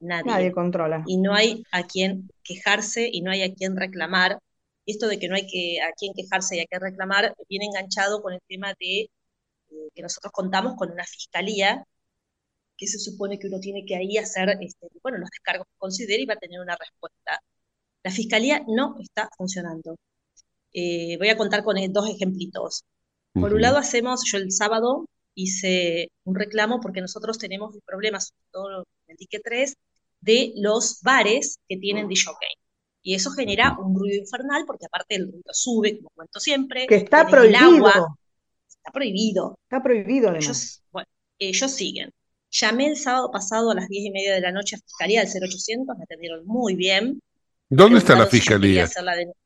Nadie. 0.00 0.40
Nadie 0.40 0.52
controla. 0.52 1.04
Y 1.04 1.18
no 1.18 1.34
hay 1.34 1.64
a 1.72 1.86
quien 1.86 2.30
quejarse 2.44 3.08
y 3.12 3.22
no 3.22 3.30
hay 3.32 3.42
a 3.42 3.54
quien 3.54 3.76
reclamar. 3.76 4.38
Y 4.84 4.92
esto 4.92 5.08
de 5.08 5.18
que 5.18 5.28
no 5.28 5.36
hay 5.36 5.46
que, 5.46 5.80
a 5.80 5.92
quien 5.92 6.12
quejarse 6.14 6.56
y 6.56 6.60
a 6.60 6.66
quien 6.66 6.80
reclamar 6.80 7.34
viene 7.48 7.66
enganchado 7.66 8.22
con 8.22 8.34
el 8.34 8.40
tema 8.48 8.74
de 8.80 9.02
eh, 9.02 9.10
que 9.94 10.02
nosotros 10.02 10.32
contamos 10.32 10.74
con 10.76 10.90
una 10.90 11.04
fiscalía 11.04 11.84
que 12.76 12.86
se 12.86 12.98
supone 12.98 13.38
que 13.38 13.48
uno 13.48 13.60
tiene 13.60 13.84
que 13.86 13.96
ahí 13.96 14.18
hacer 14.18 14.56
este, 14.60 14.88
bueno, 15.02 15.18
los 15.18 15.30
descargos 15.30 15.66
que 15.66 15.78
considere 15.78 16.22
y 16.22 16.26
va 16.26 16.34
a 16.34 16.38
tener 16.38 16.60
una 16.60 16.76
respuesta. 16.76 17.40
La 18.02 18.10
fiscalía 18.10 18.64
no 18.68 18.96
está 19.00 19.30
funcionando. 19.36 19.96
Eh, 20.72 21.16
voy 21.18 21.28
a 21.28 21.36
contar 21.36 21.64
con 21.64 21.78
eh, 21.78 21.88
dos 21.90 22.08
ejemplitos. 22.10 22.84
Por 23.34 23.54
un 23.54 23.62
lado 23.62 23.78
hacemos, 23.78 24.22
yo 24.30 24.38
el 24.38 24.52
sábado 24.52 25.06
hice 25.34 26.10
un 26.24 26.34
reclamo 26.34 26.80
porque 26.80 27.00
nosotros 27.00 27.38
tenemos 27.38 27.74
el 27.74 27.82
problema, 27.82 28.20
sobre 28.20 28.40
todo 28.50 28.78
en 28.80 29.12
el 29.12 29.16
dique 29.16 29.40
3, 29.40 29.74
de 30.20 30.52
los 30.56 31.00
bares 31.02 31.58
que 31.68 31.76
tienen 31.78 32.08
DJ. 32.08 32.30
Y 33.02 33.14
eso 33.14 33.30
genera 33.32 33.76
un 33.78 33.94
ruido 33.98 34.18
infernal 34.20 34.64
porque 34.66 34.86
aparte 34.86 35.16
el 35.16 35.26
ruido 35.32 35.52
sube, 35.52 35.96
como 35.98 36.10
cuento 36.14 36.40
siempre, 36.40 36.86
Que 36.86 36.96
está 36.96 37.26
tenés 37.26 37.42
el 37.42 37.54
prohibido. 37.54 37.86
agua, 37.86 38.16
está 38.68 38.90
prohibido. 38.92 39.58
Está 39.64 39.82
prohibido, 39.82 40.28
además. 40.30 40.46
Ellos, 40.48 40.82
bueno, 40.92 41.08
ellos 41.38 41.70
siguen. 41.72 42.10
Llamé 42.50 42.86
el 42.88 42.96
sábado 42.96 43.30
pasado 43.30 43.70
a 43.70 43.74
las 43.74 43.88
diez 43.88 44.04
y 44.06 44.10
media 44.10 44.34
de 44.34 44.40
la 44.40 44.52
noche 44.52 44.76
a 44.76 44.78
Fiscalía 44.80 45.20
del 45.20 45.30
0800, 45.30 45.96
me 45.96 46.04
atendieron 46.04 46.46
muy 46.46 46.74
bien. 46.76 47.20
¿Dónde 47.68 47.98
está 47.98 48.14
la 48.14 48.26
si 48.28 48.40
yo 48.40 48.50
fiscalía? 48.54 48.86
la 49.02 49.16
denuncia. 49.16 49.40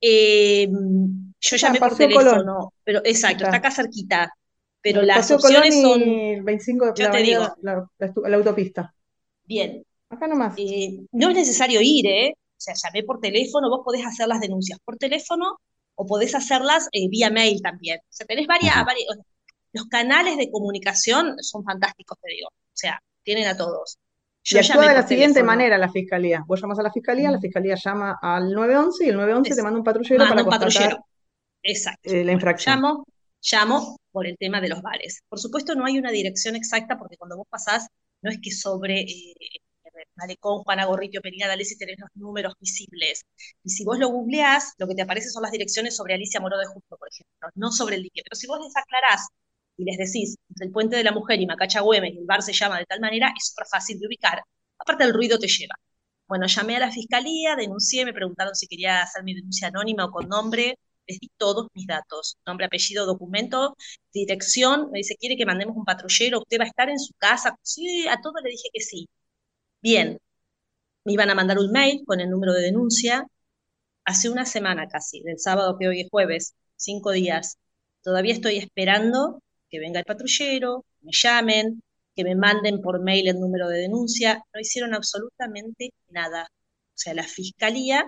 Eh, 0.00 0.68
yo 1.40 1.56
Está 1.56 1.68
en 1.68 1.72
llamé 1.72 1.80
por 1.80 1.90
Paseo 1.90 2.08
teléfono, 2.08 2.44
Colón. 2.44 2.70
pero 2.84 3.00
exacto, 3.04 3.44
Está. 3.44 3.48
está 3.48 3.56
acá 3.58 3.70
cerquita. 3.70 4.32
Pero 4.82 5.02
las 5.02 5.16
Paseo 5.16 5.38
Colón 5.40 5.62
opciones 5.62 5.76
y 5.76 5.82
son, 5.82 6.02
el 6.02 6.42
25 6.42 6.86
de 6.86 6.92
yo 6.94 7.04
la 7.04 7.10
te 7.10 7.18
digo, 7.22 7.42
la, 7.62 7.88
la 7.98 8.36
autopista. 8.36 8.94
bien, 9.44 9.84
Acá 10.08 10.26
nomás. 10.28 10.54
eh, 10.56 11.00
no 11.12 11.30
es 11.30 11.36
necesario 11.36 11.80
ir, 11.82 12.06
¿eh? 12.06 12.34
O 12.60 12.62
sea, 12.62 12.74
llamé 12.74 13.04
por 13.04 13.20
teléfono, 13.20 13.70
vos 13.70 13.80
podés 13.82 14.04
hacer 14.04 14.28
las 14.28 14.38
denuncias 14.40 14.78
por 14.84 14.98
teléfono 14.98 15.56
o 15.94 16.04
podés 16.06 16.34
hacerlas 16.34 16.88
eh, 16.92 17.08
vía 17.08 17.30
mail 17.30 17.62
también. 17.62 17.98
O 18.02 18.12
sea, 18.12 18.26
tenés 18.26 18.46
varias, 18.46 18.74
varias- 18.84 19.08
los 19.72 19.86
canales 19.86 20.36
de 20.36 20.50
comunicación 20.50 21.36
son 21.40 21.64
fantásticos, 21.64 22.18
te 22.20 22.32
digo. 22.34 22.48
O 22.48 22.74
sea, 22.74 23.00
tienen 23.22 23.46
a 23.48 23.56
todos. 23.56 23.96
Y 24.44 24.54
Yo 24.54 24.60
actúa 24.60 24.74
llamé 24.76 24.88
de 24.88 24.94
la 25.00 25.06
siguiente 25.08 25.34
teléfono. 25.34 25.52
manera 25.56 25.78
la 25.78 25.90
fiscalía. 25.90 26.44
Vos 26.46 26.60
llamas 26.60 26.78
a 26.78 26.82
la 26.82 26.92
fiscalía, 26.92 27.30
la 27.30 27.40
fiscalía 27.40 27.76
llama 27.82 28.18
al 28.20 28.52
911 28.52 29.04
y 29.06 29.08
el 29.08 29.16
911 29.16 29.54
te 29.54 29.62
manda 29.62 29.78
un 29.78 29.84
patrullero 29.84 30.18
Manda 30.18 30.30
para 30.34 30.42
un 30.42 30.48
constatar 30.50 30.72
patrullero. 30.72 31.06
Exacto. 31.62 32.10
eh, 32.10 32.24
la 32.24 32.32
infracción. 32.32 32.74
Llamo, 32.76 33.04
llamo 33.42 33.96
por 34.12 34.26
el 34.26 34.36
tema 34.38 34.60
de 34.60 34.68
los 34.68 34.82
bares. 34.82 35.20
Por 35.28 35.38
supuesto, 35.38 35.74
no 35.74 35.86
hay 35.86 35.98
una 35.98 36.10
dirección 36.10 36.56
exacta 36.56 36.98
porque 36.98 37.16
cuando 37.16 37.36
vos 37.38 37.46
pasás, 37.48 37.86
no 38.22 38.30
es 38.30 38.38
que 38.42 38.50
sobre 38.50 39.00
eh, 39.00 39.34
Malecón, 40.16 40.62
Juana 40.64 40.84
Gorrito, 40.86 41.20
Perina 41.20 41.48
D'Alessio 41.48 41.76
tenés 41.78 41.98
los 41.98 42.10
números 42.14 42.54
visibles. 42.60 43.22
Y 43.62 43.70
si 43.70 43.84
vos 43.84 43.98
lo 43.98 44.08
googleás, 44.08 44.74
lo 44.78 44.86
que 44.86 44.94
te 44.94 45.02
aparece 45.02 45.30
son 45.30 45.42
las 45.42 45.52
direcciones 45.52 45.96
sobre 45.96 46.14
Alicia 46.14 46.40
Moró 46.40 46.58
de 46.58 46.66
Justo, 46.66 46.96
por 46.96 47.08
ejemplo, 47.08 47.48
no 47.54 47.72
sobre 47.72 47.96
el 47.96 48.02
dique. 48.02 48.22
Pero 48.24 48.36
si 48.36 48.46
vos 48.46 48.58
les 48.62 48.76
aclarás 48.76 49.26
y 49.76 49.84
les 49.84 49.96
decís, 49.98 50.36
entre 50.48 50.66
el 50.66 50.72
Puente 50.72 50.96
de 50.96 51.04
la 51.04 51.12
Mujer 51.12 51.40
y 51.40 51.46
Macacha 51.46 51.80
Güemes, 51.80 52.16
el 52.16 52.24
bar 52.26 52.42
se 52.42 52.52
llama 52.52 52.78
de 52.78 52.86
tal 52.86 53.00
manera, 53.00 53.32
es 53.36 53.48
súper 53.48 53.66
fácil 53.66 53.98
de 53.98 54.06
ubicar. 54.06 54.42
Aparte, 54.78 55.04
el 55.04 55.14
ruido 55.14 55.38
te 55.38 55.48
lleva. 55.48 55.74
Bueno, 56.26 56.46
llamé 56.46 56.76
a 56.76 56.80
la 56.80 56.90
fiscalía, 56.92 57.56
denuncié, 57.56 58.04
me 58.04 58.12
preguntaron 58.12 58.54
si 58.54 58.66
quería 58.68 59.02
hacer 59.02 59.24
mi 59.24 59.34
denuncia 59.34 59.68
anónima 59.68 60.04
o 60.06 60.10
con 60.10 60.28
nombre, 60.28 60.78
les 61.06 61.18
di 61.18 61.28
todos 61.36 61.66
mis 61.74 61.86
datos, 61.86 62.36
nombre, 62.46 62.66
apellido, 62.66 63.04
documento, 63.06 63.76
dirección, 64.12 64.90
me 64.92 64.98
dice, 64.98 65.16
¿quiere 65.18 65.36
que 65.36 65.44
mandemos 65.46 65.76
un 65.76 65.84
patrullero? 65.84 66.38
¿Usted 66.40 66.58
va 66.60 66.64
a 66.64 66.68
estar 66.68 66.88
en 66.88 67.00
su 67.00 67.12
casa? 67.18 67.56
Sí, 67.62 68.06
a 68.08 68.20
todo 68.20 68.34
le 68.44 68.50
dije 68.50 68.68
que 68.72 68.80
sí. 68.80 69.08
Bien, 69.82 70.18
me 71.04 71.14
iban 71.14 71.30
a 71.30 71.36
mandar 71.36 71.58
un 71.58 71.72
mail 71.72 72.02
con 72.06 72.20
el 72.20 72.30
número 72.30 72.52
de 72.54 72.62
denuncia, 72.62 73.26
hace 74.04 74.30
una 74.30 74.46
semana 74.46 74.88
casi, 74.88 75.22
del 75.22 75.38
sábado 75.40 75.76
que 75.78 75.88
hoy 75.88 76.02
es 76.02 76.10
jueves, 76.10 76.54
cinco 76.76 77.12
días, 77.12 77.58
todavía 78.02 78.34
estoy 78.34 78.58
esperando 78.58 79.42
que 79.70 79.80
venga 79.80 80.00
el 80.00 80.06
patrullero, 80.06 80.84
me 81.02 81.12
llamen, 81.12 81.82
que 82.16 82.24
me 82.24 82.36
manden 82.36 82.80
por 82.82 83.02
mail 83.02 83.28
el 83.28 83.40
número 83.40 83.68
de 83.68 83.78
denuncia, 83.80 84.42
no 84.54 84.60
hicieron 84.60 84.94
absolutamente 84.94 85.92
nada. 86.10 86.44
O 86.52 86.98
sea, 86.98 87.14
la 87.14 87.24
fiscalía 87.24 88.04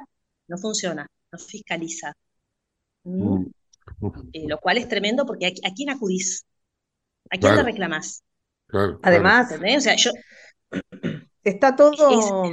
no 0.48 0.58
funciona, 0.58 1.06
no 1.32 1.38
fiscaliza. 1.38 2.14
¿Mm? 3.04 3.44
Eh, 4.32 4.46
lo 4.48 4.58
cual 4.58 4.78
es 4.78 4.88
tremendo 4.88 5.26
porque 5.26 5.46
¿a, 5.46 5.50
a 5.70 5.74
quién 5.74 5.90
acudís? 5.90 6.44
¿A 7.30 7.38
quién 7.38 7.54
Claro. 7.54 7.56
le 7.56 7.64
reclamás? 7.64 8.22
Claro, 8.66 9.00
Además, 9.02 9.52
¿Entendés? 9.52 9.78
O 9.78 9.82
sea, 9.82 9.96
yo, 9.96 10.12
está 11.44 11.76
todo. 11.76 12.52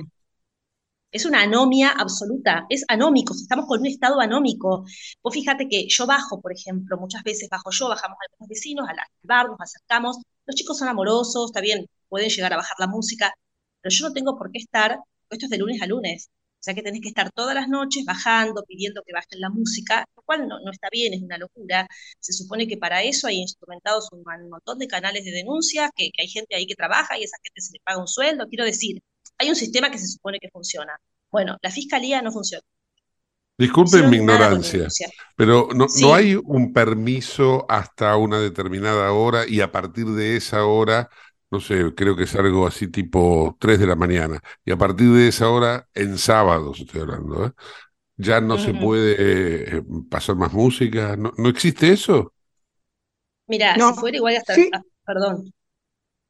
es 1.11 1.25
una 1.25 1.41
anomia 1.43 1.89
absoluta, 1.91 2.65
es 2.69 2.83
anómico, 2.87 3.33
estamos 3.33 3.65
con 3.67 3.79
un 3.81 3.87
estado 3.87 4.19
anómico. 4.21 4.85
Vos 5.23 5.33
fíjate 5.33 5.67
que 5.67 5.87
yo 5.89 6.05
bajo, 6.05 6.39
por 6.41 6.51
ejemplo, 6.53 6.97
muchas 6.97 7.23
veces 7.23 7.49
bajo 7.49 7.71
yo, 7.71 7.89
bajamos 7.89 8.17
algunos 8.29 8.49
vecinos 8.49 8.87
al 8.87 8.97
al 8.99 9.07
bar, 9.23 9.47
nos 9.49 9.59
acercamos, 9.59 10.17
los 10.45 10.55
chicos 10.55 10.77
son 10.77 10.87
amorosos, 10.87 11.47
está 11.49 11.61
bien, 11.61 11.85
pueden 12.09 12.29
llegar 12.29 12.53
a 12.53 12.57
bajar 12.57 12.75
la 12.79 12.87
música, 12.87 13.33
pero 13.81 13.93
yo 13.93 14.07
no 14.07 14.13
tengo 14.13 14.37
por 14.37 14.51
qué 14.51 14.59
estar, 14.59 14.97
esto 15.29 15.45
es 15.45 15.49
de 15.49 15.57
lunes 15.57 15.81
a 15.81 15.87
lunes, 15.87 16.29
o 16.59 16.63
sea 16.63 16.73
que 16.73 16.81
tenés 16.83 17.01
que 17.01 17.09
estar 17.09 17.31
todas 17.31 17.55
las 17.55 17.69
noches 17.69 18.03
bajando, 18.05 18.63
pidiendo 18.67 19.01
que 19.05 19.13
bajen 19.13 19.39
la 19.39 19.49
música, 19.49 20.05
lo 20.15 20.21
cual 20.23 20.47
no, 20.47 20.59
no 20.59 20.71
está 20.71 20.89
bien, 20.91 21.13
es 21.13 21.21
una 21.21 21.37
locura. 21.37 21.87
Se 22.19 22.33
supone 22.33 22.67
que 22.67 22.77
para 22.77 23.01
eso 23.03 23.27
hay 23.27 23.37
instrumentados 23.37 24.09
un, 24.11 24.23
montón 24.49 24.77
de 24.79 24.87
canales 24.87 25.23
de 25.25 25.31
denuncias, 25.31 25.89
que, 25.95 26.09
que 26.11 26.23
hay 26.23 26.27
gente 26.29 26.55
ahí 26.55 26.65
que 26.67 26.75
trabaja 26.75 27.17
y 27.17 27.21
a 27.21 27.25
esa 27.25 27.37
gente 27.43 27.61
se 27.61 27.73
le 27.73 27.79
paga 27.83 27.99
un 27.99 28.07
sueldo. 28.07 28.45
Quiero 28.47 28.65
decir, 28.65 29.01
hay 29.37 29.49
un 29.49 29.55
sistema 29.55 29.89
que 29.91 29.97
se 29.97 30.07
supone 30.07 30.39
que 30.39 30.49
funciona. 30.49 30.97
Bueno, 31.31 31.57
la 31.61 31.71
fiscalía 31.71 32.21
no 32.21 32.31
funciona. 32.31 32.63
Disculpen 33.57 34.09
mi 34.09 34.15
ignorancia, 34.17 34.87
pero 35.35 35.67
no, 35.75 35.89
Sí. 35.89 36.01
no 36.03 36.13
hay 36.13 36.35
un 36.35 36.71
permiso 36.71 37.65
hasta 37.67 38.15
una 38.15 38.39
determinada 38.39 39.11
hora 39.11 39.45
y 39.45 39.59
a 39.59 39.69
partir 39.69 40.05
de 40.05 40.37
esa 40.37 40.63
hora, 40.63 41.09
no 41.51 41.59
sé, 41.59 41.93
creo 41.95 42.15
que 42.15 42.23
es 42.23 42.35
algo 42.35 42.67
así 42.67 42.87
tipo 42.87 43.57
3 43.59 43.79
de 43.79 43.87
la 43.87 43.95
mañana, 43.95 44.41
y 44.65 44.71
a 44.71 44.77
partir 44.77 45.11
de 45.11 45.27
esa 45.29 45.49
hora, 45.49 45.87
en 45.93 46.17
sábados 46.17 46.79
estoy 46.79 47.01
hablando, 47.01 47.45
¿eh? 47.47 47.51
Ya 48.17 48.41
no 48.41 48.57
se 48.59 48.73
puede 48.75 49.77
eh, 49.79 49.83
pasar 50.09 50.35
más 50.37 50.53
música, 50.53 51.15
¿no, 51.17 51.33
no 51.37 51.49
existe 51.49 51.91
eso? 51.93 52.33
Mira, 53.47 53.77
No, 53.77 53.85
si 53.85 53.93
fuera 53.93 54.17
igual 54.17 54.35
hasta, 54.37 54.55
sí. 54.55 54.69
perdón, 55.05 55.53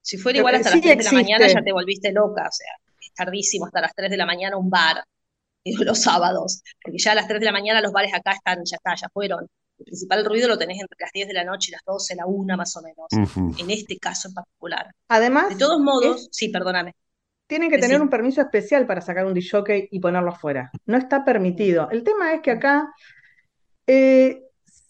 si 0.02 0.18
fuera 0.18 0.40
igual 0.40 0.56
hasta 0.56 0.72
las 0.72 0.82
sí 0.82 0.82
3 0.82 0.98
de 0.98 1.04
la 1.06 1.14
mañana 1.14 1.48
ya 1.48 1.64
te 1.64 1.74
volviste 1.74 2.12
loca, 2.14 2.44
o 2.48 2.52
sea, 2.52 2.74
es 3.02 3.14
tardísimo 3.14 3.66
hasta 3.68 3.82
las 3.82 3.96
3 3.96 4.12
de 4.12 4.18
la 4.18 4.26
mañana 4.28 4.58
un 4.58 4.70
bar, 4.70 5.04
digo, 5.66 5.84
los 5.86 6.02
sábados, 6.02 6.64
porque 6.84 7.00
ya 7.00 7.14
a 7.14 7.16
las 7.16 7.28
3 7.28 7.40
de 7.42 7.48
la 7.48 7.54
mañana 7.54 7.82
los 7.82 7.94
bares 7.94 8.14
acá 8.14 8.34
están, 8.34 8.60
ya 8.66 8.78
está, 8.78 8.96
ya 8.96 9.10
fueron. 9.10 9.48
El 9.80 9.86
principal 9.86 10.26
ruido 10.26 10.48
lo 10.48 10.58
tenés 10.58 10.80
entre 10.82 10.98
las 11.00 11.12
10 11.14 11.28
de 11.28 11.34
la 11.34 11.44
noche 11.46 11.70
y 11.70 11.72
las 11.72 11.82
12, 11.86 12.16
la 12.16 12.26
1 12.26 12.58
más 12.58 12.76
o 12.76 12.82
menos, 12.82 13.08
en 13.58 13.70
este 13.72 13.98
caso 13.98 14.28
en 14.28 14.34
particular. 14.34 14.94
Además, 15.08 15.50
De 15.50 15.56
todos 15.56 15.80
modos, 15.80 16.22
es- 16.24 16.30
sí, 16.32 16.50
perdóname. 16.50 16.96
tienen 17.48 17.70
que 17.72 17.78
tener 17.80 18.02
un 18.02 18.10
permiso 18.10 18.42
especial 18.42 18.86
para 18.86 19.02
sacar 19.02 19.26
un 19.26 19.34
disjockey 19.34 19.88
y 19.90 20.00
ponerlo 20.00 20.30
afuera. 20.32 20.70
No 20.86 20.98
está 20.98 21.24
permitido. 21.26 21.90
El 21.92 22.04
tema 22.04 22.34
es 22.34 22.42
que 22.42 22.52
acá. 22.52 22.94
Eh, 23.88 24.44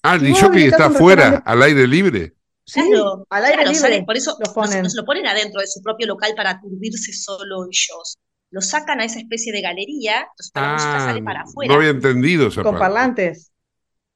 ah, 0.04 0.16
el 0.16 0.22
disjockey 0.24 0.64
está 0.66 0.88
afuera, 0.88 1.24
restaurante- 1.32 1.50
al 1.50 1.64
aire 1.64 1.88
libre. 1.88 2.34
Sí, 2.66 2.82
Claro, 2.88 3.26
al 3.30 3.46
aire 3.46 3.64
claro, 3.64 3.72
libre 3.72 4.04
por 4.06 4.18
eso 4.18 4.38
lo 4.46 4.54
ponen. 4.54 4.84
no 4.84 4.90
se 4.90 4.98
lo 4.98 5.06
ponen 5.06 5.26
adentro 5.26 5.62
de 5.62 5.68
su 5.68 5.82
propio 5.82 6.06
local 6.08 6.34
para 6.36 6.52
aturdirse 6.52 7.14
solo 7.14 7.64
ellos. 7.66 8.18
Lo 8.52 8.62
sacan 8.62 9.00
a 9.00 9.06
esa 9.06 9.20
especie 9.20 9.52
de 9.54 9.62
galería, 9.62 10.22
entonces 10.22 10.52
toda 10.54 10.66
la 10.68 10.74
música 10.74 10.96
Ah, 10.98 11.06
sale 11.06 11.24
para 11.24 11.42
afuera. 11.42 11.74
no 11.74 11.80
había 11.80 11.92
entendido 11.92 12.48
esa 12.48 12.62
Con 12.64 12.74
parte. 12.74 12.80
parlantes. 12.80 13.52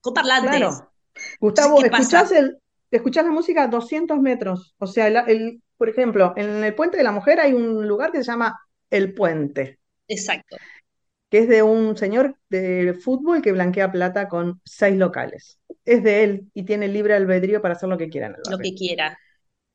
Con 0.03 0.13
parlantes. 0.13 0.51
Claro. 0.57 0.93
Gustavo, 1.39 1.77
¿qué 1.79 1.89
pasa? 1.89 2.21
escuchás, 2.21 2.31
el, 2.31 2.57
escuchás 2.91 3.25
la 3.25 3.31
música 3.31 3.63
a 3.63 3.67
200 3.67 4.19
metros. 4.19 4.75
O 4.77 4.87
sea, 4.87 5.07
el, 5.07 5.17
el- 5.27 5.63
por 5.77 5.89
ejemplo, 5.89 6.33
en 6.37 6.63
el 6.63 6.75
Puente 6.75 6.97
de 6.97 7.03
la 7.03 7.11
Mujer 7.11 7.39
hay 7.39 7.53
un 7.53 7.87
lugar 7.87 8.11
que 8.11 8.19
se 8.19 8.25
llama 8.25 8.59
El 8.89 9.13
Puente, 9.13 9.79
Exacto. 10.07 10.57
que 11.29 11.39
es 11.39 11.47
de 11.49 11.63
un 11.63 11.97
señor 11.97 12.37
de 12.49 12.93
fútbol 12.93 13.41
que 13.41 13.51
blanquea 13.51 13.91
plata 13.91 14.27
con 14.29 14.61
seis 14.65 14.95
locales. 14.97 15.59
Es 15.85 16.03
de 16.03 16.23
él 16.23 16.51
y 16.53 16.63
tiene 16.63 16.87
libre 16.87 17.15
albedrío 17.15 17.61
para 17.61 17.73
hacer 17.73 17.89
lo 17.89 17.97
que 17.97 18.09
quiera 18.09 18.27
en 18.27 18.33
el 18.35 18.41
Lo 18.51 18.57
que 18.59 18.75
quiera. 18.75 19.17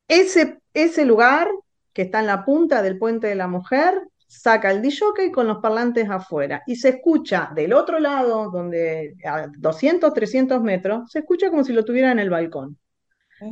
Ese, 0.07 0.59
ese 0.73 1.05
lugar 1.05 1.49
que 1.93 2.03
está 2.03 2.19
en 2.19 2.27
la 2.27 2.45
punta 2.45 2.81
del 2.81 2.97
Puente 2.97 3.27
de 3.27 3.35
la 3.35 3.47
Mujer 3.47 3.93
saca 4.29 4.71
el 4.71 4.81
disjockey 4.83 5.31
con 5.31 5.47
los 5.47 5.59
parlantes 5.59 6.09
afuera 6.09 6.63
y 6.67 6.77
se 6.77 6.89
escucha 6.91 7.51
del 7.55 7.73
otro 7.73 7.99
lado, 7.99 8.51
donde 8.51 9.15
a 9.25 9.47
200, 9.59 10.13
300 10.15 10.61
metros, 10.63 11.11
se 11.11 11.19
escucha 11.21 11.51
como 11.51 11.65
si 11.65 11.73
lo 11.73 11.85
tuviera 11.85 12.11
en 12.13 12.19
el 12.19 12.31
balcón. 12.31 12.79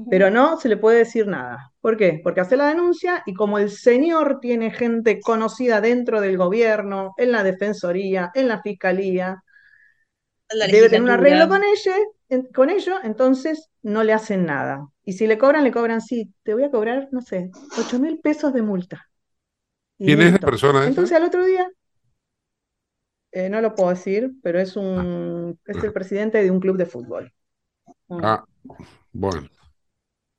Pero 0.09 0.30
no 0.32 0.57
se 0.59 0.69
le 0.69 0.78
puede 0.78 0.99
decir 0.99 1.28
nada. 1.28 1.71
¿Por 1.82 1.97
qué? 1.97 2.21
Porque 2.23 2.41
hace 2.41 2.57
la 2.57 2.67
denuncia 2.67 3.23
y 3.25 3.34
como 3.34 3.59
el 3.59 3.69
señor 3.71 4.39
tiene 4.41 4.71
gente 4.71 5.19
conocida 5.21 5.82
dentro 5.82 6.21
del 6.21 6.38
gobierno, 6.38 7.13
en 7.17 7.32
la 7.34 7.43
defensoría, 7.43 8.32
en 8.36 8.47
la 8.49 8.61
fiscalía, 8.61 9.43
La 10.59 10.67
debe 10.67 10.89
tener 10.89 11.03
un 11.03 11.09
arreglo 11.11 11.47
con 11.47 11.63
ella, 11.63 11.95
en- 12.30 12.43
con 12.53 12.69
ello, 12.69 12.95
entonces 13.03 13.69
no 13.82 14.03
le 14.03 14.13
hacen 14.13 14.45
nada. 14.45 14.88
Y 15.05 15.13
si 15.13 15.25
le 15.28 15.38
cobran, 15.38 15.63
le 15.63 15.71
cobran, 15.71 16.01
sí, 16.01 16.34
te 16.43 16.53
voy 16.53 16.63
a 16.63 16.71
cobrar, 16.71 17.07
no 17.11 17.21
sé, 17.21 17.49
8 17.80 17.99
mil 17.99 18.19
pesos 18.19 18.53
de 18.53 18.61
multa. 18.61 19.07
Y 20.00 20.06
¿Quién 20.06 20.22
es 20.22 20.34
la 20.34 20.39
persona 20.39 20.80
esa? 20.80 20.89
Entonces 20.89 21.18
al 21.18 21.24
otro 21.24 21.45
día, 21.45 21.70
eh, 23.32 23.50
no 23.50 23.62
lo 23.62 23.76
puedo 23.76 23.89
decir, 23.89 24.32
pero 24.41 24.60
es 24.60 24.76
un, 24.76 25.60
es 25.66 25.84
el 25.84 25.93
presidente 25.93 26.41
de 26.41 26.52
un 26.52 26.60
club 26.60 26.78
de 26.78 26.86
fútbol. 26.86 27.34
Ah, 28.10 28.43
bueno. 29.12 29.48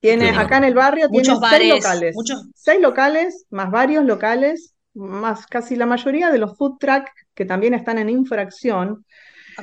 Tiene, 0.00 0.30
acá 0.30 0.58
en 0.58 0.64
el 0.64 0.74
barrio 0.74 1.08
tiene 1.08 1.28
Muchos 1.30 1.40
seis 1.50 1.68
locales. 1.74 2.14
muchos- 2.14 2.46
Seis 2.54 2.80
locales, 2.80 3.46
más 3.50 3.70
varios 3.70 4.04
locales, 4.04 4.74
más 4.94 5.46
casi 5.46 5.76
la 5.76 5.86
mayoría 5.86 6.30
de 6.30 6.38
los 6.38 6.56
food 6.56 6.78
truck 6.78 7.08
que 7.34 7.44
también 7.44 7.74
están 7.74 7.98
en 7.98 8.08
infracción, 8.10 9.04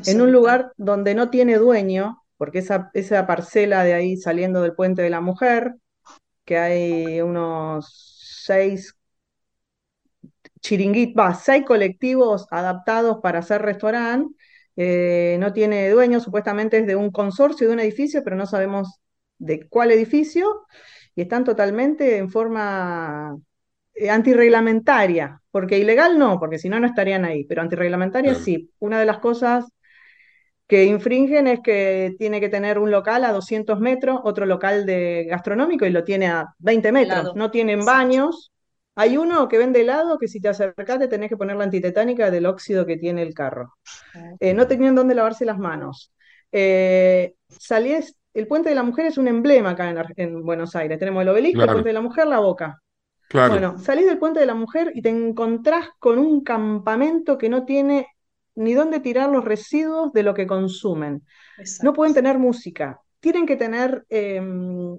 en 0.06 0.22
un 0.22 0.32
lugar 0.32 0.72
donde 0.78 1.16
no 1.16 1.30
tiene 1.30 1.58
dueño, 1.58 2.22
porque 2.38 2.60
esa, 2.60 2.90
esa 2.94 3.26
parcela 3.26 3.84
de 3.86 3.94
ahí 3.94 4.18
saliendo 4.18 4.62
del 4.62 4.74
Puente 4.76 5.02
de 5.02 5.10
la 5.10 5.22
Mujer, 5.22 5.76
que 6.44 6.58
hay 6.58 7.22
unos 7.22 7.88
seis 8.46 8.96
chiringuitos, 10.66 11.16
va, 11.24 11.36
seis 11.36 11.64
colectivos 11.64 12.48
adaptados 12.50 13.20
para 13.22 13.40
hacer 13.40 13.62
restaurante, 13.62 14.34
eh, 14.76 15.38
no 15.40 15.54
tiene 15.54 15.90
dueño, 15.92 16.20
supuestamente 16.20 16.80
es 16.80 16.88
de 16.88 16.96
un 16.96 17.12
consorcio 17.12 17.68
de 17.68 17.74
un 17.74 17.80
edificio, 17.80 18.24
pero 18.24 18.36
no 18.36 18.48
sabemos 18.48 19.00
de 19.38 19.68
cuál 19.70 19.92
edificio, 19.92 20.66
y 21.16 21.22
están 21.22 21.44
totalmente 21.44 22.18
en 22.18 22.32
forma 22.32 23.38
eh, 23.94 24.10
antirreglamentaria, 24.10 25.40
porque 25.52 25.78
ilegal 25.78 26.18
no, 26.18 26.40
porque 26.40 26.58
si 26.58 26.68
no, 26.68 26.80
no 26.80 26.88
estarían 26.88 27.26
ahí, 27.26 27.44
pero 27.44 27.62
antirreglamentaria 27.62 28.32
Claro. 28.32 28.44
sí. 28.44 28.72
Una 28.80 29.00
de 29.00 29.06
las 29.06 29.20
cosas 29.20 29.66
que 30.68 30.86
infringen 30.86 31.46
es 31.46 31.60
que 31.60 32.16
tiene 32.18 32.40
que 32.40 32.50
tener 32.50 32.80
un 32.80 32.90
local 32.90 33.24
a 33.24 33.32
200 33.32 33.80
metros, 33.80 34.20
otro 34.24 34.48
local 34.48 34.88
de 34.88 35.28
gastronómico 35.30 35.86
y 35.86 35.92
lo 35.92 36.04
tiene 36.04 36.28
a 36.28 36.48
20 36.58 36.92
metros. 36.92 37.24
lado. 37.24 37.36
No 37.36 37.52
tienen 37.52 37.86
baños. 37.86 38.52
Hay 38.96 39.18
uno 39.18 39.48
que 39.48 39.58
vende 39.58 39.82
helado 39.82 40.18
que 40.18 40.28
si 40.28 40.40
te 40.40 40.48
acercás 40.48 41.00
te 41.00 41.08
tenés 41.08 41.30
que 41.30 41.38
poner 41.38 41.58
la 41.58 41.66
antitetánica 41.66 42.32
del 42.32 42.46
óxido 42.46 42.86
que 42.86 42.98
tiene 42.98 43.22
el 43.24 43.34
carro. 43.34 43.74
Eh, 44.40 44.54
no 44.54 44.68
tenían 44.68 44.96
dónde 44.96 45.16
lavarse 45.16 45.46
las 45.46 45.58
manos. 45.58 46.14
Eh, 46.52 47.36
salís- 47.50 48.16
el 48.34 48.48
Puente 48.48 48.70
de 48.70 48.76
la 48.76 48.84
Mujer 48.84 49.08
es 49.08 49.18
un 49.18 49.28
emblema 49.28 49.72
acá 49.72 49.94
en, 50.16 50.44
Buenos 50.44 50.76
Aires. 50.76 51.00
Tenemos 51.00 51.22
el 51.24 51.30
obelisco, 51.30 51.62
el. 51.62 51.68
Puente 51.68 51.90
de 51.90 51.94
la 51.94 52.02
Mujer, 52.02 52.28
la 52.28 52.40
Boca. 52.40 52.82
Claro. 53.28 53.54
Bueno, 53.54 53.78
salís 53.80 54.06
del 54.06 54.18
Puente 54.20 54.40
de 54.40 54.46
la 54.46 54.56
Mujer 54.56 54.92
y 54.94 55.02
te 55.02 55.10
encontrás 55.10 55.90
con 56.00 56.20
un 56.20 56.44
campamento 56.44 57.38
que 57.38 57.50
no 57.50 57.66
tiene 57.66 58.08
ni 58.56 58.74
dónde 58.74 59.00
tirar 59.00 59.30
los 59.30 59.44
residuos 59.44 60.14
de 60.14 60.24
lo 60.24 60.34
que 60.34 60.48
consumen. 60.48 61.24
No 61.84 61.94
pueden 61.94 62.14
tener 62.14 62.40
música, 62.40 63.00
tienen 63.20 63.46
que 63.46 63.58
tener 63.58 64.06
em, 64.10 64.98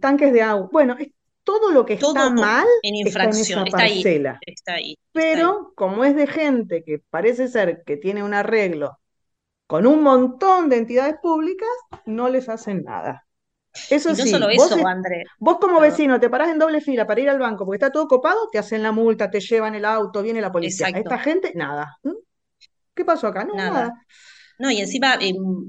tanques 0.00 0.32
de 0.32 0.42
agua. 0.42 0.68
Bueno, 0.72 0.96
es 0.98 1.08
todo 1.46 1.70
lo 1.72 1.86
que 1.86 1.94
está 1.94 2.30
mal 2.30 2.66
en 2.82 2.96
está 3.02 3.24
en 3.24 3.30
infracción. 3.30 3.66
esa 3.66 3.68
Está 3.68 3.84
ahí. 3.84 4.02
Está 4.46 4.74
ahí. 4.74 4.96
Pero 5.12 5.72
como 5.76 6.04
es 6.04 6.14
de 6.16 6.26
gente 6.26 6.84
que 6.84 6.98
parece 7.10 7.48
ser 7.48 7.82
que 7.86 7.96
tiene 7.96 8.22
un 8.22 8.34
arreglo 8.34 8.98
con 9.66 9.86
un 9.86 10.02
montón 10.02 10.68
de 10.70 10.78
entidades 10.78 11.16
públicas, 11.22 11.68
no 12.06 12.28
les 12.28 12.48
hacen 12.48 12.84
nada. 12.84 13.26
Eso 13.90 14.10
Y 14.10 14.12
no 14.12 14.24
sí, 14.24 14.30
solo 14.30 14.46
vos, 14.54 14.66
eso, 14.68 14.76
es- 14.80 14.84
André. 14.86 15.24
vos 15.38 15.58
como 15.60 15.80
vecino 15.80 16.20
te 16.20 16.30
parás 16.30 16.50
en 16.50 16.58
doble 16.58 16.80
fila 16.80 17.06
para 17.06 17.20
ir 17.20 17.30
al 17.30 17.38
banco 17.38 17.64
porque 17.66 17.76
está 17.76 17.92
todo 17.92 18.08
copado, 18.08 18.48
te 18.52 18.58
hacen 18.58 18.82
la 18.82 18.92
multa, 18.92 19.30
te 19.30 19.40
llevan 19.40 19.74
el 19.74 19.84
auto, 19.84 20.22
viene 20.22 20.40
la 20.40 20.52
policía. 20.52 20.86
A 20.86 20.90
Exacto. 20.90 21.00
esta 21.00 21.18
gente, 21.18 21.52
nada. 21.54 21.98
¿Mm? 22.04 22.12
¿Qué 22.94 23.04
pasó 23.04 23.28
acá? 23.28 23.44
No, 23.44 23.54
Nada. 23.56 23.70
nada. 23.72 24.06
No, 24.58 24.70
y 24.70 24.80
encima, 24.80 25.18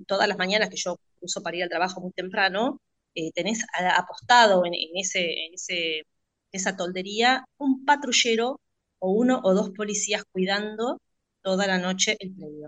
todas 0.08 0.28
las 0.28 0.38
mañanas 0.38 0.70
que 0.70 0.78
yo 0.78 0.98
uso 1.22 1.42
para 1.44 1.58
ir 1.58 1.64
al 1.64 1.70
trabajo 1.70 2.02
muy 2.02 2.12
temprano, 2.12 2.80
eh, 3.20 3.32
tenés 3.34 3.60
a- 3.78 3.98
apostado 4.02 4.66
en, 4.66 4.74
en 4.76 4.92
ese, 4.96 5.22
en 5.48 5.54
ese, 5.56 6.04
esa 6.52 6.76
toldería 6.78 7.46
un 7.58 7.86
patrullero 7.86 8.60
o 9.00 9.12
uno 9.12 9.42
o 9.44 9.54
dos 9.54 9.70
policías 9.72 10.24
cuidando 10.32 11.00
toda 11.42 11.68
la 11.68 11.78
noche 11.80 12.18
el 12.20 12.34
predio. 12.36 12.68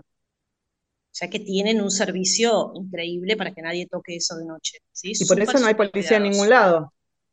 O 1.12 1.14
sea 1.18 1.28
que 1.28 1.40
tienen 1.40 1.80
un 1.82 1.90
servicio 1.90 2.72
increíble 2.76 3.36
para 3.36 3.52
que 3.52 3.62
nadie 3.62 3.86
toque 3.86 4.16
eso 4.16 4.36
de 4.36 4.44
noche. 4.44 4.78
¿sí? 4.92 5.12
Y 5.18 5.24
por 5.26 5.40
eso 5.40 5.58
no 5.58 5.66
hay 5.66 5.74
policía 5.74 6.18
en 6.18 6.24
ningún 6.24 6.48
lado. 6.48 6.92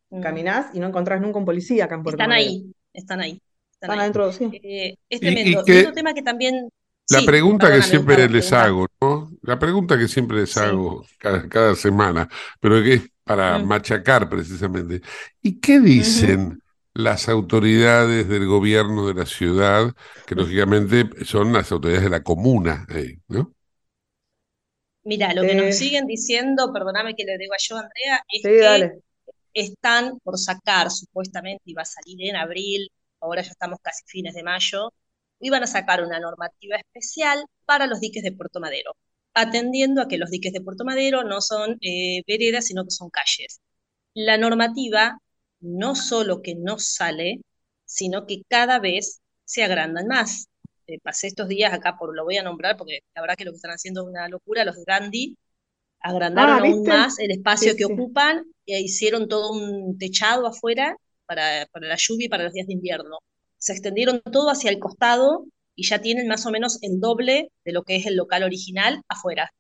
Mm. 0.09 0.21
Caminás 0.21 0.73
y 0.75 0.79
no 0.79 0.87
encontrás 0.87 1.21
nunca 1.21 1.37
un 1.39 1.45
policía 1.45 1.85
acá 1.85 1.95
en 1.95 2.03
Puerto 2.03 2.15
Están 2.17 2.29
Madero. 2.29 2.49
ahí, 2.49 2.73
están 2.93 3.19
ahí. 3.21 3.31
Están 3.71 3.91
Están 3.91 3.91
ahí. 3.91 3.99
adentro, 3.99 4.31
sí. 4.31 4.49
Eh, 4.63 4.95
es 5.09 5.17
y 5.17 5.19
tremendo. 5.21 5.61
Y, 5.61 5.65
que- 5.65 5.79
otro 5.81 5.93
tema 5.93 6.13
que 6.13 6.21
también. 6.23 6.69
La 7.09 7.23
sí, 7.23 7.25
pregunta 7.25 7.71
que 7.71 7.81
siempre 7.81 8.27
les 8.27 8.51
pregunta. 8.51 8.53
hago, 8.53 8.87
¿no? 9.01 9.31
La 9.43 9.57
pregunta 9.59 9.97
que 9.97 10.07
siempre 10.09 10.37
les 10.39 10.57
hago 10.57 11.05
cada, 11.17 11.47
cada 11.47 11.75
semana, 11.75 12.27
pero 12.59 12.81
que 12.83 12.93
es 12.95 13.11
para 13.23 13.57
Mm. 13.57 13.59
machacar 13.59 14.27
precisamente. 14.29 15.01
¿Y 15.41 15.59
qué 15.61 15.79
dicen 15.79 16.61
las 16.93 17.29
autoridades 17.29 18.27
del 18.27 18.45
gobierno 18.47 19.07
de 19.07 19.13
la 19.13 19.25
ciudad, 19.25 19.93
que 20.25 20.35
lógicamente 20.35 21.09
son 21.25 21.53
las 21.53 21.71
autoridades 21.71 22.03
de 22.05 22.09
la 22.09 22.23
comuna, 22.23 22.85
eh, 22.89 23.19
¿no? 23.29 23.53
Mira, 25.03 25.33
lo 25.33 25.45
que 25.45 25.55
Eh, 25.55 25.55
nos 25.55 25.77
siguen 25.77 26.05
diciendo, 26.07 26.71
perdóname 26.73 27.15
que 27.15 27.23
le 27.23 27.37
digo 27.37 27.53
a 27.53 27.57
yo, 27.59 27.77
Andrea, 27.77 28.21
es 28.29 28.43
Sí, 28.43 28.49
que 28.57 28.61
dale. 28.61 29.01
están 29.53 30.19
por 30.21 30.37
sacar, 30.39 30.91
supuestamente 30.91 31.63
iba 31.65 31.83
a 31.83 31.85
salir 31.85 32.17
en 32.29 32.35
abril, 32.37 32.89
ahora 33.21 33.41
ya 33.43 33.51
estamos 33.51 33.79
casi 33.81 34.03
fines 34.07 34.33
de 34.35 34.43
mayo, 34.43 34.93
iban 35.39 35.63
a 35.63 35.67
sacar 35.67 36.03
una 36.03 36.19
normativa 36.19 36.77
especial 36.77 37.43
para 37.65 37.87
los 37.87 37.99
diques 37.99 38.23
de 38.23 38.31
Puerto 38.33 38.59
Madero, 38.59 38.95
atendiendo 39.33 40.01
a 40.01 40.07
que 40.07 40.17
los 40.17 40.29
diques 40.31 40.53
de 40.53 40.61
Puerto 40.61 40.83
Madero 40.85 41.23
no 41.23 41.41
son 41.41 41.77
eh, 41.81 42.23
veredas, 42.27 42.65
sino 42.67 42.83
que 42.85 42.91
son 42.91 43.09
calles. 43.09 43.61
La 44.13 44.37
normativa 44.37 45.19
no 45.61 45.95
solo 45.95 46.41
que 46.41 46.55
no 46.55 46.79
sale, 46.79 47.41
sino 47.85 48.25
que 48.27 48.41
cada 48.49 48.79
vez 48.79 49.21
se 49.45 49.63
agrandan 49.63 50.07
más. 50.07 50.47
Eh, 50.87 50.99
pasé 51.01 51.27
estos 51.27 51.47
días 51.47 51.73
acá 51.73 51.97
por, 51.97 52.15
lo 52.15 52.23
voy 52.25 52.37
a 52.37 52.43
nombrar 52.43 52.77
porque 52.77 52.99
la 53.15 53.21
verdad 53.21 53.35
que 53.37 53.45
lo 53.45 53.51
que 53.51 53.57
están 53.57 53.71
haciendo 53.71 54.01
es 54.03 54.07
una 54.09 54.27
locura, 54.29 54.65
los 54.65 54.75
de 54.77 54.83
Gandhi 54.85 55.37
agrandaron 56.01 56.59
Ah, 56.59 56.59
aún 56.59 56.85
más 56.85 57.19
el 57.19 57.31
espacio 57.31 57.73
Sí, 57.73 57.77
que 57.77 57.85
sí. 57.85 57.93
ocupan 57.93 58.45
e 58.65 58.81
hicieron 58.81 59.27
todo 59.27 59.51
un 59.51 59.97
techado 59.97 60.47
afuera 60.47 60.95
para, 61.25 61.65
para 61.71 61.87
la 61.87 61.95
lluvia 61.97 62.25
y 62.27 62.29
para 62.29 62.43
los 62.45 62.53
días 62.53 62.67
de 62.67 62.73
invierno. 62.73 63.19
Se 63.67 63.73
extendieron 63.73 64.21
todo 64.21 64.49
hacia 64.49 64.71
el 64.71 64.79
costado 64.79 65.45
y 65.75 65.85
ya 65.85 65.99
tienen 65.99 66.29
más 66.29 66.45
o 66.45 66.51
menos 66.51 66.79
el 66.83 67.01
doble 67.01 67.51
de 67.65 67.73
lo 67.73 67.83
que 67.83 67.97
es 67.97 68.05
el 68.05 68.15
local 68.15 68.43
original 68.43 69.01
afuera. 69.09 69.51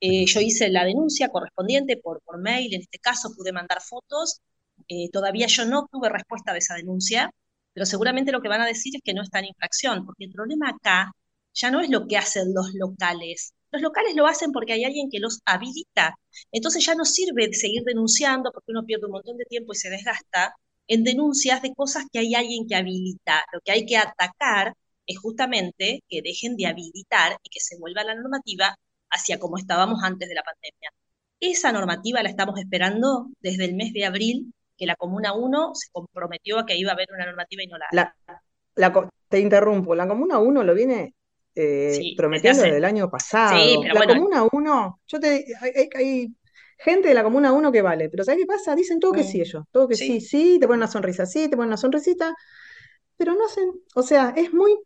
Eh, 0.00 0.26
yo 0.26 0.40
hice 0.40 0.70
la 0.70 0.84
denuncia 0.84 1.28
correspondiente 1.28 1.96
por, 1.96 2.20
por 2.22 2.40
mail, 2.40 2.74
en 2.74 2.80
este 2.80 2.98
caso 2.98 3.32
pude 3.36 3.52
mandar 3.52 3.80
fotos. 3.80 4.40
Eh, 4.88 5.08
todavía 5.12 5.46
yo 5.46 5.64
no 5.66 5.86
tuve 5.92 6.08
respuesta 6.08 6.52
de 6.52 6.58
esa 6.58 6.74
denuncia, 6.74 7.30
pero 7.72 7.86
seguramente 7.86 8.32
lo 8.32 8.42
que 8.42 8.48
van 8.48 8.60
a 8.60 8.66
decir 8.66 8.96
es 8.96 9.02
que 9.04 9.14
no 9.14 9.22
está 9.22 9.38
en 9.38 9.44
infracción, 9.46 10.04
porque 10.04 10.24
el 10.24 10.32
problema 10.32 10.70
acá 10.70 11.12
ya 11.54 11.70
no 11.70 11.80
es 11.80 11.90
lo 11.90 12.08
que 12.08 12.16
hacen 12.16 12.52
los 12.52 12.74
locales. 12.74 13.54
Los 13.70 13.82
locales 13.82 14.16
lo 14.16 14.26
hacen 14.26 14.50
porque 14.50 14.72
hay 14.72 14.82
alguien 14.84 15.08
que 15.08 15.20
los 15.20 15.38
habilita. 15.44 16.16
Entonces 16.50 16.84
ya 16.84 16.96
no 16.96 17.04
sirve 17.04 17.52
seguir 17.52 17.84
denunciando 17.84 18.50
porque 18.52 18.72
uno 18.72 18.84
pierde 18.84 19.06
un 19.06 19.12
montón 19.12 19.36
de 19.36 19.44
tiempo 19.44 19.72
y 19.74 19.76
se 19.76 19.90
desgasta, 19.90 20.56
en 20.86 21.04
denuncias 21.04 21.62
de 21.62 21.74
cosas 21.74 22.04
que 22.12 22.18
hay 22.18 22.34
alguien 22.34 22.66
que 22.66 22.76
habilita. 22.76 23.44
Lo 23.52 23.60
que 23.60 23.72
hay 23.72 23.86
que 23.86 23.96
atacar 23.96 24.74
es 25.06 25.18
justamente 25.18 26.02
que 26.08 26.22
dejen 26.22 26.56
de 26.56 26.66
habilitar 26.66 27.38
y 27.42 27.50
que 27.50 27.60
se 27.60 27.78
vuelva 27.78 28.04
la 28.04 28.14
normativa 28.14 28.76
hacia 29.10 29.38
como 29.38 29.58
estábamos 29.58 30.02
antes 30.02 30.28
de 30.28 30.34
la 30.34 30.42
pandemia. 30.42 30.90
Esa 31.40 31.72
normativa 31.72 32.22
la 32.22 32.28
estamos 32.28 32.58
esperando 32.58 33.28
desde 33.40 33.64
el 33.64 33.74
mes 33.74 33.92
de 33.92 34.04
abril, 34.04 34.54
que 34.76 34.86
la 34.86 34.96
Comuna 34.96 35.34
1 35.34 35.74
se 35.74 35.88
comprometió 35.90 36.58
a 36.58 36.66
que 36.66 36.76
iba 36.76 36.90
a 36.90 36.94
haber 36.94 37.08
una 37.12 37.26
normativa 37.26 37.62
y 37.62 37.66
no 37.66 37.78
la 37.78 37.86
hay. 37.90 38.92
te 39.28 39.40
interrumpo, 39.40 39.94
la 39.94 40.06
Comuna 40.06 40.38
1 40.38 40.62
lo 40.62 40.74
viene 40.74 41.14
eh, 41.54 42.14
prometiendo 42.16 42.62
desde, 42.62 42.76
el 42.76 42.84
año 42.84 43.10
pasado. 43.10 43.58
la 43.82 44.06
Comuna 44.06 44.44
1, 44.50 45.00
yo 45.06 45.20
te, 45.20 45.44
hay, 45.94 46.32
gente 46.82 47.08
de 47.08 47.14
la 47.14 47.22
Comuna 47.22 47.52
1 47.52 47.72
que 47.72 47.82
vale, 47.82 48.08
pero 48.08 48.24
¿sabes 48.24 48.40
qué 48.40 48.46
pasa? 48.46 48.74
Dicen 48.74 48.98
todo 48.98 49.12
que 49.12 49.24
sí 49.24 49.38
mm. 49.38 49.42
ellos, 49.42 49.64
todo 49.70 49.88
que 49.88 49.96
sí. 49.96 50.20
sí, 50.20 50.58
te 50.60 50.66
ponen 50.66 50.80
una 50.80 50.88
sonrisa, 50.88 51.26
sí, 51.26 51.48
te 51.48 51.56
ponen 51.56 51.68
una 51.68 51.76
sonrisita, 51.76 52.34
pero 53.16 53.34
no 53.34 53.46
hacen, 53.46 53.70
o 53.94 54.02
sea, 54.02 54.34
es 54.36 54.52
muy, 54.52 54.76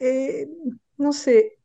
eh, 0.00 0.48
no 0.96 1.12
sé, 1.12 1.58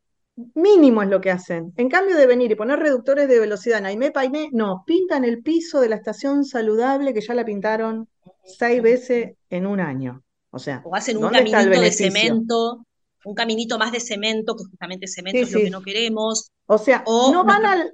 mínimo 0.53 1.01
es 1.01 1.09
lo 1.09 1.21
que 1.21 1.31
hacen. 1.31 1.73
En 1.77 1.89
cambio 1.89 2.15
de 2.15 2.27
venir 2.27 2.51
y 2.51 2.55
poner 2.55 2.79
reductores 2.79 3.27
de 3.27 3.39
velocidad 3.39 3.79
en 3.79 3.85
Aimé 3.87 4.11
Paimé, 4.11 4.49
no, 4.51 4.83
pintan 4.85 5.23
el 5.23 5.41
piso 5.41 5.81
de 5.81 5.89
la 5.89 5.95
estación 5.95 6.45
saludable 6.45 7.13
que 7.13 7.21
ya 7.21 7.33
la 7.33 7.45
pintaron 7.45 8.07
seis 8.43 8.81
veces 8.81 9.33
en 9.49 9.65
un 9.65 9.79
año. 9.79 10.23
O 10.51 10.59
sea, 10.59 10.83
o 10.85 10.95
hacen 10.95 11.17
un 11.17 11.29
caminito 11.29 11.81
de 11.81 11.91
cemento, 11.91 12.85
un 13.25 13.33
caminito 13.33 13.79
más 13.79 13.91
de 13.91 13.99
cemento, 13.99 14.55
que 14.55 14.65
justamente 14.65 15.07
cemento 15.07 15.39
es 15.39 15.51
lo 15.51 15.59
que 15.59 15.69
no 15.71 15.81
queremos. 15.81 16.51
O 16.67 16.77
sea, 16.77 17.03
no 17.07 17.43
van 17.43 17.65
al, 17.65 17.93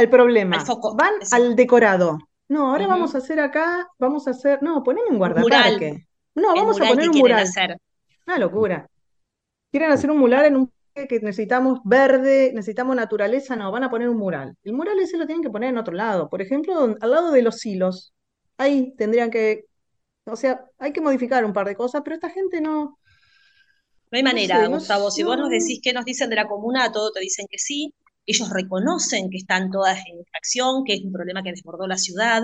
al 0.00 0.10
problema, 0.10 0.64
van 0.94 1.14
al 1.30 1.56
decorado. 1.56 2.18
No, 2.48 2.70
ahora 2.72 2.86
vamos 2.88 3.14
a 3.14 3.18
hacer 3.18 3.38
acá, 3.38 3.88
vamos 3.98 4.26
a 4.26 4.32
hacer, 4.32 4.62
no, 4.62 4.82
poneme 4.82 5.10
un 5.10 5.18
guardaparque. 5.18 6.06
No, 6.34 6.54
vamos 6.54 6.80
a 6.80 6.88
poner 6.88 7.08
un 7.08 7.18
mural. 7.18 7.46
Una 8.26 8.38
locura. 8.38 8.90
Quieren 9.70 9.92
hacer 9.92 10.10
un 10.10 10.18
mural 10.18 10.46
en 10.46 10.56
un 10.56 10.72
que 10.94 11.20
necesitamos 11.20 11.80
verde, 11.84 12.52
necesitamos 12.54 12.96
naturaleza, 12.96 13.56
no, 13.56 13.70
van 13.70 13.84
a 13.84 13.90
poner 13.90 14.08
un 14.08 14.18
mural. 14.18 14.56
El 14.64 14.72
mural 14.72 14.98
ese 14.98 15.16
lo 15.16 15.26
tienen 15.26 15.42
que 15.42 15.50
poner 15.50 15.70
en 15.70 15.78
otro 15.78 15.94
lado. 15.94 16.28
Por 16.28 16.42
ejemplo, 16.42 16.96
al 17.00 17.10
lado 17.10 17.30
de 17.30 17.42
los 17.42 17.64
hilos. 17.64 18.12
Ahí 18.58 18.94
tendrían 18.96 19.30
que, 19.30 19.64
o 20.24 20.36
sea, 20.36 20.66
hay 20.78 20.92
que 20.92 21.00
modificar 21.00 21.44
un 21.44 21.52
par 21.52 21.66
de 21.66 21.76
cosas, 21.76 22.02
pero 22.04 22.14
esta 22.14 22.30
gente 22.30 22.60
no... 22.60 22.98
No 24.12 24.16
hay 24.16 24.24
manera, 24.24 24.66
Gustavo. 24.66 25.10
Si 25.10 25.22
vos 25.22 25.38
nos 25.38 25.50
decís 25.50 25.80
qué 25.80 25.92
nos 25.92 26.04
dicen 26.04 26.28
de 26.30 26.36
la 26.36 26.48
comuna, 26.48 26.90
todo 26.90 27.12
te 27.12 27.20
dicen 27.20 27.46
que 27.48 27.58
sí. 27.58 27.94
Ellos 28.26 28.50
reconocen 28.50 29.30
que 29.30 29.38
están 29.38 29.70
todas 29.70 29.98
en 30.06 30.18
infracción, 30.18 30.84
que 30.84 30.94
es 30.94 31.02
un 31.04 31.12
problema 31.12 31.42
que 31.42 31.50
desbordó 31.50 31.86
la 31.86 31.96
ciudad. 31.98 32.42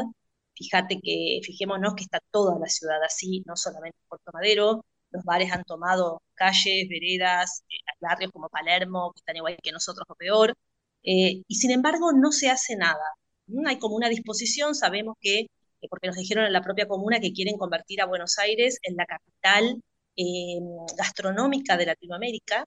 Fíjate 0.55 1.01
que, 1.03 1.41
fijémonos 1.45 1.95
que 1.95 2.05
está 2.05 2.19
toda 2.31 2.59
la 2.59 2.67
ciudad 2.69 3.03
así, 3.05 3.43
no 3.47 3.57
solamente 3.57 3.99
Puerto 4.09 4.31
Madero. 4.33 4.85
Los 5.11 5.25
bares 5.25 5.53
han 5.53 5.65
tomado 5.65 6.23
calles, 6.35 6.89
veredas, 6.89 7.63
eh, 7.69 7.77
barrios 8.01 8.33
como 8.33 8.49
Palermo, 8.49 9.13
que 9.15 9.21
están 9.21 9.37
igual 9.37 9.57
que 9.63 9.73
nosotros 9.73 10.07
o 10.09 10.15
peor. 10.15 10.55
Eh, 11.03 11.43
y 11.47 11.55
sin 11.57 11.71
embargo, 11.71 12.13
no 12.13 12.33
se 12.33 12.51
hace 12.51 12.77
nada. 12.77 13.05
Mm, 13.47 13.67
hay 13.67 13.79
como 13.79 13.97
una 13.97 14.09
disposición, 14.09 14.75
sabemos 14.75 15.17
que, 15.21 15.47
porque 15.91 16.09
nos 16.09 16.17
dijeron 16.17 16.45
en 16.47 16.53
la 16.53 16.63
propia 16.63 16.89
comuna 16.89 17.21
que 17.21 17.33
quieren 17.33 17.57
convertir 17.59 18.01
a 18.01 18.07
Buenos 18.07 18.39
Aires 18.39 18.79
en 18.83 18.97
la 18.97 19.07
capital 19.07 19.83
eh, 20.17 20.59
gastronómica 20.97 21.77
de 21.77 21.87
Latinoamérica, 21.87 22.65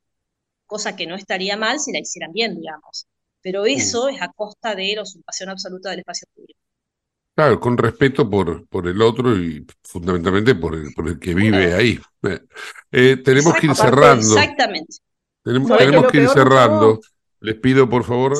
cosa 0.69 0.95
que 0.95 1.07
no 1.07 1.15
estaría 1.15 1.57
mal 1.57 1.79
si 1.79 1.91
la 1.91 1.99
hicieran 1.99 2.31
bien, 2.31 2.55
digamos. 2.55 3.07
Pero 3.41 3.63
mm. 3.63 3.67
eso 3.67 4.07
es 4.07 4.21
a 4.21 4.29
costa 4.29 4.75
de 4.75 4.93
la 4.95 5.01
usurpación 5.01 5.49
absoluta 5.49 5.89
del 5.89 5.99
espacio 5.99 6.27
público. 6.33 6.59
Claro, 7.35 7.59
con 7.59 7.77
respeto 7.77 8.29
por, 8.29 8.67
por 8.67 8.87
el 8.87 9.01
otro 9.01 9.35
y 9.35 9.65
fundamentalmente 9.83 10.55
por 10.55 10.75
el, 10.75 10.93
por 10.93 11.07
el 11.07 11.19
que 11.19 11.33
vive 11.33 11.73
ahí. 11.73 11.99
Eh, 12.23 12.39
eh, 12.91 13.17
tenemos 13.23 13.53
que 13.55 13.67
ir 13.67 13.75
cerrando. 13.75 14.37
Exactamente. 14.37 14.97
Tenemos, 15.41 15.71
que, 16.11 16.17
ir 16.17 16.29
cerrando. 16.29 16.99
Les 17.39 17.55
pido, 17.55 17.87
por 17.87 18.03
favor, 18.03 18.33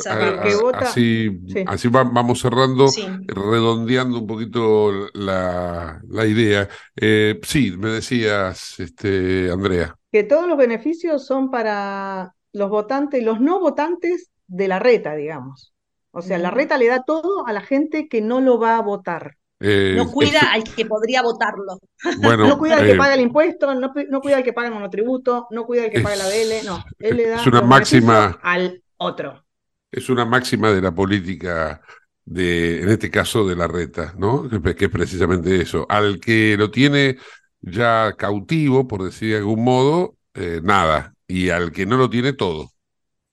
así, 0.74 1.40
así 1.66 1.88
vamos 1.88 2.42
cerrando, 2.42 2.88
redondeando 3.26 4.20
un 4.20 4.28
poquito 4.28 4.92
la, 5.14 6.02
la 6.10 6.26
idea. 6.26 6.68
Eh, 6.98 7.40
sí, 7.42 7.72
me 7.78 7.90
decías, 7.90 8.78
este, 8.82 9.50
Andrea. 9.50 9.96
Que 10.12 10.24
todos 10.24 10.48
los 10.48 10.58
beneficios 10.58 11.26
son 11.26 11.52
para 11.52 12.34
los 12.54 12.70
votantes, 12.70 13.24
los 13.24 13.40
no 13.40 13.60
votantes 13.60 14.32
de 14.48 14.68
la 14.68 14.80
reta, 14.80 15.16
digamos. 15.16 15.74
O 16.12 16.22
sea, 16.22 16.38
la 16.38 16.52
reta 16.52 16.78
le 16.78 16.88
da 16.88 17.04
todo 17.04 17.46
a 17.46 17.54
la 17.54 17.62
gente 17.62 18.08
que 18.08 18.22
no 18.22 18.42
lo 18.42 18.60
va 18.60 18.78
a 18.78 18.82
votar. 18.82 19.38
Eh, 19.62 19.94
no 19.96 20.10
cuida 20.10 20.40
al 20.54 20.64
que 20.64 20.86
podría 20.86 21.22
votarlo. 21.22 21.80
no 22.22 22.58
cuida 22.58 22.78
al 22.78 22.86
que 22.86 22.92
eh, 22.94 22.98
paga 22.98 23.14
el 23.14 23.22
impuesto, 23.22 23.76
no, 23.76 23.92
cuida 24.22 24.38
al 24.38 24.44
que 24.44 24.54
paga 24.54 24.70
el 24.70 24.74
monotributo, 24.74 25.48
no 25.52 25.66
cuida 25.66 25.84
al 25.84 25.92
que 25.92 26.02
paga 26.02 26.16
la 26.16 26.28
BL, 26.28 26.66
no. 26.66 26.84
Él 26.98 27.18
le 27.18 27.28
da 27.28 27.42
es 27.42 27.48
una 27.48 27.62
máxima 27.62 28.40
al 28.42 28.82
otro. 28.98 29.46
Es 29.92 30.10
una 30.10 30.26
máxima 30.26 30.72
de 30.72 30.82
la 30.82 30.94
política 30.94 31.82
de, 32.24 32.82
en 32.82 32.90
este 32.90 33.10
caso, 33.10 33.48
de 33.48 33.56
la 33.56 33.68
reta, 33.68 34.14
¿no? 34.18 34.48
Que, 34.48 34.86
es 34.86 34.90
precisamente 34.90 35.62
eso. 35.62 35.86
Al 35.90 36.20
que 36.20 36.56
lo 36.58 36.72
tiene 36.72 37.18
ya 37.62 38.14
cautivo, 38.18 38.88
por 38.88 39.04
decir 39.04 39.32
de 39.32 39.38
algún 39.38 39.64
modo, 39.64 40.16
eh, 40.34 40.62
nada. 40.64 41.14
Y 41.28 41.50
al 41.50 41.72
que 41.72 41.86
no 41.86 41.98
lo 41.98 42.10
tiene 42.10 42.34
todo. 42.34 42.72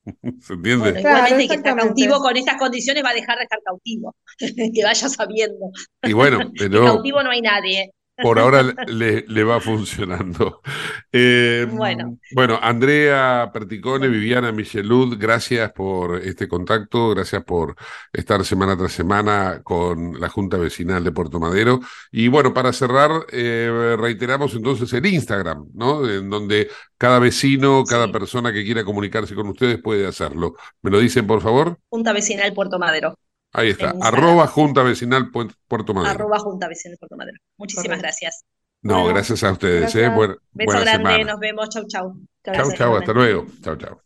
¿Se 0.41 0.55
entiende? 0.55 1.01
igualmente 1.01 1.49
que 1.49 1.55
está 1.55 1.75
cautivo 1.75 2.21
con 2.21 2.37
estas 2.37 2.57
condiciones 2.59 3.05
va 3.05 3.11
a 3.11 3.15
dejar 3.15 3.39
de 3.39 3.45
estar 3.45 3.59
cautivo, 3.65 4.15
que 4.75 4.85
vaya 4.85 5.09
sabiendo. 5.09 5.71
Y 6.03 6.13
bueno, 6.13 6.39
pero... 6.59 6.85
cautivo 6.85 7.23
no 7.23 7.31
hay 7.31 7.43
nadie 7.43 7.93
por 8.23 8.39
ahora 8.39 8.63
le, 8.63 9.45
va 9.45 9.61
funcionando. 9.61 10.61
Eh, 11.13 11.67
bueno. 11.71 12.19
bueno, 12.33 12.59
Andrea 12.61 13.51
Perticone, 13.53 14.09
Viviana 14.09 14.53
Michelud, 14.53 15.17
gracias 15.19 15.73
por 15.73 16.21
este 16.23 16.49
contacto, 16.49 17.11
gracias 17.11 17.45
por 17.45 17.77
estar 18.13 18.45
semana 18.45 18.77
tras 18.77 18.93
semana 18.93 19.61
con 19.63 20.21
la 20.21 20.29
Junta 20.29 20.57
Vecinal 20.57 21.05
de 21.05 21.13
Puerto 21.13 21.41
Madero. 21.41 21.81
Y 22.11 22.29
bueno, 22.29 22.53
para 22.53 22.73
cerrar, 22.73 23.27
eh, 23.33 23.97
reiteramos 23.99 24.55
entonces 24.55 24.93
el 24.93 25.07
Instagram, 25.07 25.69
¿no? 25.75 26.09
En 26.09 26.31
donde 26.31 26.69
cada 26.99 27.19
vecino, 27.19 27.85
cada 27.85 28.11
persona 28.11 28.53
que 28.53 28.65
quiera 28.65 28.85
comunicarse 28.85 29.35
con 29.35 29.49
ustedes 29.49 29.81
puede 29.81 30.07
hacerlo. 30.07 30.55
¿Me 30.83 30.91
lo 30.91 30.99
dicen, 30.99 31.27
por 31.27 31.41
favor? 31.41 31.79
Junta 31.89 32.13
Vecinal 32.13 32.53
Puerto 32.53 32.79
Madero. 32.79 33.19
Ahí 33.53 33.71
está, 33.71 33.95
arroba 34.03 34.47
Junta 34.47 34.83
Vecinal 34.83 35.31
Puerto 35.31 35.95
Madero. 35.95 36.11
Arroba 36.11 36.39
Junta 36.39 36.69
Vecinal 36.69 36.99
Puerto 36.99 37.17
Madero. 37.17 37.39
Muchísimas 37.57 37.99
gracias. 37.99 38.45
No, 38.83 39.07
gracias 39.07 39.43
a 39.43 39.53
ustedes. 39.53 39.95
Eh. 39.95 40.11
Beso 40.53 40.81
grande, 40.81 41.25
nos 41.25 41.41
vemos. 41.41 41.69
Chau, 41.71 41.85
chau. 41.89 42.17
Chau, 42.45 42.73
chau, 42.73 42.97
hasta 42.97 43.13
luego. 43.13 43.47
Chau, 43.63 43.77
chau. 43.77 44.06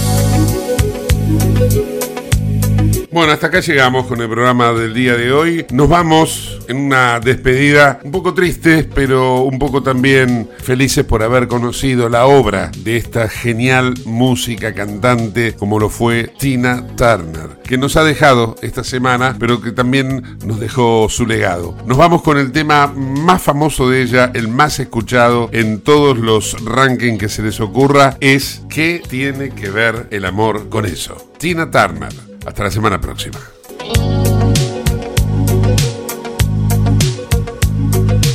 Bueno, 3.11 3.33
hasta 3.33 3.47
acá 3.47 3.59
llegamos 3.59 4.05
con 4.05 4.21
el 4.21 4.29
programa 4.29 4.71
del 4.71 4.93
día 4.93 5.17
de 5.17 5.33
hoy. 5.33 5.65
Nos 5.73 5.89
vamos 5.89 6.59
en 6.69 6.77
una 6.77 7.19
despedida 7.19 7.99
un 8.05 8.11
poco 8.11 8.33
triste, 8.33 8.85
pero 8.85 9.41
un 9.41 9.59
poco 9.59 9.83
también 9.83 10.49
felices 10.59 11.03
por 11.03 11.21
haber 11.21 11.49
conocido 11.49 12.07
la 12.07 12.25
obra 12.25 12.71
de 12.77 12.95
esta 12.95 13.27
genial 13.27 13.95
música 14.05 14.73
cantante 14.73 15.55
como 15.55 15.77
lo 15.77 15.89
fue 15.89 16.31
Tina 16.39 16.87
Turner, 16.95 17.57
que 17.65 17.77
nos 17.77 17.97
ha 17.97 18.05
dejado 18.05 18.55
esta 18.61 18.85
semana, 18.85 19.35
pero 19.37 19.61
que 19.61 19.73
también 19.73 20.37
nos 20.45 20.61
dejó 20.61 21.09
su 21.09 21.25
legado. 21.27 21.75
Nos 21.85 21.97
vamos 21.97 22.21
con 22.21 22.37
el 22.37 22.53
tema 22.53 22.87
más 22.87 23.41
famoso 23.41 23.89
de 23.89 24.03
ella, 24.03 24.31
el 24.33 24.47
más 24.47 24.79
escuchado 24.79 25.49
en 25.51 25.81
todos 25.81 26.17
los 26.17 26.55
rankings 26.63 27.19
que 27.19 27.27
se 27.27 27.43
les 27.43 27.59
ocurra, 27.59 28.15
es 28.21 28.61
¿qué 28.69 29.01
tiene 29.05 29.49
que 29.49 29.69
ver 29.69 30.07
el 30.11 30.23
amor 30.23 30.69
con 30.69 30.85
eso? 30.85 31.29
Tina 31.37 31.69
Turner. 31.69 32.30
Hasta 32.45 32.63
la 32.63 32.71
semana 32.71 32.99
próxima. 32.99 33.39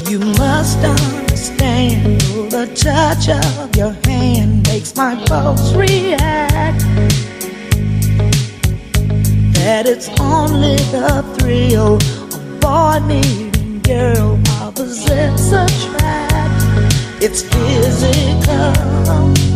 You 0.09 0.21
must 0.21 0.79
understand 0.79 2.21
the 2.51 2.67
touch 2.75 3.29
of 3.29 3.77
your 3.77 3.93
hand 4.05 4.67
makes 4.69 4.95
my 4.95 5.17
pulse 5.27 5.75
react. 5.75 6.81
That 9.55 9.87
it's 9.87 10.09
only 10.21 10.77
the 10.93 11.25
thrill 11.37 11.97
of 11.97 12.61
boy 12.61 13.01
meeting 13.07 13.81
girl 13.83 14.39
opposites 14.61 15.51
attract. 15.51 16.93
It's 17.21 17.43
physical. 17.43 19.56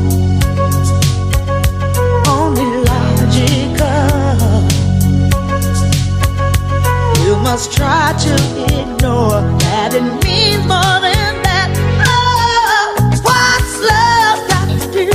Must 7.43 7.72
try 7.72 8.12
to 8.18 8.34
ignore 8.80 9.41
that 9.61 9.95
it 9.95 10.03
means 10.24 10.62
more 10.68 11.01
than 11.01 11.43
that. 11.43 11.70
Oh, 12.07 12.95
what's 13.24 13.74
love 13.93 14.41
got 14.53 14.68
to 14.80 14.86
do? 14.93 15.07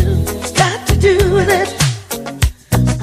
Got 0.54 0.88
to 0.88 0.96
do 1.00 1.16
with 1.34 1.50
it? 1.50 1.70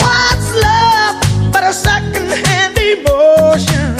What's 0.03 0.49
love 0.67 1.15
but 1.53 1.63
a 1.63 1.73
second-hand 1.73 2.77
emotion? 2.77 3.95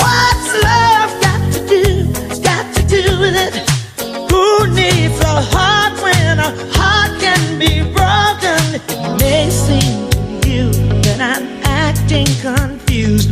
What's 0.00 0.52
love 0.64 1.12
got 1.20 1.42
to 1.52 1.60
do? 1.68 1.84
Got 2.42 2.74
to 2.76 2.82
do 2.88 3.04
with 3.20 3.36
it? 3.36 3.54
Who 4.30 4.66
needs 4.74 5.20
a 5.20 5.40
heart 5.52 5.94
when 6.02 6.38
a 6.38 6.50
heart 6.72 7.20
can 7.20 7.58
be 7.58 7.82
broken? 7.82 8.80
It 8.88 9.20
may 9.20 9.50
seem 9.50 10.08
to 10.10 10.48
you 10.48 10.72
that 11.02 11.20
I'm 11.20 11.46
acting 11.64 12.26
confused 12.40 13.31